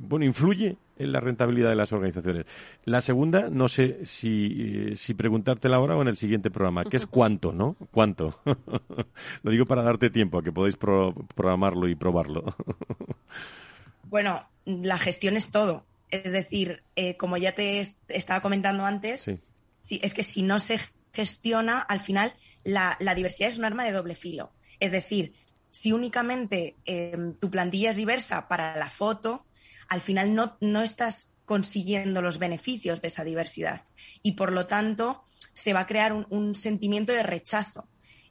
bueno, 0.00 0.24
influye 0.24 0.76
en 0.98 1.12
la 1.12 1.20
rentabilidad 1.20 1.70
de 1.70 1.76
las 1.76 1.92
organizaciones? 1.92 2.46
La 2.84 3.00
segunda, 3.00 3.48
no 3.48 3.68
sé 3.68 4.04
si, 4.04 4.94
si 4.96 5.14
preguntártela 5.14 5.76
ahora 5.76 5.96
o 5.96 6.02
en 6.02 6.08
el 6.08 6.16
siguiente 6.16 6.50
programa, 6.50 6.84
que 6.84 6.98
es 6.98 7.06
cuánto, 7.10 7.52
¿no? 7.52 7.76
¿Cuánto? 7.90 8.38
lo 9.42 9.50
digo 9.50 9.64
para 9.64 9.82
darte 9.82 10.10
tiempo 10.10 10.38
a 10.38 10.42
que 10.42 10.52
podáis 10.52 10.76
programarlo 10.76 11.88
y 11.88 11.94
probarlo. 11.94 12.54
bueno, 14.10 14.42
la 14.66 14.98
gestión 14.98 15.36
es 15.36 15.50
todo 15.50 15.84
es 16.10 16.32
decir, 16.32 16.82
eh, 16.96 17.16
como 17.16 17.36
ya 17.36 17.54
te 17.54 17.80
estaba 18.08 18.40
comentando 18.40 18.84
antes, 18.84 19.28
es 19.88 20.14
que 20.14 20.22
si 20.22 20.42
no 20.42 20.58
se 20.58 20.78
gestiona, 21.12 21.80
al 21.80 22.00
final 22.00 22.34
la, 22.64 22.96
diversidad 23.14 23.48
es 23.48 23.58
un 23.58 23.64
arma 23.64 23.84
de 23.84 23.92
doble 23.92 24.14
filo. 24.14 24.52
Es 24.80 24.90
decir, 24.90 25.34
si 25.70 25.92
únicamente 25.92 26.76
em, 26.84 27.34
tu 27.34 27.50
plantilla 27.50 27.90
es 27.90 27.96
diversa 27.96 28.48
para 28.48 28.76
la 28.76 28.90
foto, 28.90 29.46
al 29.88 30.00
final 30.00 30.34
no, 30.34 30.56
no 30.60 30.82
estás 30.82 31.30
consiguiendo 31.44 32.22
los 32.22 32.38
beneficios 32.38 33.02
de 33.02 33.08
esa 33.08 33.24
diversidad. 33.24 33.84
Y 34.22 34.32
por 34.32 34.52
lo 34.52 34.66
tanto, 34.66 35.24
se 35.52 35.72
va 35.72 35.80
a 35.80 35.86
crear 35.86 36.12
un, 36.12 36.54
sentimiento 36.54 37.12
de 37.12 37.22
rechazo. 37.22 37.88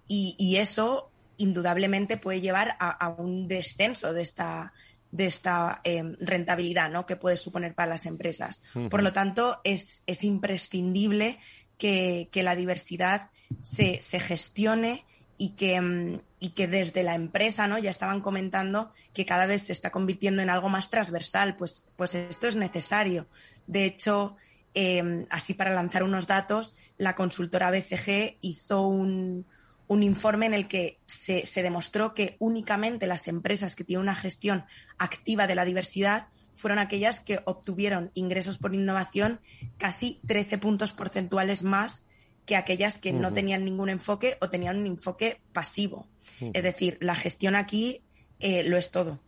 Y, 0.07 0.57
eso 0.57 1.09
indudablemente 1.37 2.17
puede 2.17 2.41
llevar 2.41 2.75
a, 2.79 3.09
un 3.09 3.47
descenso 3.47 4.13
de 4.13 4.21
esta, 4.21 4.73
de 5.13 5.27
esta 5.27 5.79
em, 5.83 6.15
rentabilidad 6.19 6.89
¿no? 6.89 7.05
que 7.05 7.15
puede 7.15 7.37
suponer 7.37 7.75
para 7.75 7.91
las 7.91 8.07
empresas. 8.07 8.63
Por 8.89 9.03
lo 9.03 9.13
tanto, 9.13 9.61
es, 9.63 10.01
es 10.07 10.23
imprescindible 10.23 11.37
que, 11.77 12.27
la 12.33 12.55
diversidad 12.55 13.29
se, 13.61 14.01
se 14.01 14.19
gestione 14.19 15.05
y 15.37 15.51
que, 15.51 15.75
em, 15.75 16.19
y 16.39 16.49
que 16.49 16.67
desde 16.67 17.03
la 17.03 17.13
empresa, 17.13 17.67
¿no? 17.67 17.77
Ya 17.77 17.91
estaban 17.91 18.21
comentando 18.21 18.91
que 19.13 19.25
cada 19.25 19.45
vez 19.45 19.61
se 19.61 19.73
está 19.73 19.91
convirtiendo 19.91 20.41
en 20.41 20.49
algo 20.49 20.67
más 20.67 20.89
transversal, 20.89 21.57
pues, 21.57 21.85
pues 21.95 22.15
esto 22.15 22.47
es 22.47 22.55
necesario. 22.55 23.27
De 23.67 23.85
hecho, 23.85 24.35
em, 24.73 25.27
así 25.29 25.53
para 25.53 25.75
lanzar 25.75 26.01
unos 26.01 26.25
datos, 26.25 26.73
la 26.97 27.15
consultora 27.15 27.69
BCG 27.69 28.37
hizo 28.41 28.81
un, 28.87 29.45
un 29.87 30.03
informe 30.03 30.45
en 30.45 30.53
el 30.53 30.67
que 30.67 30.99
se, 31.05 31.43
demostró 31.61 32.13
que 32.13 32.35
únicamente 32.39 33.07
las 33.07 33.27
empresas 33.27 33.75
que 33.75 33.83
tienen 33.83 34.03
una 34.03 34.15
gestión 34.15 34.65
activa 34.97 35.47
de 35.47 35.55
la 35.55 35.65
diversidad 35.65 36.27
fueron 36.55 36.79
aquellas 36.79 37.19
que 37.19 37.41
obtuvieron 37.45 38.11
ingresos 38.13 38.57
por 38.57 38.73
innovación 38.73 39.39
casi 39.77 40.19
13 40.27 40.57
puntos 40.57 40.93
porcentuales 40.93 41.63
más 41.63 42.05
que 42.45 42.55
aquellas 42.55 42.99
que 42.99 43.13
no 43.13 43.33
tenían 43.33 43.63
ningún 43.63 43.89
enfoque 43.89 44.37
o 44.41 44.49
tenían 44.49 44.77
un 44.77 44.85
enfoque 44.85 45.39
pasivo. 45.53 46.07
Es 46.53 46.63
decir, 46.63 46.97
la 46.99 47.15
gestión 47.15 47.55
aquí 47.55 48.01
eh, 48.39 48.63
lo 48.63 48.77
es 48.77 48.91
todo. 48.91 49.19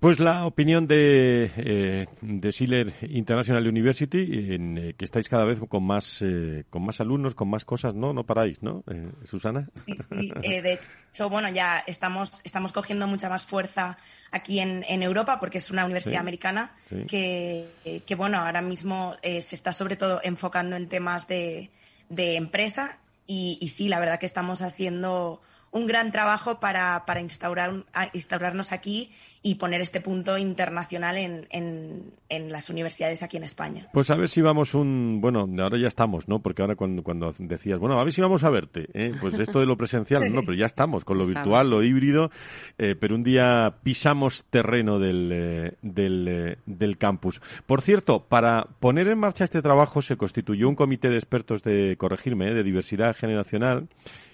Pues 0.00 0.18
la 0.18 0.46
opinión 0.46 0.86
de, 0.86 1.52
eh, 1.58 2.06
de 2.22 2.52
Schiller 2.52 2.94
International 3.02 3.68
University, 3.68 4.54
en, 4.54 4.78
eh, 4.78 4.94
que 4.96 5.04
estáis 5.04 5.28
cada 5.28 5.44
vez 5.44 5.60
con 5.68 5.84
más, 5.84 6.22
eh, 6.22 6.64
con 6.70 6.86
más 6.86 7.02
alumnos, 7.02 7.34
con 7.34 7.50
más 7.50 7.66
cosas, 7.66 7.94
¿no? 7.94 8.14
No 8.14 8.24
paráis, 8.24 8.62
¿no, 8.62 8.82
eh, 8.90 9.10
Susana? 9.28 9.68
Sí, 9.84 9.94
sí. 10.10 10.32
de 10.62 10.80
hecho, 11.12 11.28
bueno, 11.28 11.50
ya 11.50 11.84
estamos, 11.86 12.40
estamos 12.44 12.72
cogiendo 12.72 13.06
mucha 13.06 13.28
más 13.28 13.44
fuerza 13.44 13.98
aquí 14.30 14.60
en, 14.60 14.86
en 14.88 15.02
Europa 15.02 15.38
porque 15.38 15.58
es 15.58 15.70
una 15.70 15.84
universidad 15.84 16.20
americana 16.20 16.72
Que, 17.06 17.68
que, 18.06 18.14
bueno, 18.14 18.38
ahora 18.38 18.62
mismo 18.62 19.16
se 19.22 19.54
está 19.54 19.72
sobre 19.74 19.96
todo 19.96 20.20
enfocando 20.24 20.76
en 20.76 20.88
temas 20.88 21.28
de, 21.28 21.70
de 22.08 22.36
empresa 22.36 22.98
y, 23.26 23.58
y 23.60 23.68
sí, 23.68 23.88
la 23.88 24.00
verdad 24.00 24.18
que 24.18 24.26
estamos 24.26 24.62
haciendo 24.62 25.42
un 25.72 25.86
gran 25.86 26.10
trabajo 26.10 26.58
para, 26.58 27.04
para 27.06 27.20
instaurar, 27.20 27.84
instaurarnos 28.12 28.72
aquí 28.72 29.10
y 29.42 29.54
poner 29.54 29.80
este 29.80 30.00
punto 30.00 30.36
internacional 30.36 31.16
en, 31.16 31.46
en, 31.50 32.52
las 32.52 32.70
universidades 32.70 33.22
aquí 33.22 33.36
en 33.36 33.44
España. 33.44 33.88
Pues 33.92 34.10
a 34.10 34.16
ver 34.16 34.28
si 34.28 34.40
vamos 34.40 34.74
un... 34.74 35.20
Bueno, 35.20 35.48
ahora 35.62 35.78
ya 35.78 35.86
estamos, 35.86 36.28
¿no? 36.28 36.40
Porque 36.40 36.62
ahora 36.62 36.74
cuando, 36.74 37.02
cuando 37.02 37.32
decías, 37.38 37.78
bueno, 37.78 37.98
a 37.98 38.04
ver 38.04 38.12
si 38.12 38.20
vamos 38.20 38.44
a 38.44 38.50
verte, 38.50 38.88
¿eh? 38.92 39.12
pues 39.20 39.38
esto 39.38 39.60
de 39.60 39.66
lo 39.66 39.76
presencial, 39.76 40.32
no, 40.32 40.40
pero 40.44 40.54
ya 40.54 40.66
estamos 40.66 41.04
con 41.04 41.18
lo 41.18 41.26
virtual, 41.26 41.70
lo 41.70 41.82
híbrido, 41.82 42.30
eh, 42.78 42.96
pero 42.98 43.14
un 43.14 43.22
día 43.22 43.76
pisamos 43.82 44.44
terreno 44.50 44.98
del, 44.98 45.30
eh, 45.32 45.72
del, 45.82 46.58
del 46.66 46.98
campus. 46.98 47.40
Por 47.66 47.82
cierto, 47.82 48.24
para 48.28 48.64
poner 48.80 49.08
en 49.08 49.18
marcha 49.18 49.44
este 49.44 49.62
trabajo 49.62 50.02
se 50.02 50.16
constituyó 50.16 50.68
un 50.68 50.74
comité 50.74 51.08
de 51.08 51.16
expertos 51.16 51.62
de, 51.62 51.96
corregirme, 51.96 52.52
de 52.52 52.62
diversidad 52.62 53.16
generacional, 53.16 53.88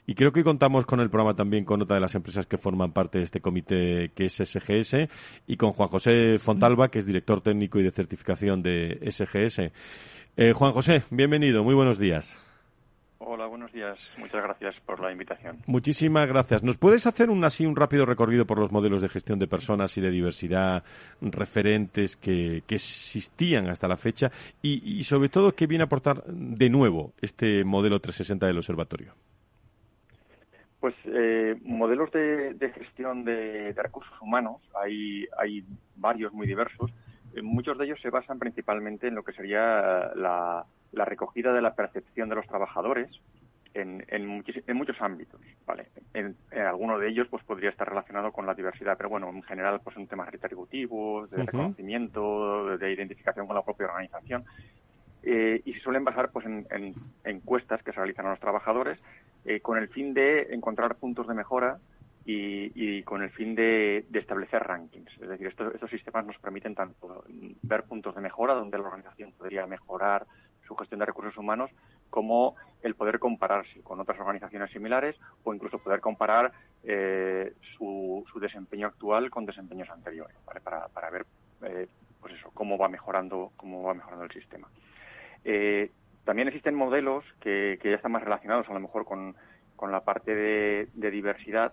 y 0.07 0.15
creo 0.15 0.33
que 0.33 0.45
contamos 0.45 0.87
con 0.87 1.01
el 1.01 1.11
programa 1.11 1.35
también 1.35 1.65
con 1.65 1.83
otra 1.83 1.97
de 1.97 2.01
las 2.01 2.15
empresas 2.15 2.47
que 2.47 2.59
forman 2.59 2.93
parte 2.93 3.19
de 3.19 3.25
este 3.25 3.41
comité, 3.41 4.13
que 4.15 4.27
es 4.27 4.35
SGS, 4.35 5.09
y 5.47 5.57
con 5.57 5.73
Juan 5.73 5.89
José 5.89 6.39
Fontalba, 6.39 6.89
que 6.89 7.01
es 7.01 7.07
director 7.07 7.41
técnico 7.41 7.79
y 7.79 7.83
de 7.83 7.91
certificación 7.91 8.63
de 8.63 9.01
SGS. 9.11 9.73
Eh, 10.37 10.53
Juan 10.53 10.73
José, 10.73 11.03
bienvenido, 11.11 11.65
muy 11.65 11.75
buenos 11.75 11.99
días. 11.99 12.39
Hola, 13.19 13.47
buenos 13.47 13.73
días. 13.73 13.99
Muchas 14.19 14.43
gracias 14.43 14.75
por 14.85 15.01
la 15.01 15.11
invitación. 15.11 15.59
Muchísimas 15.67 16.29
gracias. 16.29 16.63
¿Nos 16.63 16.77
puedes 16.77 17.07
hacer 17.07 17.31
un 17.31 17.43
así 17.45 17.65
un 17.65 17.75
rápido 17.75 18.05
recorrido 18.05 18.47
por 18.47 18.59
los 18.59 18.71
modelos 18.71 19.01
de 19.01 19.09
gestión 19.09 19.39
de 19.39 19.49
personas 19.49 19.97
y 19.97 20.03
de 20.03 20.11
diversidad 20.11 20.85
referentes 21.23 22.15
que, 22.15 22.63
existían 22.69 23.69
hasta 23.69 23.89
la 23.89 23.97
fecha 23.97 24.31
y, 24.61 24.99
y, 24.99 25.03
sobre 25.05 25.31
todo 25.31 25.55
qué 25.55 25.67
viene 25.67 25.83
a 25.83 25.87
aportar 25.87 26.23
de 26.27 26.69
nuevo 26.69 27.15
este 27.23 27.65
modelo 27.65 27.99
360 27.99 28.47
del 28.47 28.59
observatorio? 28.59 29.15
Pues 30.81 30.95
eh, 31.07 31.57
modelos 31.63 32.11
de, 32.13 32.73
gestión 32.75 33.25
de, 33.25 33.73
recursos 33.77 34.15
humanos, 34.21 34.61
hay, 34.75 35.27
hay 35.39 35.65
varios 35.97 36.33
muy 36.33 36.47
diversos. 36.47 36.93
muchos 37.43 37.79
de 37.79 37.87
ellos 37.87 38.01
se 38.01 38.11
basan 38.11 38.39
principalmente 38.39 39.09
en 39.09 39.15
lo 39.15 39.25
que 39.25 39.33
sería 39.33 40.13
la, 40.15 40.67
recogida 40.93 41.53
de 41.53 41.63
la 41.63 41.75
percepción 41.75 42.29
de 42.29 42.37
los 42.37 42.47
trabajadores 42.47 43.09
en, 43.75 44.05
en, 44.09 44.27
muchos 44.27 45.01
ámbitos, 45.01 45.41
¿vale? 45.67 45.89
En, 46.15 46.37
alguno 46.53 46.99
de 46.99 47.09
ellos 47.09 47.27
pues 47.31 47.43
podría 47.45 47.71
estar 47.71 47.89
relacionado 47.89 48.33
con 48.33 48.47
la 48.47 48.55
diversidad, 48.55 48.97
pero 48.97 49.09
bueno, 49.11 49.29
en 49.29 49.43
general 49.43 49.81
pues 49.83 49.95
son 49.95 50.07
temas 50.07 50.31
retributivos, 50.31 51.31
de 51.31 51.43
reconocimiento, 51.43 52.77
de 52.79 52.93
identificación 52.93 53.47
con 53.47 53.57
la 53.57 53.63
propia 53.63 53.87
organización. 53.87 54.45
Eh, 55.29 55.61
y 55.65 55.73
se 55.73 55.81
suelen 55.81 56.05
basar 56.05 56.31
pues 56.31 56.47
en, 56.47 56.95
encuestas 57.25 57.83
que 57.83 57.91
se 57.91 57.97
realizan 57.97 58.27
a 58.27 58.31
los 58.31 58.39
trabajadores 58.39 58.97
eh, 59.47 59.61
con 59.61 59.79
el 59.79 59.89
fin 59.89 60.13
de 60.13 60.49
encontrar 60.51 60.97
puntos 60.97 61.27
de 61.29 61.35
mejora 61.35 61.79
y, 62.29 63.03
con 63.05 63.23
el 63.23 63.31
fin 63.31 63.55
de, 63.55 64.05
establecer 64.13 64.63
rankings. 64.63 65.13
Es 65.21 65.29
decir, 65.29 65.47
estos, 65.47 65.91
sistemas 65.91 66.27
nos 66.27 66.37
permiten 66.39 66.75
tanto 66.75 67.25
ver 67.63 67.85
puntos 67.85 68.15
de 68.17 68.21
mejora 68.21 68.55
donde 68.55 68.79
la 68.79 68.85
organización 68.85 69.33
podría 69.33 69.67
mejorar 69.67 70.27
su 70.67 70.75
gestión 70.75 70.99
de 70.99 71.07
recursos 71.07 71.37
humanos, 71.37 71.71
como 72.11 72.57
el 72.83 72.97
poder 72.97 73.21
compararse 73.21 73.81
con 73.83 74.01
otras 74.01 74.19
organizaciones 74.19 74.73
similares 74.73 75.15
o 75.45 75.55
incluso 75.55 75.79
poder 75.79 76.01
comparar 76.01 76.51
eh, 76.83 77.55
su, 77.77 78.25
desempeño 78.41 78.89
actual 78.89 79.31
con 79.31 79.47
desempeños 79.47 79.89
anteriores, 79.91 80.37
para, 80.45 80.89
para, 80.89 81.11
ver 81.11 81.25
eh, 81.63 81.87
pues 82.21 82.35
eso, 82.35 82.51
cómo 82.53 82.77
va 82.77 82.89
mejorando, 82.89 83.53
cómo 83.57 83.85
va 83.85 83.95
mejorando 83.95 84.25
el 84.25 84.33
sistema. 84.33 84.69
Eh, 85.45 85.91
también 86.27 86.49
existen 86.49 86.75
modelos 86.75 87.25
que, 87.41 87.79
ya 87.83 87.97
están 87.97 88.13
más 88.13 88.23
relacionados 88.23 88.69
a 88.69 88.75
lo 88.75 88.81
mejor 88.81 89.07
con, 89.07 89.35
la 89.91 90.01
parte 90.05 90.35
de 90.35 91.11
diversidad 91.11 91.73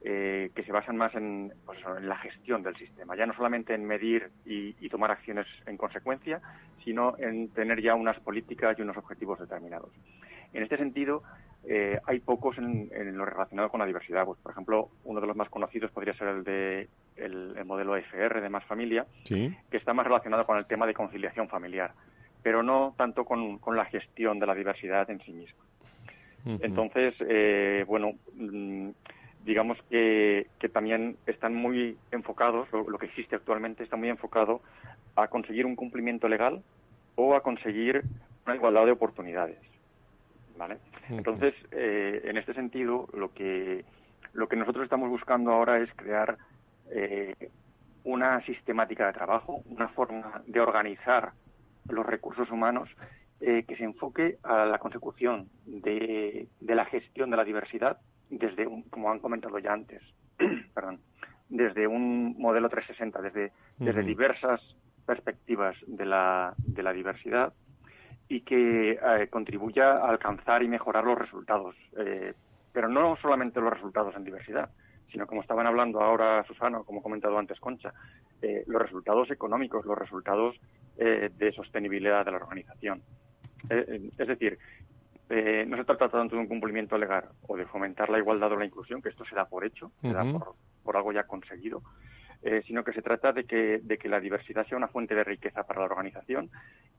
eh, 0.00 0.52
que 0.54 0.62
se 0.62 0.70
basan 0.70 0.96
más 0.96 1.12
en, 1.16 1.52
pues 1.66 1.80
en, 1.84 2.08
la 2.08 2.16
gestión 2.18 2.62
del 2.62 2.76
sistema, 2.76 3.16
ya 3.16 3.26
no 3.26 3.34
solamente 3.34 3.74
en 3.74 3.84
medir 3.84 4.30
y, 4.46 4.88
tomar 4.90 5.10
acciones 5.10 5.46
en 5.66 5.76
consecuencia, 5.76 6.40
sino 6.84 7.18
en 7.18 7.48
tener 7.48 7.82
ya 7.82 7.96
unas 7.96 8.18
políticas 8.20 8.78
y 8.78 8.82
unos 8.82 8.96
objetivos 8.96 9.40
determinados. 9.40 9.90
En 10.52 10.62
este 10.62 10.76
sentido, 10.76 11.24
eh, 11.64 11.98
hay 12.06 12.20
pocos 12.20 12.56
en, 12.58 12.88
lo 13.16 13.24
relacionado 13.24 13.70
con 13.70 13.80
la 13.80 13.86
diversidad. 13.86 14.24
Pues, 14.24 14.38
por 14.38 14.52
ejemplo, 14.52 14.88
uno 15.02 15.20
de 15.20 15.26
los 15.26 15.36
más 15.36 15.48
conocidos 15.50 15.90
podría 15.90 16.14
ser 16.14 16.28
el 16.28 16.44
de 16.44 16.88
el, 17.16 17.64
modelo 17.64 17.96
FR 17.96 18.40
de 18.40 18.48
Más 18.48 18.64
Familia, 18.64 19.04
que 19.24 19.76
está 19.76 19.92
más 19.92 20.06
relacionado 20.06 20.46
con 20.46 20.58
el 20.58 20.66
tema 20.66 20.86
de 20.86 20.94
conciliación 20.94 21.48
familiar, 21.48 21.92
pero 22.42 22.62
no 22.62 22.94
tanto 22.96 23.24
con, 23.24 23.60
la 23.74 23.84
gestión 23.86 24.38
de 24.38 24.46
la 24.46 24.54
diversidad 24.54 25.08
en 25.10 25.20
sí 25.20 25.32
misma. 25.32 25.64
Entonces, 26.46 27.14
eh, 27.20 27.84
bueno, 27.86 28.12
mm, 28.34 28.90
digamos 29.44 29.78
que, 29.90 30.46
también 30.72 31.16
están 31.26 31.54
muy 31.54 31.96
enfocados, 32.10 32.68
lo, 32.72 32.98
que 32.98 33.06
existe 33.06 33.36
actualmente 33.36 33.82
está 33.82 33.96
muy 33.96 34.08
enfocado 34.08 34.60
a 35.16 35.28
conseguir 35.28 35.66
un 35.66 35.76
cumplimiento 35.76 36.28
legal 36.28 36.62
o 37.16 37.34
a 37.34 37.42
conseguir 37.42 38.02
una 38.46 38.54
igualdad 38.54 38.86
de 38.86 38.92
oportunidades. 38.92 39.58
¿vale? 40.56 40.78
Entonces, 41.08 41.54
eh, 41.70 42.22
en 42.24 42.36
este 42.36 42.54
sentido, 42.54 43.08
lo 43.14 43.32
que, 43.32 43.84
lo 44.32 44.48
que 44.48 44.56
nosotros 44.56 44.84
estamos 44.84 45.08
buscando 45.08 45.52
ahora 45.52 45.78
es 45.78 45.90
crear 45.94 46.36
eh, 46.90 47.34
una 48.04 48.44
sistemática 48.44 49.06
de 49.06 49.12
trabajo, 49.12 49.62
una 49.66 49.88
forma 49.88 50.42
de 50.46 50.60
organizar 50.60 51.32
los 51.88 52.06
recursos 52.06 52.50
humanos 52.50 52.88
eh, 53.40 53.64
que 53.66 53.76
se 53.76 53.84
enfoque 53.84 54.38
a 54.42 54.64
la 54.64 54.78
consecución 54.78 55.48
de, 55.64 56.48
de 56.60 56.74
la 56.74 56.84
gestión 56.86 57.30
de 57.30 57.36
la 57.36 57.44
diversidad 57.44 57.98
desde, 58.30 58.66
un, 58.66 58.82
como 58.82 59.10
han 59.10 59.20
comentado 59.20 59.58
ya 59.58 59.72
antes, 59.72 60.02
perdón, 60.74 61.00
desde 61.48 61.86
un 61.86 62.34
modelo 62.38 62.68
360, 62.68 63.22
desde, 63.22 63.52
desde 63.78 64.02
diversas 64.02 64.60
perspectivas 65.06 65.76
de 65.86 66.04
la, 66.04 66.54
de 66.58 66.82
la 66.82 66.92
diversidad 66.92 67.54
y 68.28 68.42
que 68.42 68.92
eh, 68.92 69.28
contribuya 69.30 69.92
a 69.92 70.10
alcanzar 70.10 70.62
y 70.62 70.68
mejorar 70.68 71.04
los 71.04 71.16
resultados. 71.16 71.74
Eh, 71.96 72.34
pero 72.72 72.88
no 72.88 73.16
solamente 73.16 73.60
los 73.60 73.72
resultados 73.72 74.14
en 74.16 74.24
diversidad, 74.24 74.68
sino 75.10 75.26
como 75.26 75.40
estaban 75.40 75.66
hablando 75.66 76.00
ahora 76.00 76.44
Susana, 76.44 76.80
como 76.84 77.00
ha 77.00 77.02
comentado 77.02 77.38
antes 77.38 77.58
Concha, 77.58 77.94
eh, 78.42 78.64
los 78.66 78.82
resultados 78.82 79.30
económicos, 79.30 79.84
los 79.84 79.98
resultados 79.98 80.56
de 80.96 81.52
sostenibilidad 81.52 82.24
de 82.24 82.32
la 82.32 82.38
organización. 82.38 83.00
es 83.70 84.26
decir, 84.26 84.58
eh, 85.30 85.66
no 85.68 85.76
se 85.76 85.84
trata 85.84 86.08
tanto 86.08 86.36
de 86.36 86.40
un 86.40 86.48
cumplimiento 86.48 86.96
legal 86.96 87.24
o 87.46 87.56
de 87.56 87.66
fomentar 87.66 88.08
la 88.08 88.18
igualdad 88.18 88.52
o 88.52 88.56
la 88.56 88.64
inclusión, 88.64 89.02
que 89.02 89.10
esto 89.10 89.24
se 89.26 89.34
da 89.34 89.44
por 89.44 89.64
hecho, 89.64 89.92
se 90.00 90.12
da 90.12 90.24
por, 90.82 90.96
algo 90.96 91.12
ya 91.12 91.24
conseguido, 91.24 91.82
eh, 92.42 92.62
sino 92.66 92.82
que 92.82 92.94
se 92.94 93.02
trata 93.02 93.32
de 93.32 93.44
que, 93.44 93.80
de 93.82 93.98
que 93.98 94.08
la 94.08 94.20
diversidad 94.20 94.66
sea 94.66 94.78
una 94.78 94.88
fuente 94.88 95.14
de 95.14 95.24
riqueza 95.24 95.64
para 95.64 95.80
la 95.80 95.86
organización 95.86 96.48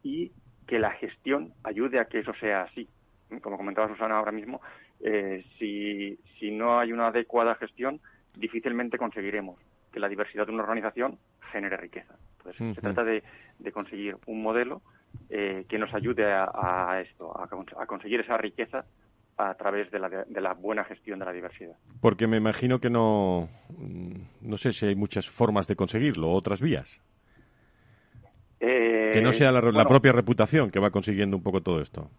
y 0.04 0.32
que 0.68 0.78
la 0.78 0.92
gestión 0.92 1.54
ayude 1.64 2.00
a 2.00 2.06
que 2.06 2.20
eso 2.20 2.34
sea 2.40 2.64
así. 2.64 2.88
Como 3.42 3.58
comentaba 3.58 3.88
Susana 3.88 4.18
ahora 4.18 4.32
mismo, 4.32 4.62
eh, 5.00 5.44
si, 5.58 6.20
si 6.40 6.52
no 6.52 6.80
hay 6.80 6.92
una 6.92 7.08
adecuada 7.08 7.56
gestión, 7.56 8.00
difícilmente 8.36 9.00
conseguiremos 9.00 9.60
que 9.92 10.00
la 10.00 10.10
diversidad 10.10 10.46
de 10.46 10.54
una 10.54 10.64
organización 10.64 11.18
genere 11.52 11.78
riqueza. 11.78 12.16
Entonces, 12.38 12.76
se 12.76 12.82
trata 12.82 13.04
de, 13.04 13.24
de 13.60 13.72
conseguir 13.72 14.18
un 14.26 14.42
modelo 14.42 14.82
eh, 15.32 15.66
que 15.70 15.78
nos 15.78 15.94
ayude 15.94 16.26
a, 16.26 17.02
esto, 17.02 17.32
a, 17.40 17.86
conseguir 17.86 18.20
esa 18.22 18.36
riqueza 18.36 18.86
a 19.38 19.54
través 19.54 19.92
de 19.92 20.00
la, 20.00 20.54
buena 20.54 20.84
gestión 20.86 21.20
de 21.20 21.26
la 21.26 21.32
diversidad. 21.32 21.76
Porque 22.02 22.26
me 22.26 22.38
imagino 22.38 22.80
que 22.80 22.90
no, 22.90 23.48
no 24.42 24.58
sé 24.58 24.74
si 24.74 24.88
hay 24.88 24.96
muchas 24.96 25.30
formas 25.30 25.68
de 25.68 25.76
conseguirlo, 25.76 26.32
otras 26.32 26.62
vías. 26.62 27.00
Eh, 28.60 29.12
que 29.14 29.22
no 29.22 29.32
sea 29.32 29.52
la, 29.52 29.86
propia 29.86 30.12
reputación 30.12 30.72
que 30.72 30.80
va 30.80 30.90
consiguiendo 30.90 31.38
un 31.38 31.44
poco 31.44 31.62
todo 31.62 31.80
esto. 31.80 32.10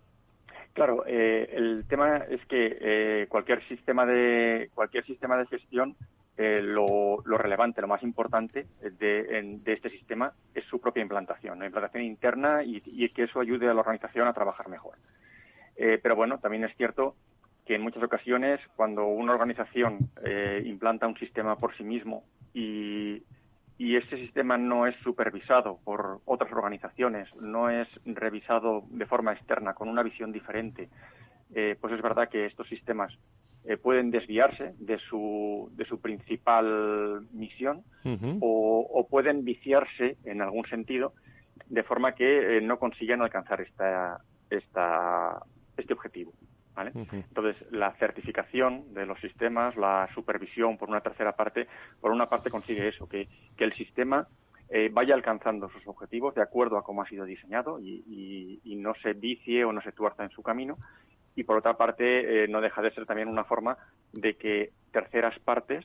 Claro, 0.72 1.04
eh, 1.06 1.50
el 1.52 1.84
tema 1.88 2.18
es 2.18 2.44
que 2.46 3.26
cualquier 3.28 3.66
sistema 3.66 4.06
de 4.06 4.70
cualquier 4.72 5.04
sistema 5.04 5.36
de 5.36 5.46
gestión 5.46 5.96
eh, 6.42 6.62
lo, 6.62 7.20
relevante, 7.36 7.82
lo 7.82 7.86
más 7.86 8.02
importante 8.02 8.66
de, 8.80 9.60
este 9.66 9.90
sistema 9.90 10.32
es 10.54 10.64
su 10.64 10.80
propia 10.80 11.02
implantación, 11.02 11.58
la 11.58 11.66
implantación 11.66 12.02
interna 12.02 12.62
y, 12.64 13.10
que 13.10 13.24
eso 13.24 13.40
ayude 13.40 13.68
a 13.68 13.74
la 13.74 13.80
organización 13.80 14.26
a 14.26 14.32
trabajar 14.32 14.70
mejor. 14.70 14.94
Eh, 15.76 16.00
pero 16.02 16.16
bueno, 16.16 16.38
también 16.38 16.64
es 16.64 16.74
cierto 16.78 17.14
que 17.66 17.74
en 17.74 17.82
muchas 17.82 18.02
ocasiones 18.02 18.58
cuando 18.74 19.06
una 19.06 19.34
organización 19.34 19.98
eh, 20.24 20.62
implanta 20.64 21.06
un 21.06 21.18
sistema 21.18 21.56
por 21.56 21.76
sí 21.76 21.84
mismo 21.84 22.24
y, 22.54 23.22
y 23.76 23.96
ese 23.96 24.16
sistema 24.16 24.56
no 24.56 24.86
es 24.86 24.96
supervisado 25.04 25.78
por 25.84 26.22
otras 26.24 26.50
organizaciones, 26.52 27.28
no 27.36 27.68
es 27.68 27.86
revisado 28.06 28.84
de 28.88 29.04
forma 29.04 29.34
externa 29.34 29.74
con 29.74 29.90
una 29.90 30.02
visión 30.02 30.32
diferente, 30.32 30.88
pues 31.52 31.92
es 31.92 32.00
verdad 32.00 32.30
que 32.30 32.46
estos 32.46 32.66
sistemas 32.68 33.12
eh, 33.64 33.76
pueden 33.76 34.10
desviarse 34.10 34.74
de 34.78 34.98
su, 34.98 35.70
de 35.76 35.84
su 35.84 36.00
principal 36.00 37.26
misión 37.32 37.82
o, 38.40 39.06
pueden 39.10 39.44
viciarse 39.44 40.16
en 40.24 40.40
algún 40.40 40.64
sentido 40.66 41.12
de 41.68 41.82
forma 41.82 42.14
que 42.14 42.58
eh, 42.58 42.60
no 42.60 42.78
consigan 42.78 43.22
alcanzar 43.22 43.60
esta, 43.60 44.18
esta, 44.48 45.42
este 45.76 45.92
objetivo. 45.92 46.32
Entonces, 47.12 47.56
la 47.70 47.92
certificación 47.96 48.94
de 48.94 49.04
los 49.04 49.20
sistemas, 49.20 49.76
la 49.76 50.08
supervisión 50.14 50.78
por 50.78 50.88
una 50.88 51.02
tercera 51.02 51.32
parte, 51.32 51.66
por 52.00 52.10
una 52.10 52.30
parte 52.30 52.48
consigue 52.48 52.88
eso, 52.88 53.06
que, 53.06 53.28
que 53.56 53.64
el 53.64 53.74
sistema 53.74 54.26
eh, 54.72 54.88
vaya 54.90 55.14
alcanzando 55.14 55.68
sus 55.70 55.86
objetivos 55.88 56.34
de 56.36 56.42
acuerdo 56.42 56.78
a 56.78 56.84
cómo 56.84 57.02
ha 57.02 57.08
sido 57.08 57.24
diseñado 57.24 57.80
y, 57.80 58.60
y, 58.64 58.76
no 58.76 58.94
se 59.02 59.14
vicie 59.14 59.64
o 59.64 59.72
no 59.72 59.82
se 59.82 59.90
tuerza 59.90 60.22
en 60.22 60.30
su 60.30 60.42
camino 60.42 60.78
y 61.36 61.44
por 61.44 61.56
otra 61.56 61.76
parte 61.76 62.44
eh, 62.44 62.48
no 62.48 62.60
deja 62.60 62.82
de 62.82 62.90
ser 62.92 63.06
también 63.06 63.28
una 63.28 63.44
forma 63.44 63.76
de 64.12 64.34
que 64.34 64.70
terceras 64.92 65.38
partes 65.40 65.84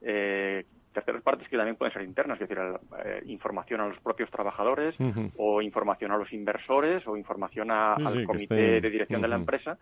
eh, 0.00 0.64
terceras 0.92 1.22
partes 1.22 1.46
que 1.48 1.58
también 1.58 1.76
pueden 1.76 1.92
ser 1.92 2.02
internas, 2.02 2.40
es 2.40 2.48
decir, 2.48 2.58
eh, 3.04 3.22
información 3.26 3.82
a 3.82 3.88
los 3.88 3.98
propios 3.98 4.30
trabajadores 4.30 4.94
o 5.36 5.60
información 5.60 6.10
a 6.10 6.16
los 6.16 6.32
inversores 6.32 7.06
o 7.06 7.18
información 7.18 7.70
al 7.70 8.24
comité 8.24 8.80
de 8.80 8.90
dirección 8.90 9.20
de 9.20 9.28
la 9.28 9.36
empresa, 9.36 9.76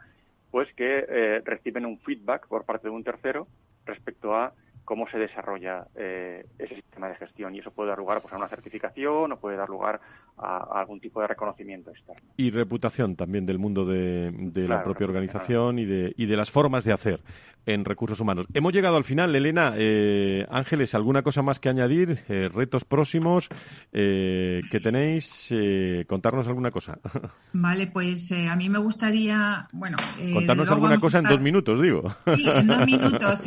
pues 0.51 0.73
que 0.75 1.41
reciben 1.45 1.87
un 1.87 2.01
feedback 2.01 2.49
por 2.49 2.65
parte 2.65 2.89
de 2.89 2.95
un 2.95 3.05
tercero 3.05 3.47
respecto 3.87 4.35
a 4.35 4.55
cómo 4.85 5.09
se 5.09 5.19
desarrolla 5.19 5.87
eh, 5.97 6.47
ese 6.59 6.75
sistema 6.77 7.09
de 7.09 7.17
gestión 7.17 7.55
y 7.55 7.59
eso 7.59 7.71
puede 7.71 7.91
dar 7.91 7.99
lugar 7.99 8.21
pues, 8.21 8.33
a 8.33 8.37
una 8.37 8.49
certificación 8.49 9.33
o 9.33 9.39
puede 9.39 9.57
dar 9.57 9.69
lugar 9.69 10.01
a, 10.39 10.81
algún 10.81 11.01
tipo 11.01 11.21
de 11.21 11.29
reconocimiento 11.29 11.91
externo. 11.91 12.23
Y 12.37 12.51
reputación 12.51 13.17
también 13.17 13.47
del 13.47 13.59
mundo 13.59 13.85
de, 13.85 14.33
la 14.55 14.83
propia 14.83 15.07
organización 15.07 15.79
y 15.79 15.85
de, 15.85 16.13
y 16.17 16.27
de 16.27 16.37
las 16.37 16.51
formas 16.51 16.85
de 16.85 16.93
hacer 16.93 17.21
en 17.67 17.85
recursos 17.85 18.21
humanos. 18.21 18.47
Hemos 18.53 18.73
llegado 18.73 18.97
al 18.97 19.05
final, 19.05 19.35
Elena. 19.35 19.75
Eh, 19.77 20.47
Ángeles, 20.51 20.95
¿alguna 20.95 21.23
cosa 21.23 21.43
más 21.43 21.59
que 21.59 21.69
añadir? 21.69 22.19
Eh, 22.29 22.49
¿Retos 22.53 22.85
próximos 22.85 23.49
eh, 23.93 24.63
que 24.71 24.81
tenéis? 24.81 25.53
contarnos 26.07 26.47
alguna 26.49 26.71
cosa. 26.71 26.99
Vale, 27.53 27.87
pues 27.87 28.33
a 28.33 28.57
mí 28.57 28.69
me 28.69 28.79
gustaría, 28.79 29.69
bueno... 29.73 29.97
contarnos 30.33 30.69
alguna 30.69 30.99
cosa 30.99 31.19
en 31.19 31.25
dos 31.25 31.41
minutos, 31.41 31.81
digo. 31.81 32.03
Sí, 32.37 32.49
en 32.49 32.67
dos 32.67 32.79
minutos. 32.87 33.47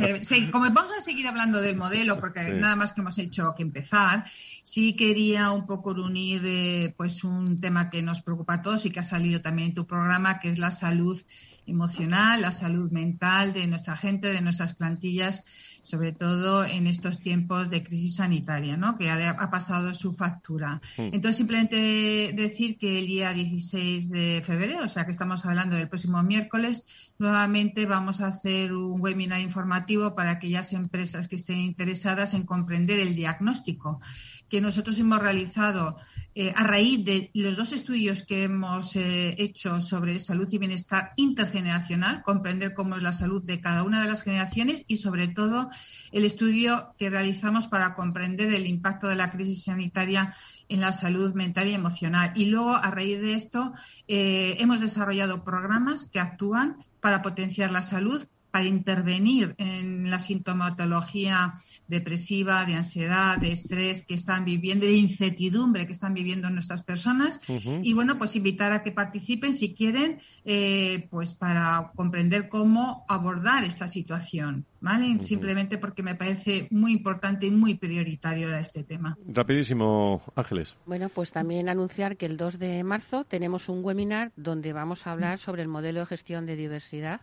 como 0.50 0.64
vamos 0.72 0.92
a 0.96 1.00
seguir 1.00 1.27
hablando 1.28 1.60
del 1.60 1.76
modelo, 1.76 2.18
porque 2.20 2.50
nada 2.52 2.76
más 2.76 2.92
que 2.92 3.00
hemos 3.00 3.18
hecho 3.18 3.54
que 3.56 3.62
empezar, 3.62 4.24
sí 4.62 4.94
quería 4.96 5.50
un 5.52 5.66
poco 5.66 5.90
unir 5.90 6.42
eh, 6.44 6.94
pues 6.96 7.24
un 7.24 7.60
tema 7.60 7.90
que 7.90 8.02
nos 8.02 8.22
preocupa 8.22 8.54
a 8.54 8.62
todos 8.62 8.84
y 8.86 8.90
que 8.90 9.00
ha 9.00 9.04
salido 9.04 9.40
también 9.40 9.68
en 9.68 9.74
tu 9.74 9.86
programa, 9.86 10.40
que 10.40 10.50
es 10.50 10.58
la 10.58 10.70
salud 10.70 11.20
emocional, 11.68 12.40
la 12.40 12.52
salud 12.52 12.90
mental 12.90 13.52
de 13.52 13.66
nuestra 13.66 13.96
gente, 13.96 14.28
de 14.28 14.40
nuestras 14.40 14.74
plantillas 14.74 15.44
sobre 15.88 16.12
todo 16.12 16.66
en 16.66 16.86
estos 16.86 17.18
tiempos 17.18 17.70
de 17.70 17.82
crisis 17.82 18.16
sanitaria, 18.16 18.76
¿no? 18.76 18.94
que 18.96 19.10
ha, 19.10 19.50
pasado 19.50 19.94
su 19.94 20.12
factura. 20.12 20.82
Entonces, 20.98 21.36
simplemente 21.36 22.32
decir 22.34 22.76
que 22.76 22.98
el 22.98 23.06
día 23.06 23.32
16 23.32 24.10
de 24.10 24.42
febrero, 24.44 24.84
o 24.84 24.88
sea 24.88 25.06
que 25.06 25.12
estamos 25.12 25.46
hablando 25.46 25.76
del 25.76 25.88
próximo 25.88 26.22
miércoles, 26.22 26.84
nuevamente 27.18 27.86
vamos 27.86 28.20
a 28.20 28.26
hacer 28.26 28.74
un 28.74 29.00
webinar 29.00 29.40
informativo 29.40 30.14
para 30.14 30.32
aquellas 30.32 30.74
empresas 30.74 31.26
que 31.26 31.36
estén 31.36 31.60
interesadas 31.60 32.34
en 32.34 32.44
comprender 32.44 32.98
el 32.98 33.14
diagnóstico 33.14 34.00
que 34.48 34.60
nosotros 34.60 34.98
hemos 34.98 35.20
realizado 35.20 35.96
eh, 36.34 36.52
a 36.54 36.62
raíz 36.62 37.04
de 37.04 37.30
los 37.34 37.56
dos 37.56 37.72
estudios 37.72 38.22
que 38.22 38.44
hemos 38.44 38.94
eh, 38.94 39.34
hecho 39.38 39.80
sobre 39.80 40.20
salud 40.20 40.48
y 40.52 40.58
bienestar 40.58 41.12
intergeneracional, 41.16 42.22
comprender 42.22 42.74
cómo 42.74 42.96
es 42.96 43.02
la 43.02 43.12
salud 43.12 43.42
de 43.42 43.60
cada 43.60 43.82
una 43.82 44.02
de 44.02 44.08
las 44.08 44.22
generaciones 44.22 44.84
y, 44.86 44.98
sobre 44.98 45.28
todo, 45.28 45.68
el 46.12 46.24
estudio 46.24 46.94
que 46.96 47.10
realizamos 47.10 47.66
para 47.66 47.94
comprender 47.94 48.54
el 48.54 48.66
impacto 48.66 49.08
de 49.08 49.16
la 49.16 49.30
crisis 49.30 49.64
sanitaria 49.64 50.34
en 50.68 50.80
la 50.80 50.92
salud 50.92 51.34
mental 51.34 51.66
y 51.68 51.74
emocional. 51.74 52.32
Y 52.36 52.46
luego, 52.46 52.70
a 52.70 52.90
raíz 52.90 53.20
de 53.20 53.34
esto, 53.34 53.72
eh, 54.06 54.56
hemos 54.60 54.80
desarrollado 54.80 55.42
programas 55.42 56.06
que 56.06 56.20
actúan 56.20 56.76
para 57.00 57.20
potenciar 57.22 57.70
la 57.70 57.82
salud, 57.82 58.26
para 58.50 58.64
intervenir 58.64 59.54
en 59.58 60.10
la 60.10 60.18
sintomatología 60.18 61.54
depresiva, 61.86 62.64
de 62.64 62.74
ansiedad, 62.74 63.38
de 63.38 63.52
estrés 63.52 64.04
que 64.04 64.14
están 64.14 64.44
viviendo, 64.44 64.86
de 64.86 64.94
incertidumbre 64.94 65.86
que 65.86 65.92
están 65.92 66.14
viviendo 66.14 66.50
nuestras 66.50 66.82
personas. 66.82 67.40
Y 67.82 67.92
bueno, 67.94 68.18
pues 68.18 68.36
invitar 68.36 68.72
a 68.72 68.82
que 68.82 68.92
participen 68.92 69.54
si 69.54 69.74
quieren, 69.74 70.20
eh, 70.44 71.06
pues 71.10 71.34
para 71.34 71.92
comprender 71.94 72.48
cómo 72.48 73.04
abordar 73.08 73.64
esta 73.64 73.88
situación. 73.88 74.64
¿Vale? 74.80 75.18
Simplemente 75.20 75.76
porque 75.76 76.04
me 76.04 76.14
parece 76.14 76.68
muy 76.70 76.92
importante 76.92 77.46
y 77.46 77.50
muy 77.50 77.74
prioritario 77.74 78.54
este 78.56 78.84
tema. 78.84 79.18
Rapidísimo, 79.26 80.22
Ángeles. 80.36 80.76
Bueno, 80.86 81.08
pues 81.08 81.32
también 81.32 81.68
anunciar 81.68 82.16
que 82.16 82.26
el 82.26 82.36
2 82.36 82.60
de 82.60 82.84
marzo 82.84 83.24
tenemos 83.24 83.68
un 83.68 83.84
webinar 83.84 84.30
donde 84.36 84.72
vamos 84.72 85.06
a 85.06 85.12
hablar 85.12 85.38
sobre 85.38 85.62
el 85.62 85.68
modelo 85.68 86.00
de 86.00 86.06
gestión 86.06 86.46
de 86.46 86.54
diversidad 86.54 87.22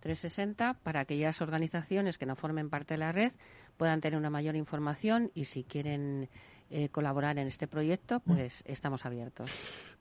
360 0.00 0.74
para 0.82 1.00
aquellas 1.00 1.40
organizaciones 1.40 2.18
que 2.18 2.26
no 2.26 2.36
formen 2.36 2.70
parte 2.70 2.94
de 2.94 2.98
la 2.98 3.12
red 3.12 3.32
puedan 3.76 4.00
tener 4.00 4.18
una 4.18 4.30
mayor 4.30 4.56
información 4.56 5.30
y 5.34 5.44
si 5.44 5.64
quieren 5.64 6.28
eh, 6.70 6.88
colaborar 6.88 7.38
en 7.38 7.46
este 7.46 7.68
proyecto, 7.68 8.20
pues 8.20 8.64
estamos 8.66 9.06
abiertos. 9.06 9.48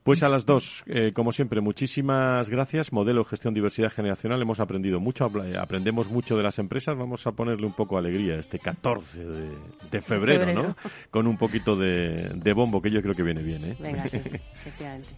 Pues 0.02 0.24
a 0.24 0.30
las 0.30 0.46
dos, 0.46 0.84
eh, 0.88 1.14
como 1.14 1.32
siempre, 1.32 1.62
muchísimas 1.62 2.50
gracias. 2.50 2.92
Modelo 2.92 3.24
Gestión 3.24 3.54
Diversidad 3.54 3.90
Generacional, 3.90 4.42
hemos 4.42 4.60
aprendido 4.60 5.00
mucho, 5.00 5.26
aprendemos 5.60 6.10
mucho 6.10 6.36
de 6.36 6.44
las 6.44 6.58
empresas. 6.60 6.96
Vamos 6.98 7.26
a 7.28 7.32
ponerle 7.32 7.66
un 7.66 7.74
poco 7.74 7.96
de 7.96 8.08
alegría 8.08 8.36
este 8.36 8.60
14 8.60 9.26
de, 9.92 10.02
febrero, 10.02 10.54
¿no? 10.54 10.76
Con 11.12 11.28
un 11.28 11.38
poquito 11.38 11.76
de, 11.76 12.32
de, 12.36 12.54
bombo, 12.54 12.82
que 12.82 12.92
yo 12.92 13.02
creo 13.02 13.14
que 13.14 13.24
viene 13.24 13.42
bien, 13.42 13.64
¿eh? 13.64 13.76
Venga, 13.80 14.08
sí, 14.08 14.18
efectivamente. 14.54 15.10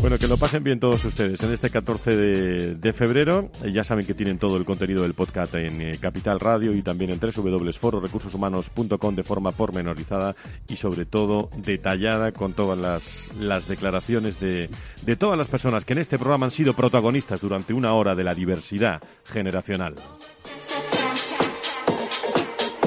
Bueno, 0.00 0.16
que 0.16 0.28
lo 0.28 0.36
pasen 0.36 0.62
bien 0.62 0.78
todos 0.78 1.04
ustedes 1.04 1.42
en 1.42 1.52
este 1.52 1.70
14 1.70 2.16
de, 2.16 2.92
febrero. 2.92 3.50
Eh, 3.64 3.72
ya 3.72 3.82
saben 3.82 4.06
que 4.06 4.14
tienen 4.14 4.38
todo 4.38 4.56
el 4.56 4.64
contenido 4.64 5.02
del 5.02 5.14
podcast 5.14 5.54
en 5.54 5.82
eh, 5.82 5.98
Capital 6.00 6.38
Radio 6.38 6.72
y 6.72 6.82
también 6.82 7.10
en 7.10 7.18
www.fororecursoshumanos.com 7.18 9.14
de 9.16 9.24
forma 9.24 9.50
pormenorizada 9.50 10.36
y 10.68 10.76
sobre 10.76 11.04
todo 11.04 11.50
detallada 11.56 12.30
con 12.32 12.52
todas 12.52 12.78
las, 12.78 13.28
las 13.40 13.66
declaraciones 13.66 14.38
de, 14.38 14.70
de 15.02 15.16
todas 15.16 15.36
las 15.36 15.48
personas 15.48 15.84
que 15.84 15.94
en 15.94 15.98
este 15.98 16.16
programa 16.16 16.46
han 16.46 16.52
sido 16.52 16.74
protagonistas 16.74 17.40
durante 17.40 17.74
una 17.74 17.92
hora 17.94 18.14
de 18.14 18.24
la 18.24 18.34
diversidad 18.34 19.02
generacional. 19.24 19.96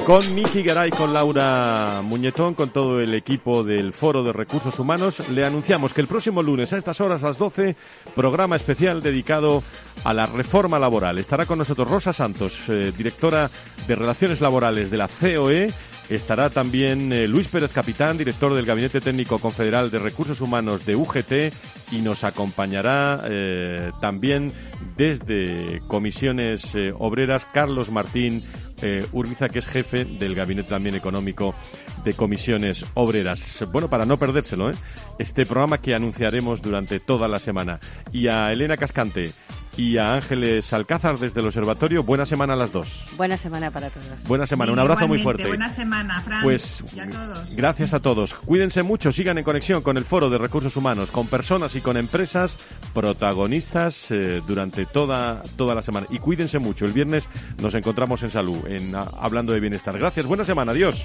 Con 0.06 0.34
Miki 0.34 0.64
Garay, 0.64 0.90
con 0.90 1.12
Laura 1.12 2.00
Muñetón, 2.02 2.54
con 2.54 2.70
todo 2.70 3.00
el 3.00 3.14
equipo 3.14 3.62
del 3.62 3.92
Foro 3.92 4.24
de 4.24 4.32
Recursos 4.32 4.76
Humanos, 4.80 5.28
le 5.30 5.44
anunciamos 5.44 5.94
que 5.94 6.00
el 6.00 6.08
próximo 6.08 6.42
lunes 6.42 6.72
a 6.72 6.76
estas 6.76 7.00
horas, 7.00 7.22
a 7.22 7.28
las 7.28 7.38
12, 7.38 7.76
programa 8.16 8.56
especial 8.56 9.00
dedicado 9.00 9.62
a 10.02 10.12
la 10.12 10.26
reforma 10.26 10.80
laboral. 10.80 11.18
Estará 11.18 11.46
con 11.46 11.58
nosotros 11.58 11.88
Rosa 11.88 12.12
Santos, 12.12 12.58
eh, 12.68 12.92
directora 12.96 13.48
de 13.86 13.94
Relaciones 13.94 14.40
Laborales 14.40 14.90
de 14.90 14.96
la 14.96 15.08
COE. 15.08 15.72
Estará 16.10 16.50
también 16.50 17.12
eh, 17.12 17.28
Luis 17.28 17.46
Pérez 17.46 17.70
Capitán, 17.70 18.18
director 18.18 18.52
del 18.54 18.66
Gabinete 18.66 19.00
Técnico 19.00 19.38
Confederal 19.38 19.92
de 19.92 20.00
Recursos 20.00 20.40
Humanos 20.40 20.84
de 20.84 20.96
UGT, 20.96 21.32
y 21.92 22.00
nos 22.00 22.24
acompañará 22.24 23.22
eh, 23.30 23.92
también 24.00 24.52
desde 24.96 25.80
Comisiones 25.86 26.74
Obreras 26.98 27.46
Carlos 27.52 27.90
Martín 27.90 28.42
eh, 28.82 29.06
Urbiza, 29.12 29.48
que 29.48 29.60
es 29.60 29.66
jefe 29.66 30.04
del 30.04 30.34
Gabinete 30.34 30.70
también 30.70 30.94
Económico 30.94 31.54
de 32.04 32.12
Comisiones 32.14 32.84
Obreras. 32.94 33.64
Bueno, 33.72 33.88
para 33.88 34.04
no 34.04 34.18
perdérselo, 34.18 34.70
¿eh? 34.70 34.74
este 35.18 35.46
programa 35.46 35.78
que 35.78 35.94
anunciaremos 35.94 36.62
durante 36.62 37.00
toda 37.00 37.28
la 37.28 37.38
semana. 37.38 37.80
Y 38.12 38.28
a 38.28 38.52
Elena 38.52 38.76
Cascante, 38.76 39.30
y 39.76 39.96
a 39.98 40.14
Ángeles 40.14 40.72
Alcázar 40.72 41.18
desde 41.18 41.40
el 41.40 41.46
Observatorio. 41.46 42.02
Buena 42.02 42.26
semana 42.26 42.54
a 42.54 42.56
las 42.56 42.72
dos. 42.72 43.04
Buena 43.16 43.36
semana 43.36 43.70
para 43.70 43.90
todos. 43.90 44.06
Buena 44.24 44.46
semana, 44.46 44.72
un 44.72 44.78
abrazo 44.78 45.08
muy 45.08 45.22
fuerte. 45.22 45.46
Buena 45.46 45.68
semana, 45.68 46.20
Fran. 46.20 46.42
Pues 46.42 46.82
y 46.94 47.00
a 47.00 47.08
todos. 47.08 47.54
gracias 47.56 47.94
a 47.94 48.00
todos. 48.00 48.34
Cuídense 48.34 48.82
mucho, 48.82 49.12
sigan 49.12 49.38
en 49.38 49.44
conexión 49.44 49.82
con 49.82 49.96
el 49.96 50.04
Foro 50.04 50.30
de 50.30 50.38
Recursos 50.38 50.76
Humanos, 50.76 51.10
con 51.10 51.26
personas 51.26 51.74
y 51.74 51.80
con 51.80 51.96
empresas 51.96 52.56
protagonistas 52.92 54.10
eh, 54.10 54.42
durante 54.46 54.86
toda, 54.86 55.42
toda 55.56 55.74
la 55.74 55.82
semana. 55.82 56.06
Y 56.10 56.18
cuídense 56.18 56.58
mucho. 56.58 56.84
El 56.84 56.92
viernes 56.92 57.24
nos 57.60 57.74
encontramos 57.74 58.22
en 58.22 58.30
salud, 58.30 58.66
en 58.66 58.94
Hablando 58.94 59.52
de 59.52 59.60
Bienestar. 59.60 59.98
Gracias, 59.98 60.26
buena 60.26 60.44
semana, 60.44 60.72
adiós. 60.72 61.04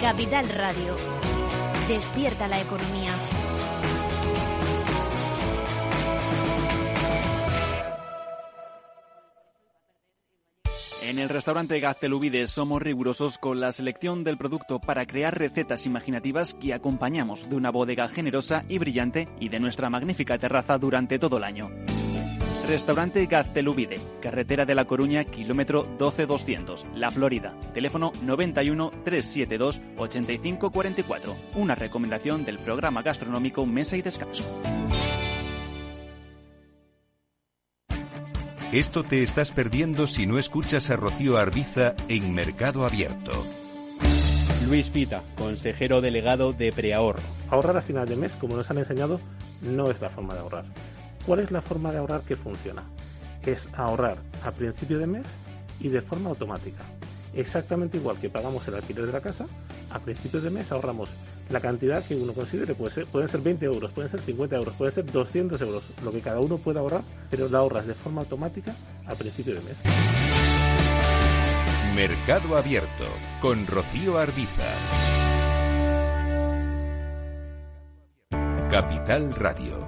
Capital 0.00 0.48
Radio. 0.50 0.94
Despierta 1.88 2.46
la 2.46 2.60
economía. 2.60 3.12
En 11.02 11.18
el 11.18 11.28
restaurante 11.28 11.80
Gaztelubides 11.80 12.50
somos 12.50 12.80
rigurosos 12.80 13.38
con 13.38 13.58
la 13.58 13.72
selección 13.72 14.22
del 14.22 14.38
producto 14.38 14.78
para 14.78 15.04
crear 15.04 15.36
recetas 15.36 15.84
imaginativas 15.84 16.54
que 16.54 16.74
acompañamos 16.74 17.50
de 17.50 17.56
una 17.56 17.70
bodega 17.70 18.08
generosa 18.08 18.64
y 18.68 18.78
brillante 18.78 19.28
y 19.40 19.48
de 19.48 19.58
nuestra 19.58 19.90
magnífica 19.90 20.38
terraza 20.38 20.78
durante 20.78 21.18
todo 21.18 21.38
el 21.38 21.44
año. 21.44 21.70
Restaurante 22.68 23.24
Gaztelubide, 23.24 23.98
carretera 24.20 24.66
de 24.66 24.74
La 24.74 24.84
Coruña, 24.84 25.24
kilómetro 25.24 25.88
12200, 25.98 26.84
La 26.94 27.10
Florida. 27.10 27.54
Teléfono 27.72 28.12
91 28.22 28.90
372 29.04 29.80
8544. 29.96 31.34
Una 31.54 31.74
recomendación 31.74 32.44
del 32.44 32.58
programa 32.58 33.00
gastronómico 33.00 33.64
Mesa 33.64 33.96
y 33.96 34.02
Descanso. 34.02 34.44
Esto 38.70 39.02
te 39.02 39.22
estás 39.22 39.50
perdiendo 39.52 40.06
si 40.06 40.26
no 40.26 40.38
escuchas 40.38 40.90
a 40.90 40.96
Rocío 40.96 41.38
Arbiza 41.38 41.94
en 42.10 42.34
Mercado 42.34 42.84
Abierto. 42.84 43.46
Luis 44.68 44.90
Pita, 44.90 45.22
consejero 45.38 46.02
delegado 46.02 46.52
de 46.52 46.70
Preahorro. 46.70 47.22
Ahorrar 47.48 47.78
a 47.78 47.80
final 47.80 48.06
de 48.06 48.16
mes, 48.16 48.34
como 48.34 48.56
nos 48.56 48.70
han 48.70 48.76
enseñado, 48.76 49.22
no 49.62 49.90
es 49.90 50.02
la 50.02 50.10
forma 50.10 50.34
de 50.34 50.40
ahorrar. 50.40 50.66
¿Cuál 51.28 51.40
es 51.40 51.50
la 51.50 51.60
forma 51.60 51.92
de 51.92 51.98
ahorrar 51.98 52.22
que 52.22 52.36
funciona? 52.36 52.84
Es 53.44 53.68
ahorrar 53.74 54.16
a 54.46 54.50
principio 54.50 54.98
de 54.98 55.06
mes 55.06 55.26
y 55.78 55.88
de 55.88 56.00
forma 56.00 56.30
automática. 56.30 56.82
Exactamente 57.34 57.98
igual 57.98 58.16
que 58.16 58.30
pagamos 58.30 58.66
el 58.66 58.76
alquiler 58.76 59.04
de 59.04 59.12
la 59.12 59.20
casa, 59.20 59.44
a 59.90 59.98
principios 59.98 60.42
de 60.42 60.48
mes 60.48 60.72
ahorramos 60.72 61.10
la 61.50 61.60
cantidad 61.60 62.02
que 62.02 62.16
uno 62.16 62.32
considere. 62.32 62.74
Puede 62.74 62.94
ser, 62.94 63.06
pueden 63.08 63.28
ser 63.28 63.42
20 63.42 63.62
euros, 63.66 63.90
pueden 63.90 64.10
ser 64.10 64.22
50 64.22 64.56
euros, 64.56 64.74
pueden 64.74 64.94
ser 64.94 65.04
200 65.04 65.60
euros, 65.60 65.84
lo 66.02 66.12
que 66.12 66.22
cada 66.22 66.40
uno 66.40 66.56
pueda 66.56 66.80
ahorrar, 66.80 67.02
pero 67.30 67.46
la 67.50 67.58
ahorras 67.58 67.86
de 67.86 67.92
forma 67.92 68.22
automática 68.22 68.74
a 69.06 69.14
principio 69.14 69.52
de 69.52 69.60
mes. 69.60 69.76
Mercado 71.94 72.56
Abierto 72.56 73.04
con 73.42 73.66
Rocío 73.66 74.16
Arbiza. 74.16 74.64
Capital 78.70 79.34
Radio, 79.34 79.87